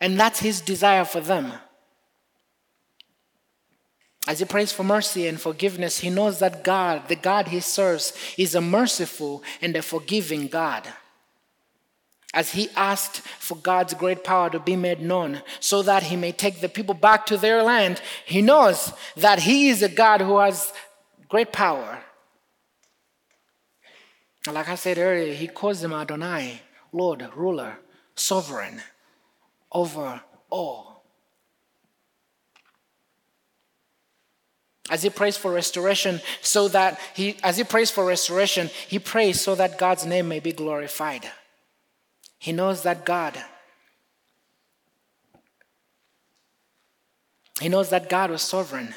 And 0.00 0.18
that's 0.18 0.40
his 0.40 0.60
desire 0.60 1.04
for 1.04 1.20
them. 1.20 1.52
As 4.26 4.40
he 4.40 4.44
prays 4.44 4.72
for 4.72 4.82
mercy 4.82 5.28
and 5.28 5.40
forgiveness, 5.40 6.00
he 6.00 6.10
knows 6.10 6.40
that 6.40 6.64
God, 6.64 7.06
the 7.06 7.14
God 7.14 7.48
he 7.48 7.60
serves, 7.60 8.12
is 8.36 8.56
a 8.56 8.60
merciful 8.60 9.44
and 9.62 9.76
a 9.76 9.82
forgiving 9.82 10.48
God 10.48 10.88
as 12.32 12.52
he 12.52 12.68
asked 12.76 13.20
for 13.20 13.56
God's 13.56 13.94
great 13.94 14.22
power 14.22 14.50
to 14.50 14.60
be 14.60 14.76
made 14.76 15.00
known 15.00 15.42
so 15.58 15.82
that 15.82 16.04
he 16.04 16.16
may 16.16 16.32
take 16.32 16.60
the 16.60 16.68
people 16.68 16.94
back 16.94 17.26
to 17.26 17.36
their 17.36 17.62
land, 17.62 18.00
he 18.24 18.40
knows 18.40 18.92
that 19.16 19.40
he 19.40 19.68
is 19.68 19.82
a 19.82 19.88
God 19.88 20.20
who 20.20 20.38
has 20.38 20.72
great 21.28 21.52
power. 21.52 21.98
Like 24.46 24.68
I 24.68 24.76
said 24.76 24.98
earlier, 24.98 25.34
he 25.34 25.48
calls 25.48 25.82
him 25.82 25.92
Adonai, 25.92 26.62
Lord, 26.92 27.28
ruler, 27.34 27.78
sovereign 28.14 28.80
over 29.72 30.20
all. 30.48 31.04
As 34.88 35.02
he 35.02 35.10
prays 35.10 35.36
for 35.36 35.52
restoration, 35.52 36.20
so 36.40 36.66
that 36.68 36.98
he, 37.14 37.36
as 37.44 37.56
he 37.56 37.64
prays 37.64 37.90
for 37.90 38.04
restoration, 38.04 38.68
he 38.88 38.98
prays 38.98 39.40
so 39.40 39.54
that 39.54 39.78
God's 39.78 40.04
name 40.04 40.26
may 40.26 40.40
be 40.40 40.52
glorified. 40.52 41.30
He 42.40 42.52
knows 42.52 42.82
that 42.84 43.04
God, 43.04 43.38
he 47.60 47.68
knows 47.68 47.90
that 47.90 48.08
God 48.08 48.30
was 48.30 48.40
sovereign 48.40 48.94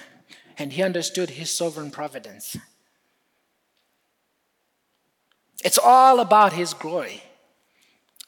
and 0.57 0.71
he 0.71 0.81
understood 0.81 1.31
his 1.31 1.51
sovereign 1.51 1.91
providence. 1.91 2.55
It's 5.61 5.77
all 5.77 6.21
about 6.21 6.53
his 6.53 6.73
glory. 6.73 7.21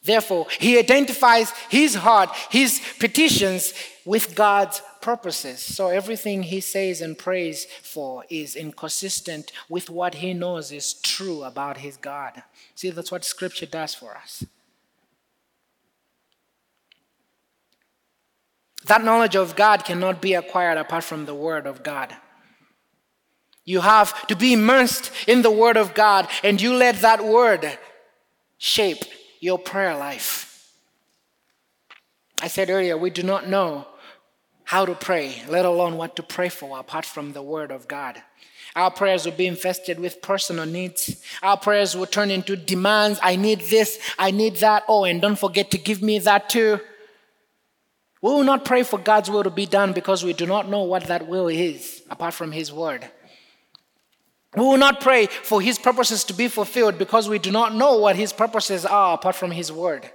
Therefore, 0.04 0.46
he 0.60 0.78
identifies 0.78 1.50
his 1.70 1.94
heart, 1.94 2.28
his 2.50 2.82
petitions 3.00 3.72
with 4.04 4.34
God's 4.34 4.82
purposes. 5.00 5.60
So 5.60 5.88
everything 5.88 6.42
he 6.42 6.60
says 6.60 7.00
and 7.00 7.16
prays 7.16 7.64
for 7.64 8.24
is 8.28 8.54
inconsistent 8.54 9.50
with 9.70 9.88
what 9.88 10.16
he 10.16 10.34
knows 10.34 10.72
is 10.72 10.92
true 10.92 11.42
about 11.42 11.78
his 11.78 11.96
God. 11.96 12.42
See, 12.74 12.90
that's 12.90 13.10
what 13.10 13.24
scripture 13.24 13.66
does 13.66 13.94
for 13.94 14.14
us. 14.14 14.44
That 18.86 19.04
knowledge 19.04 19.34
of 19.34 19.56
God 19.56 19.84
cannot 19.84 20.20
be 20.20 20.34
acquired 20.34 20.78
apart 20.78 21.04
from 21.04 21.26
the 21.26 21.34
Word 21.34 21.66
of 21.66 21.82
God. 21.82 22.14
You 23.64 23.80
have 23.80 24.26
to 24.28 24.36
be 24.36 24.52
immersed 24.52 25.10
in 25.26 25.42
the 25.42 25.50
Word 25.50 25.76
of 25.76 25.92
God 25.92 26.28
and 26.44 26.60
you 26.60 26.72
let 26.74 27.00
that 27.00 27.24
Word 27.24 27.78
shape 28.58 29.04
your 29.40 29.58
prayer 29.58 29.96
life. 29.96 30.72
I 32.40 32.46
said 32.48 32.70
earlier, 32.70 32.96
we 32.96 33.10
do 33.10 33.24
not 33.24 33.48
know 33.48 33.86
how 34.64 34.84
to 34.84 34.94
pray, 34.94 35.42
let 35.48 35.64
alone 35.64 35.96
what 35.96 36.14
to 36.16 36.22
pray 36.22 36.48
for 36.48 36.78
apart 36.78 37.04
from 37.04 37.32
the 37.32 37.42
Word 37.42 37.72
of 37.72 37.88
God. 37.88 38.22
Our 38.76 38.90
prayers 38.90 39.24
will 39.24 39.32
be 39.32 39.46
infested 39.46 39.98
with 39.98 40.22
personal 40.22 40.66
needs. 40.66 41.22
Our 41.42 41.56
prayers 41.56 41.96
will 41.96 42.06
turn 42.06 42.30
into 42.30 42.56
demands. 42.56 43.18
I 43.22 43.34
need 43.34 43.62
this, 43.62 43.98
I 44.18 44.30
need 44.30 44.56
that. 44.56 44.84
Oh, 44.86 45.04
and 45.04 45.20
don't 45.20 45.38
forget 45.38 45.70
to 45.72 45.78
give 45.78 46.02
me 46.02 46.18
that 46.20 46.48
too. 46.48 46.80
We 48.22 48.30
will 48.30 48.44
not 48.44 48.64
pray 48.64 48.82
for 48.82 48.98
God's 48.98 49.30
will 49.30 49.44
to 49.44 49.50
be 49.50 49.66
done 49.66 49.92
because 49.92 50.24
we 50.24 50.32
do 50.32 50.46
not 50.46 50.68
know 50.68 50.82
what 50.82 51.04
that 51.04 51.28
will 51.28 51.48
is 51.48 52.02
apart 52.10 52.34
from 52.34 52.52
His 52.52 52.72
Word. 52.72 53.08
We 54.56 54.62
will 54.62 54.78
not 54.78 55.00
pray 55.00 55.26
for 55.26 55.60
His 55.60 55.78
purposes 55.78 56.24
to 56.24 56.32
be 56.32 56.48
fulfilled 56.48 56.98
because 56.98 57.28
we 57.28 57.38
do 57.38 57.50
not 57.50 57.74
know 57.74 57.98
what 57.98 58.16
His 58.16 58.32
purposes 58.32 58.86
are 58.86 59.14
apart 59.14 59.36
from 59.36 59.50
His 59.50 59.70
Word. 59.70 60.10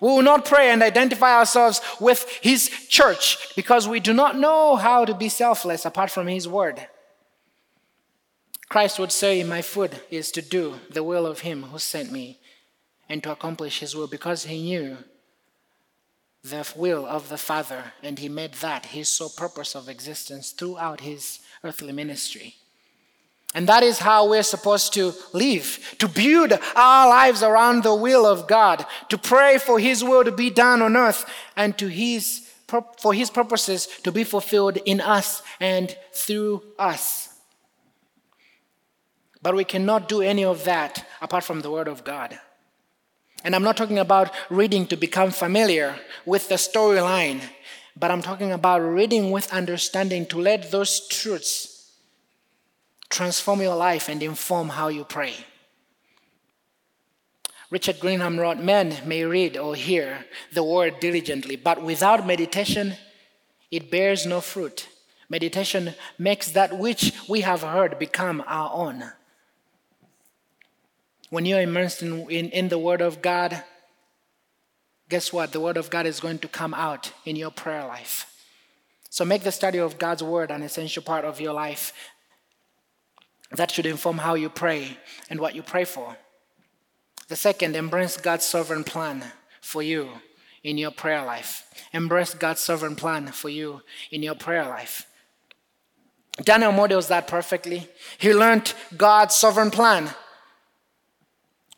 We 0.00 0.08
will 0.08 0.22
not 0.22 0.44
pray 0.44 0.70
and 0.70 0.82
identify 0.82 1.34
ourselves 1.34 1.80
with 2.00 2.28
His 2.42 2.68
church 2.88 3.54
because 3.54 3.88
we 3.88 4.00
do 4.00 4.12
not 4.12 4.36
know 4.36 4.76
how 4.76 5.04
to 5.04 5.14
be 5.14 5.28
selfless 5.28 5.84
apart 5.84 6.10
from 6.10 6.26
His 6.26 6.48
Word. 6.48 6.86
Christ 8.68 8.98
would 8.98 9.12
say, 9.12 9.42
My 9.44 9.62
food 9.62 10.00
is 10.10 10.30
to 10.32 10.42
do 10.42 10.80
the 10.90 11.04
will 11.04 11.24
of 11.24 11.40
Him 11.40 11.62
who 11.64 11.78
sent 11.78 12.12
me 12.12 12.40
and 13.08 13.22
to 13.22 13.32
accomplish 13.32 13.78
His 13.78 13.94
will 13.96 14.08
because 14.08 14.44
He 14.44 14.60
knew 14.60 14.98
the 16.44 16.66
will 16.76 17.04
of 17.06 17.28
the 17.28 17.38
Father 17.38 17.92
and 18.02 18.18
He 18.18 18.28
made 18.28 18.54
that 18.54 18.86
His 18.86 19.08
sole 19.08 19.30
purpose 19.30 19.74
of 19.74 19.88
existence 19.88 20.50
throughout 20.50 21.00
His 21.00 21.40
earthly 21.64 21.92
ministry. 21.92 22.56
And 23.54 23.66
that 23.68 23.82
is 23.82 23.98
how 23.98 24.28
we're 24.28 24.42
supposed 24.42 24.92
to 24.94 25.14
live, 25.32 25.96
to 25.98 26.08
build 26.08 26.52
our 26.76 27.08
lives 27.08 27.42
around 27.42 27.82
the 27.82 27.94
will 27.94 28.26
of 28.26 28.46
God, 28.46 28.84
to 29.08 29.16
pray 29.16 29.58
for 29.58 29.78
His 29.78 30.04
will 30.04 30.22
to 30.24 30.32
be 30.32 30.50
done 30.50 30.82
on 30.82 30.96
earth 30.96 31.24
and 31.56 31.76
to 31.78 31.88
his, 31.88 32.50
for 32.98 33.14
His 33.14 33.30
purposes 33.30 33.88
to 34.02 34.12
be 34.12 34.24
fulfilled 34.24 34.76
in 34.84 35.00
us 35.00 35.42
and 35.60 35.96
through 36.12 36.62
us. 36.78 37.34
But 39.40 39.54
we 39.54 39.64
cannot 39.64 40.08
do 40.08 40.20
any 40.20 40.44
of 40.44 40.64
that 40.64 41.06
apart 41.22 41.44
from 41.44 41.60
the 41.60 41.70
Word 41.70 41.88
of 41.88 42.04
God. 42.04 42.38
And 43.44 43.54
I'm 43.54 43.62
not 43.62 43.76
talking 43.76 43.98
about 43.98 44.30
reading 44.50 44.86
to 44.88 44.96
become 44.96 45.30
familiar 45.30 45.96
with 46.26 46.48
the 46.48 46.56
storyline, 46.56 47.40
but 47.96 48.10
I'm 48.10 48.22
talking 48.22 48.52
about 48.52 48.78
reading 48.78 49.30
with 49.30 49.52
understanding 49.52 50.26
to 50.26 50.38
let 50.38 50.70
those 50.70 51.06
truths 51.08 51.92
transform 53.08 53.62
your 53.62 53.76
life 53.76 54.08
and 54.08 54.22
inform 54.22 54.70
how 54.70 54.88
you 54.88 55.04
pray. 55.04 55.34
Richard 57.70 57.98
Greenham 58.00 58.38
wrote 58.38 58.58
Men 58.58 58.96
may 59.04 59.24
read 59.24 59.56
or 59.56 59.74
hear 59.74 60.24
the 60.52 60.64
word 60.64 61.00
diligently, 61.00 61.56
but 61.56 61.82
without 61.82 62.26
meditation, 62.26 62.94
it 63.70 63.90
bears 63.90 64.24
no 64.24 64.40
fruit. 64.40 64.88
Meditation 65.28 65.94
makes 66.18 66.52
that 66.52 66.78
which 66.78 67.12
we 67.28 67.42
have 67.42 67.60
heard 67.60 67.98
become 67.98 68.42
our 68.46 68.70
own. 68.72 69.12
When 71.30 71.44
you're 71.44 71.60
immersed 71.60 72.02
in, 72.02 72.30
in, 72.30 72.50
in, 72.50 72.68
the 72.68 72.78
Word 72.78 73.00
of 73.00 73.20
God, 73.20 73.62
guess 75.08 75.32
what? 75.32 75.52
The 75.52 75.60
Word 75.60 75.76
of 75.76 75.90
God 75.90 76.06
is 76.06 76.20
going 76.20 76.38
to 76.38 76.48
come 76.48 76.74
out 76.74 77.12
in 77.24 77.36
your 77.36 77.50
prayer 77.50 77.86
life. 77.86 78.26
So 79.10 79.24
make 79.24 79.42
the 79.42 79.52
study 79.52 79.78
of 79.78 79.98
God's 79.98 80.22
Word 80.22 80.50
an 80.50 80.62
essential 80.62 81.02
part 81.02 81.24
of 81.24 81.40
your 81.40 81.52
life. 81.52 81.92
That 83.50 83.70
should 83.70 83.86
inform 83.86 84.18
how 84.18 84.34
you 84.34 84.48
pray 84.48 84.98
and 85.30 85.40
what 85.40 85.54
you 85.54 85.62
pray 85.62 85.84
for. 85.84 86.16
The 87.28 87.36
second, 87.36 87.76
embrace 87.76 88.16
God's 88.16 88.44
sovereign 88.44 88.84
plan 88.84 89.24
for 89.60 89.82
you 89.82 90.08
in 90.62 90.78
your 90.78 90.90
prayer 90.90 91.24
life. 91.24 91.66
Embrace 91.92 92.34
God's 92.34 92.60
sovereign 92.60 92.96
plan 92.96 93.28
for 93.28 93.48
you 93.48 93.82
in 94.10 94.22
your 94.22 94.34
prayer 94.34 94.64
life. 94.64 95.06
Daniel 96.42 96.72
models 96.72 97.08
that 97.08 97.26
perfectly. 97.26 97.88
He 98.18 98.32
learned 98.32 98.72
God's 98.96 99.34
sovereign 99.34 99.70
plan 99.70 100.10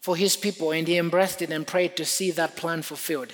for 0.00 0.16
his 0.16 0.36
people, 0.36 0.72
and 0.72 0.88
he 0.88 0.96
embraced 0.96 1.42
it 1.42 1.50
and 1.50 1.66
prayed 1.66 1.96
to 1.96 2.04
see 2.04 2.30
that 2.32 2.56
plan 2.56 2.82
fulfilled. 2.82 3.32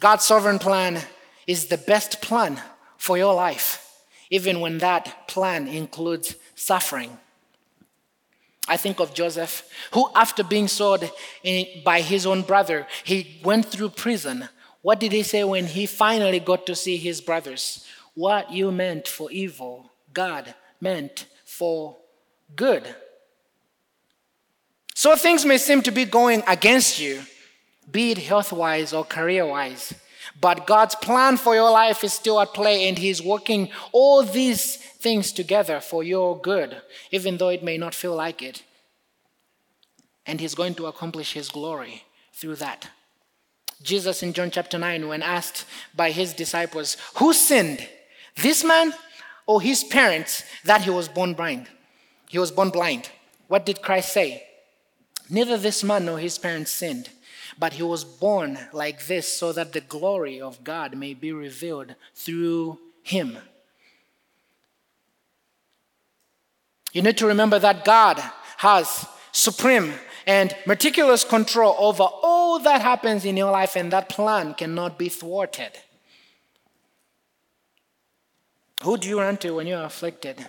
God's 0.00 0.24
sovereign 0.24 0.58
plan 0.58 1.00
is 1.46 1.66
the 1.66 1.78
best 1.78 2.20
plan 2.20 2.60
for 2.96 3.16
your 3.16 3.34
life, 3.34 4.00
even 4.30 4.60
when 4.60 4.78
that 4.78 5.28
plan 5.28 5.68
includes 5.68 6.34
suffering. 6.54 7.18
I 8.68 8.76
think 8.76 9.00
of 9.00 9.14
Joseph, 9.14 9.68
who, 9.92 10.08
after 10.14 10.44
being 10.44 10.68
sold 10.68 11.10
by 11.84 12.00
his 12.00 12.26
own 12.26 12.42
brother, 12.42 12.86
he 13.04 13.40
went 13.44 13.66
through 13.66 13.90
prison. 13.90 14.48
What 14.82 15.00
did 15.00 15.12
he 15.12 15.22
say 15.22 15.44
when 15.44 15.66
he 15.66 15.86
finally 15.86 16.40
got 16.40 16.66
to 16.66 16.74
see 16.74 16.96
his 16.96 17.20
brothers? 17.20 17.86
What 18.14 18.52
you 18.52 18.70
meant 18.70 19.08
for 19.08 19.30
evil, 19.30 19.90
God 20.12 20.54
meant 20.80 21.26
for 21.44 21.96
good. 22.54 22.94
So 25.02 25.16
things 25.16 25.44
may 25.44 25.58
seem 25.58 25.82
to 25.82 25.90
be 25.90 26.04
going 26.04 26.44
against 26.46 27.00
you, 27.00 27.22
be 27.90 28.12
it 28.12 28.18
health 28.18 28.52
wise 28.52 28.92
or 28.92 29.02
career 29.02 29.44
wise. 29.44 29.92
But 30.40 30.64
God's 30.64 30.94
plan 30.94 31.38
for 31.38 31.56
your 31.56 31.72
life 31.72 32.04
is 32.04 32.12
still 32.12 32.40
at 32.40 32.54
play, 32.54 32.88
and 32.88 32.96
He's 32.96 33.20
working 33.20 33.68
all 33.90 34.22
these 34.22 34.76
things 34.76 35.32
together 35.32 35.80
for 35.80 36.04
your 36.04 36.40
good, 36.40 36.80
even 37.10 37.38
though 37.38 37.48
it 37.48 37.64
may 37.64 37.76
not 37.76 37.96
feel 37.96 38.14
like 38.14 38.42
it. 38.42 38.62
And 40.24 40.40
He's 40.40 40.54
going 40.54 40.76
to 40.76 40.86
accomplish 40.86 41.32
His 41.32 41.48
glory 41.48 42.04
through 42.32 42.54
that. 42.66 42.88
Jesus 43.82 44.22
in 44.22 44.32
John 44.32 44.52
chapter 44.52 44.78
9, 44.78 45.08
when 45.08 45.24
asked 45.24 45.64
by 45.96 46.12
His 46.12 46.32
disciples, 46.32 46.96
Who 47.16 47.32
sinned, 47.32 47.88
this 48.36 48.62
man 48.62 48.94
or 49.48 49.60
his 49.60 49.82
parents, 49.82 50.44
that 50.64 50.82
he 50.82 50.90
was 50.90 51.08
born 51.08 51.34
blind? 51.34 51.66
He 52.28 52.38
was 52.38 52.52
born 52.52 52.70
blind. 52.70 53.10
What 53.48 53.66
did 53.66 53.82
Christ 53.82 54.12
say? 54.12 54.46
Neither 55.32 55.56
this 55.56 55.82
man 55.82 56.04
nor 56.04 56.18
his 56.18 56.36
parents 56.36 56.70
sinned, 56.70 57.08
but 57.58 57.72
he 57.72 57.82
was 57.82 58.04
born 58.04 58.58
like 58.74 59.06
this 59.06 59.26
so 59.26 59.50
that 59.54 59.72
the 59.72 59.80
glory 59.80 60.38
of 60.38 60.62
God 60.62 60.94
may 60.94 61.14
be 61.14 61.32
revealed 61.32 61.94
through 62.14 62.78
him. 63.02 63.38
You 66.92 67.00
need 67.00 67.16
to 67.16 67.26
remember 67.26 67.58
that 67.58 67.86
God 67.86 68.22
has 68.58 69.06
supreme 69.32 69.94
and 70.26 70.54
meticulous 70.66 71.24
control 71.24 71.76
over 71.78 72.02
all 72.02 72.58
that 72.58 72.82
happens 72.82 73.24
in 73.24 73.38
your 73.38 73.50
life, 73.50 73.74
and 73.74 73.90
that 73.90 74.10
plan 74.10 74.52
cannot 74.52 74.98
be 74.98 75.08
thwarted. 75.08 75.72
Who 78.82 78.98
do 78.98 79.08
you 79.08 79.18
run 79.18 79.38
to 79.38 79.52
when 79.52 79.66
you're 79.66 79.82
afflicted? 79.82 80.46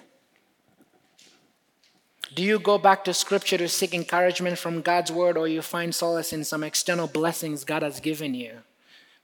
Do 2.35 2.41
you 2.43 2.57
go 2.57 2.77
back 2.77 3.03
to 3.05 3.13
scripture 3.13 3.57
to 3.57 3.67
seek 3.67 3.93
encouragement 3.93 4.57
from 4.57 4.81
God's 4.81 5.11
word, 5.11 5.37
or 5.37 5.47
you 5.47 5.61
find 5.61 5.93
solace 5.93 6.33
in 6.33 6.43
some 6.43 6.63
external 6.63 7.07
blessings 7.07 7.63
God 7.63 7.83
has 7.83 7.99
given 7.99 8.33
you, 8.33 8.59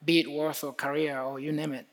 be 0.03 0.19
it 0.19 0.31
worth 0.31 0.63
or 0.63 0.73
career 0.73 1.19
or 1.19 1.39
you 1.39 1.51
name 1.51 1.73
it? 1.73 1.87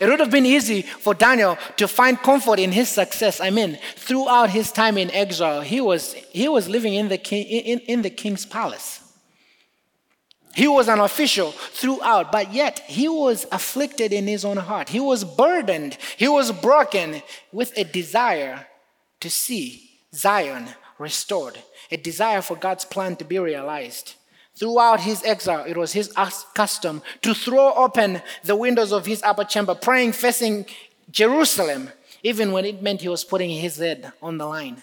It 0.00 0.08
would 0.08 0.20
have 0.20 0.30
been 0.30 0.46
easy 0.46 0.82
for 0.82 1.14
Daniel 1.14 1.56
to 1.78 1.88
find 1.88 2.18
comfort 2.18 2.58
in 2.58 2.72
his 2.72 2.88
success. 2.88 3.40
I 3.40 3.50
mean, 3.50 3.78
throughout 3.96 4.50
his 4.50 4.70
time 4.70 4.98
in 4.98 5.10
exile, 5.10 5.62
he 5.62 5.80
was, 5.80 6.12
he 6.12 6.46
was 6.46 6.68
living 6.68 6.94
in 6.94 7.08
the, 7.08 7.18
king, 7.18 7.46
in, 7.46 7.78
in 7.80 8.02
the 8.02 8.10
king's 8.10 8.44
palace. 8.44 9.00
He 10.54 10.68
was 10.68 10.88
an 10.88 10.98
official 11.00 11.52
throughout, 11.52 12.30
but 12.30 12.52
yet 12.52 12.80
he 12.80 13.08
was 13.08 13.46
afflicted 13.50 14.12
in 14.12 14.26
his 14.26 14.44
own 14.44 14.56
heart. 14.58 14.88
He 14.90 15.00
was 15.00 15.24
burdened. 15.24 15.96
He 16.16 16.28
was 16.28 16.52
broken 16.52 17.22
with 17.50 17.76
a 17.76 17.84
desire 17.84 18.66
to 19.20 19.30
see 19.30 19.90
Zion 20.14 20.68
restored, 20.98 21.58
a 21.90 21.96
desire 21.96 22.42
for 22.42 22.56
God's 22.56 22.84
plan 22.84 23.16
to 23.16 23.24
be 23.24 23.38
realized. 23.38 24.14
Throughout 24.56 25.00
his 25.00 25.22
exile, 25.24 25.64
it 25.66 25.76
was 25.76 25.92
his 25.92 26.12
custom 26.54 27.02
to 27.22 27.34
throw 27.34 27.72
open 27.74 28.22
the 28.42 28.56
windows 28.56 28.92
of 28.92 29.06
his 29.06 29.22
upper 29.22 29.44
chamber, 29.44 29.74
praying 29.74 30.12
facing 30.12 30.66
Jerusalem, 31.10 31.90
even 32.22 32.50
when 32.50 32.64
it 32.64 32.82
meant 32.82 33.02
he 33.02 33.08
was 33.08 33.24
putting 33.24 33.50
his 33.50 33.76
head 33.76 34.12
on 34.20 34.38
the 34.38 34.46
line. 34.46 34.82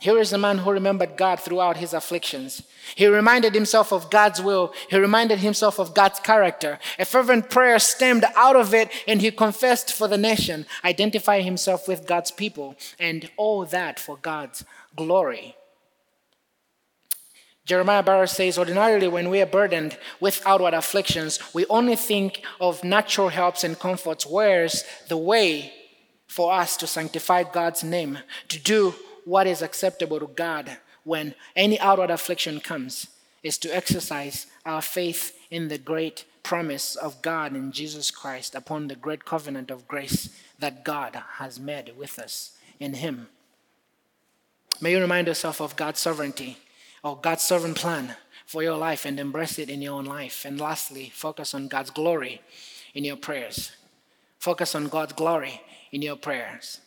Here 0.00 0.18
is 0.18 0.32
a 0.32 0.38
man 0.38 0.58
who 0.58 0.70
remembered 0.70 1.18
God 1.18 1.40
throughout 1.40 1.76
his 1.76 1.92
afflictions. 1.92 2.62
He 2.94 3.06
reminded 3.06 3.54
himself 3.54 3.92
of 3.92 4.10
God's 4.10 4.40
will. 4.40 4.72
He 4.88 4.96
reminded 4.96 5.40
himself 5.40 5.78
of 5.78 5.94
God's 5.94 6.18
character. 6.20 6.78
A 6.98 7.04
fervent 7.04 7.50
prayer 7.50 7.78
stemmed 7.78 8.24
out 8.34 8.56
of 8.56 8.72
it, 8.72 8.90
and 9.06 9.20
he 9.20 9.30
confessed 9.30 9.92
for 9.92 10.08
the 10.08 10.16
nation, 10.16 10.64
identifying 10.86 11.44
himself 11.44 11.86
with 11.86 12.06
God's 12.06 12.30
people, 12.30 12.76
and 12.98 13.30
all 13.36 13.66
that 13.66 14.00
for 14.00 14.16
God's 14.16 14.64
glory. 14.96 15.54
Jeremiah 17.66 18.02
Burroughs 18.02 18.32
says, 18.32 18.56
Ordinarily, 18.56 19.06
when 19.06 19.28
we 19.28 19.42
are 19.42 19.46
burdened 19.46 19.98
with 20.18 20.42
outward 20.46 20.72
afflictions, 20.72 21.38
we 21.52 21.66
only 21.66 21.94
think 21.94 22.42
of 22.58 22.82
natural 22.82 23.28
helps 23.28 23.64
and 23.64 23.78
comforts, 23.78 24.26
whereas 24.26 24.82
the 25.08 25.18
way 25.18 25.74
for 26.26 26.54
us 26.54 26.78
to 26.78 26.86
sanctify 26.86 27.42
God's 27.42 27.84
name, 27.84 28.18
to 28.48 28.58
do 28.58 28.94
what 29.24 29.46
is 29.46 29.62
acceptable 29.62 30.20
to 30.20 30.26
God 30.26 30.78
when 31.04 31.34
any 31.56 31.78
outward 31.80 32.10
affliction 32.10 32.60
comes 32.60 33.08
is 33.42 33.58
to 33.58 33.74
exercise 33.74 34.46
our 34.66 34.82
faith 34.82 35.36
in 35.50 35.68
the 35.68 35.78
great 35.78 36.24
promise 36.42 36.96
of 36.96 37.22
God 37.22 37.54
in 37.54 37.72
Jesus 37.72 38.10
Christ, 38.10 38.54
upon 38.54 38.88
the 38.88 38.94
great 38.94 39.24
covenant 39.24 39.70
of 39.70 39.88
grace 39.88 40.30
that 40.58 40.84
God 40.84 41.20
has 41.34 41.58
made 41.58 41.92
with 41.96 42.18
us 42.18 42.56
in 42.78 42.94
Him. 42.94 43.28
May 44.80 44.92
you 44.92 45.00
remind 45.00 45.26
yourself 45.26 45.60
of 45.60 45.76
God's 45.76 46.00
sovereignty 46.00 46.58
or 47.02 47.16
God's 47.16 47.42
sovereign 47.42 47.74
plan 47.74 48.16
for 48.46 48.62
your 48.62 48.76
life 48.76 49.04
and 49.04 49.20
embrace 49.20 49.58
it 49.58 49.68
in 49.68 49.82
your 49.82 49.94
own 49.94 50.06
life. 50.06 50.44
And 50.44 50.60
lastly, 50.60 51.10
focus 51.14 51.54
on 51.54 51.68
God's 51.68 51.90
glory 51.90 52.40
in 52.94 53.04
your 53.04 53.16
prayers. 53.16 53.72
Focus 54.38 54.74
on 54.74 54.88
God's 54.88 55.12
glory 55.12 55.60
in 55.92 56.02
your 56.02 56.16
prayers. 56.16 56.80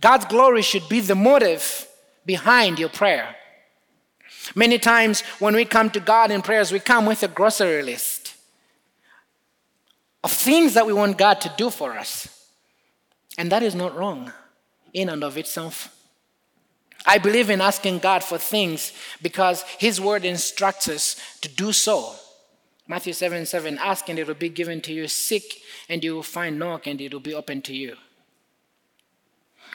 God's 0.00 0.26
glory 0.26 0.62
should 0.62 0.88
be 0.88 1.00
the 1.00 1.14
motive 1.14 1.88
behind 2.24 2.78
your 2.78 2.88
prayer. 2.88 3.34
Many 4.54 4.78
times 4.78 5.20
when 5.38 5.54
we 5.54 5.64
come 5.64 5.90
to 5.90 6.00
God 6.00 6.30
in 6.30 6.42
prayers, 6.42 6.72
we 6.72 6.78
come 6.78 7.06
with 7.06 7.22
a 7.22 7.28
grocery 7.28 7.82
list 7.82 8.34
of 10.22 10.32
things 10.32 10.74
that 10.74 10.86
we 10.86 10.92
want 10.92 11.18
God 11.18 11.40
to 11.42 11.52
do 11.56 11.70
for 11.70 11.96
us. 11.96 12.28
And 13.36 13.52
that 13.52 13.62
is 13.62 13.74
not 13.74 13.96
wrong 13.96 14.32
in 14.92 15.08
and 15.08 15.22
of 15.22 15.36
itself. 15.36 15.94
I 17.06 17.18
believe 17.18 17.50
in 17.50 17.60
asking 17.60 18.00
God 18.00 18.24
for 18.24 18.38
things 18.38 18.92
because 19.22 19.62
His 19.78 20.00
word 20.00 20.24
instructs 20.24 20.88
us 20.88 21.16
to 21.40 21.48
do 21.48 21.72
so. 21.72 22.14
Matthew 22.86 23.12
7 23.12 23.46
7 23.46 23.78
Ask 23.78 24.08
and 24.08 24.18
it 24.18 24.26
will 24.26 24.34
be 24.34 24.48
given 24.48 24.80
to 24.82 24.92
you, 24.92 25.08
seek 25.08 25.62
and 25.88 26.02
you 26.02 26.14
will 26.14 26.22
find, 26.22 26.58
knock 26.58 26.86
and 26.86 27.00
it 27.00 27.12
will 27.12 27.20
be 27.20 27.34
open 27.34 27.62
to 27.62 27.74
you. 27.74 27.96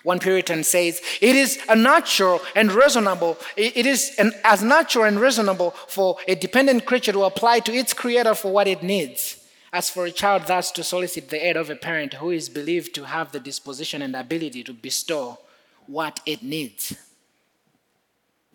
One 0.03 0.19
Puritan 0.19 0.63
says, 0.63 1.01
It 1.21 1.35
is 1.35 1.59
a 1.69 1.75
natural 1.75 2.41
and 2.55 2.71
reasonable, 2.71 3.37
it 3.55 3.85
is 3.85 4.13
an, 4.19 4.33
as 4.43 4.61
natural 4.61 5.05
and 5.05 5.19
reasonable 5.19 5.71
for 5.71 6.17
a 6.27 6.35
dependent 6.35 6.85
creature 6.85 7.13
to 7.13 7.23
apply 7.23 7.61
to 7.61 7.73
its 7.73 7.93
creator 7.93 8.35
for 8.35 8.51
what 8.51 8.67
it 8.67 8.83
needs, 8.83 9.43
as 9.71 9.89
for 9.89 10.05
a 10.05 10.11
child 10.11 10.43
thus 10.47 10.71
to 10.71 10.83
solicit 10.83 11.29
the 11.29 11.47
aid 11.47 11.55
of 11.55 11.69
a 11.69 11.75
parent 11.75 12.15
who 12.15 12.31
is 12.31 12.49
believed 12.49 12.93
to 12.95 13.05
have 13.05 13.31
the 13.31 13.39
disposition 13.39 14.01
and 14.01 14.15
ability 14.15 14.63
to 14.65 14.73
bestow 14.73 15.39
what 15.87 16.19
it 16.25 16.43
needs. 16.43 16.95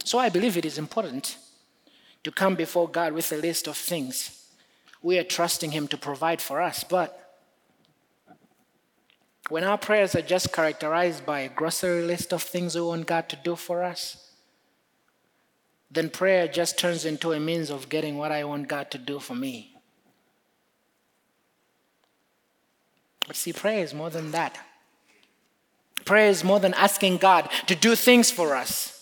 So 0.05 0.19
I 0.19 0.29
believe 0.29 0.57
it 0.57 0.65
is 0.65 0.79
important 0.79 1.39
to 2.25 2.31
come 2.31 2.55
before 2.55 2.89
God 2.89 3.13
with 3.13 3.33
a 3.33 3.37
list 3.37 3.67
of 3.67 3.77
things 3.77 4.35
we 5.03 5.19
are 5.19 5.25
trusting 5.25 5.71
Him 5.71 5.89
to 5.89 5.97
provide 5.97 6.41
for 6.41 6.61
us, 6.61 6.85
but 6.85 7.28
when 9.49 9.65
our 9.65 9.79
prayers 9.79 10.15
are 10.15 10.23
just 10.23 10.53
characterized 10.53 11.25
by 11.25 11.41
a 11.41 11.49
grocery 11.49 12.03
list 12.03 12.33
of 12.33 12.43
things 12.43 12.75
we 12.75 12.83
want 12.83 13.07
God 13.07 13.29
to 13.31 13.37
do 13.37 13.57
for 13.57 13.83
us, 13.83 14.31
then 15.91 16.11
prayer 16.11 16.47
just 16.47 16.79
turns 16.79 17.05
into 17.05 17.33
a 17.33 17.41
means 17.41 17.71
of 17.71 17.89
getting 17.89 18.19
what 18.19 18.31
I 18.31 18.45
want 18.45 18.69
God 18.69 18.91
to 18.91 18.99
do 18.99 19.19
for 19.19 19.35
me. 19.35 19.75
But 23.27 23.37
see, 23.37 23.53
prayer 23.53 23.83
is 23.85 23.95
more 23.95 24.11
than 24.11 24.31
that. 24.33 24.59
Prayer 26.05 26.29
is 26.29 26.45
more 26.45 26.61
than 26.61 26.75
asking 26.75 27.19
God 27.19 27.49
to 27.67 27.75
do 27.75 27.95
things 27.95 28.31
for 28.31 28.55
us. 28.55 28.95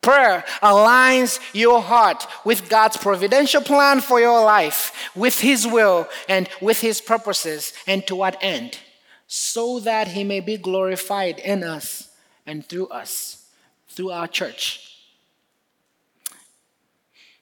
Prayer 0.00 0.44
aligns 0.62 1.40
your 1.52 1.82
heart 1.82 2.26
with 2.44 2.68
God's 2.68 2.96
providential 2.96 3.60
plan 3.60 4.00
for 4.00 4.20
your 4.20 4.42
life, 4.42 5.10
with 5.14 5.40
His 5.40 5.66
will 5.66 6.08
and 6.28 6.48
with 6.60 6.80
His 6.80 7.00
purposes, 7.00 7.72
and 7.86 8.06
to 8.06 8.14
what 8.14 8.38
end? 8.40 8.78
So 9.30 9.78
that 9.80 10.08
he 10.08 10.24
may 10.24 10.40
be 10.40 10.56
glorified 10.56 11.38
in 11.38 11.62
us 11.62 12.08
and 12.46 12.66
through 12.66 12.88
us, 12.88 13.46
through 13.86 14.10
our 14.10 14.26
church. 14.26 14.96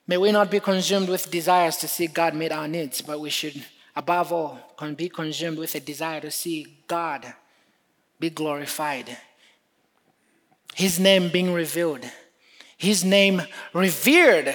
May 0.09 0.16
we 0.16 0.32
not 0.32 0.51
be 0.51 0.59
consumed 0.59 1.09
with 1.09 1.30
desires 1.30 1.76
to 1.78 1.89
see 1.89 2.09
God 2.09 2.34
meet 2.34 2.51
our 2.51 2.66
needs, 2.66 3.01
but 3.01 3.20
we 3.20 3.30
should, 3.30 3.64
above 3.95 4.32
all, 4.32 4.59
be 4.97 5.09
consumed 5.09 5.59
with 5.59 5.76
a 5.76 5.80
desire 5.80 6.20
to 6.20 6.30
see 6.30 6.76
God 6.89 7.32
be 8.18 8.30
glorified, 8.30 9.16
His 10.74 10.99
name 10.99 11.28
being 11.28 11.53
revealed, 11.53 12.05
His 12.76 13.05
name 13.05 13.43
revered 13.72 14.55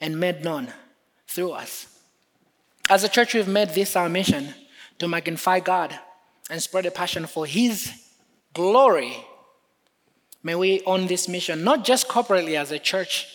and 0.00 0.18
made 0.18 0.44
known 0.44 0.72
through 1.26 1.52
us. 1.52 1.86
As 2.88 3.02
a 3.02 3.08
church, 3.08 3.34
we've 3.34 3.48
made 3.48 3.70
this 3.70 3.96
our 3.96 4.08
mission 4.08 4.54
to 5.00 5.08
magnify 5.08 5.60
God 5.60 5.98
and 6.48 6.62
spread 6.62 6.86
a 6.86 6.90
passion 6.90 7.26
for 7.26 7.46
His 7.46 7.92
glory. 8.54 9.16
May 10.42 10.54
we 10.54 10.82
own 10.86 11.06
this 11.06 11.26
mission, 11.26 11.64
not 11.64 11.84
just 11.84 12.06
corporately 12.06 12.54
as 12.54 12.70
a 12.70 12.78
church, 12.78 13.26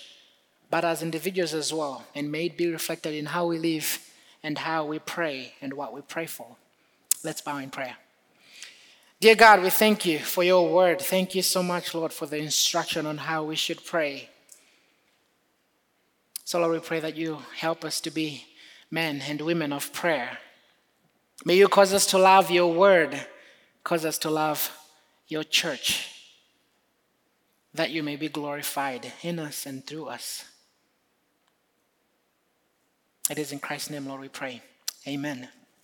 but 0.69 0.85
as 0.85 1.01
individuals 1.01 1.53
as 1.53 1.73
well. 1.73 2.05
And 2.15 2.31
may 2.31 2.45
it 2.45 2.57
be 2.57 2.71
reflected 2.71 3.13
in 3.13 3.25
how 3.27 3.47
we 3.47 3.57
live 3.57 3.99
and 4.43 4.57
how 4.57 4.85
we 4.85 4.99
pray 4.99 5.53
and 5.61 5.73
what 5.73 5.93
we 5.93 6.01
pray 6.01 6.27
for. 6.27 6.55
Let's 7.23 7.41
bow 7.41 7.57
in 7.57 7.71
prayer. 7.71 7.97
Dear 9.19 9.35
God, 9.35 9.63
we 9.63 9.69
thank 9.71 10.05
you 10.05 10.19
for 10.19 10.43
your 10.43 10.71
word. 10.71 11.01
Thank 11.01 11.33
you 11.33 11.41
so 11.41 11.63
much, 11.63 11.95
Lord, 11.95 12.13
for 12.13 12.27
the 12.27 12.37
instruction 12.37 13.05
on 13.05 13.17
how 13.17 13.43
we 13.43 13.55
should 13.55 13.83
pray. 13.85 14.29
So, 16.43 16.59
Lord, 16.59 16.73
we 16.73 16.79
pray 16.79 16.99
that 16.99 17.15
you 17.15 17.39
help 17.57 17.83
us 17.83 17.99
to 18.01 18.11
be 18.11 18.45
men 18.91 19.21
and 19.27 19.41
women 19.41 19.73
of 19.73 19.91
prayer 19.93 20.37
May 21.45 21.57
you 21.57 21.67
cause 21.67 21.93
us 21.93 22.07
to 22.07 22.17
love 22.17 22.49
your 22.49 22.73
word, 22.73 23.23
cause 23.83 24.03
us 24.03 24.17
to 24.19 24.31
love 24.31 24.75
your 25.27 25.43
church, 25.43 26.09
that 27.75 27.91
you 27.91 28.01
may 28.01 28.15
be 28.15 28.29
glorified 28.29 29.13
in 29.21 29.37
us 29.37 29.67
and 29.67 29.85
through 29.85 30.07
us. 30.07 30.43
It 33.29 33.37
is 33.37 33.51
in 33.51 33.59
Christ's 33.59 33.91
name, 33.91 34.07
Lord, 34.07 34.21
we 34.21 34.27
pray. 34.27 34.63
Amen. 35.07 35.47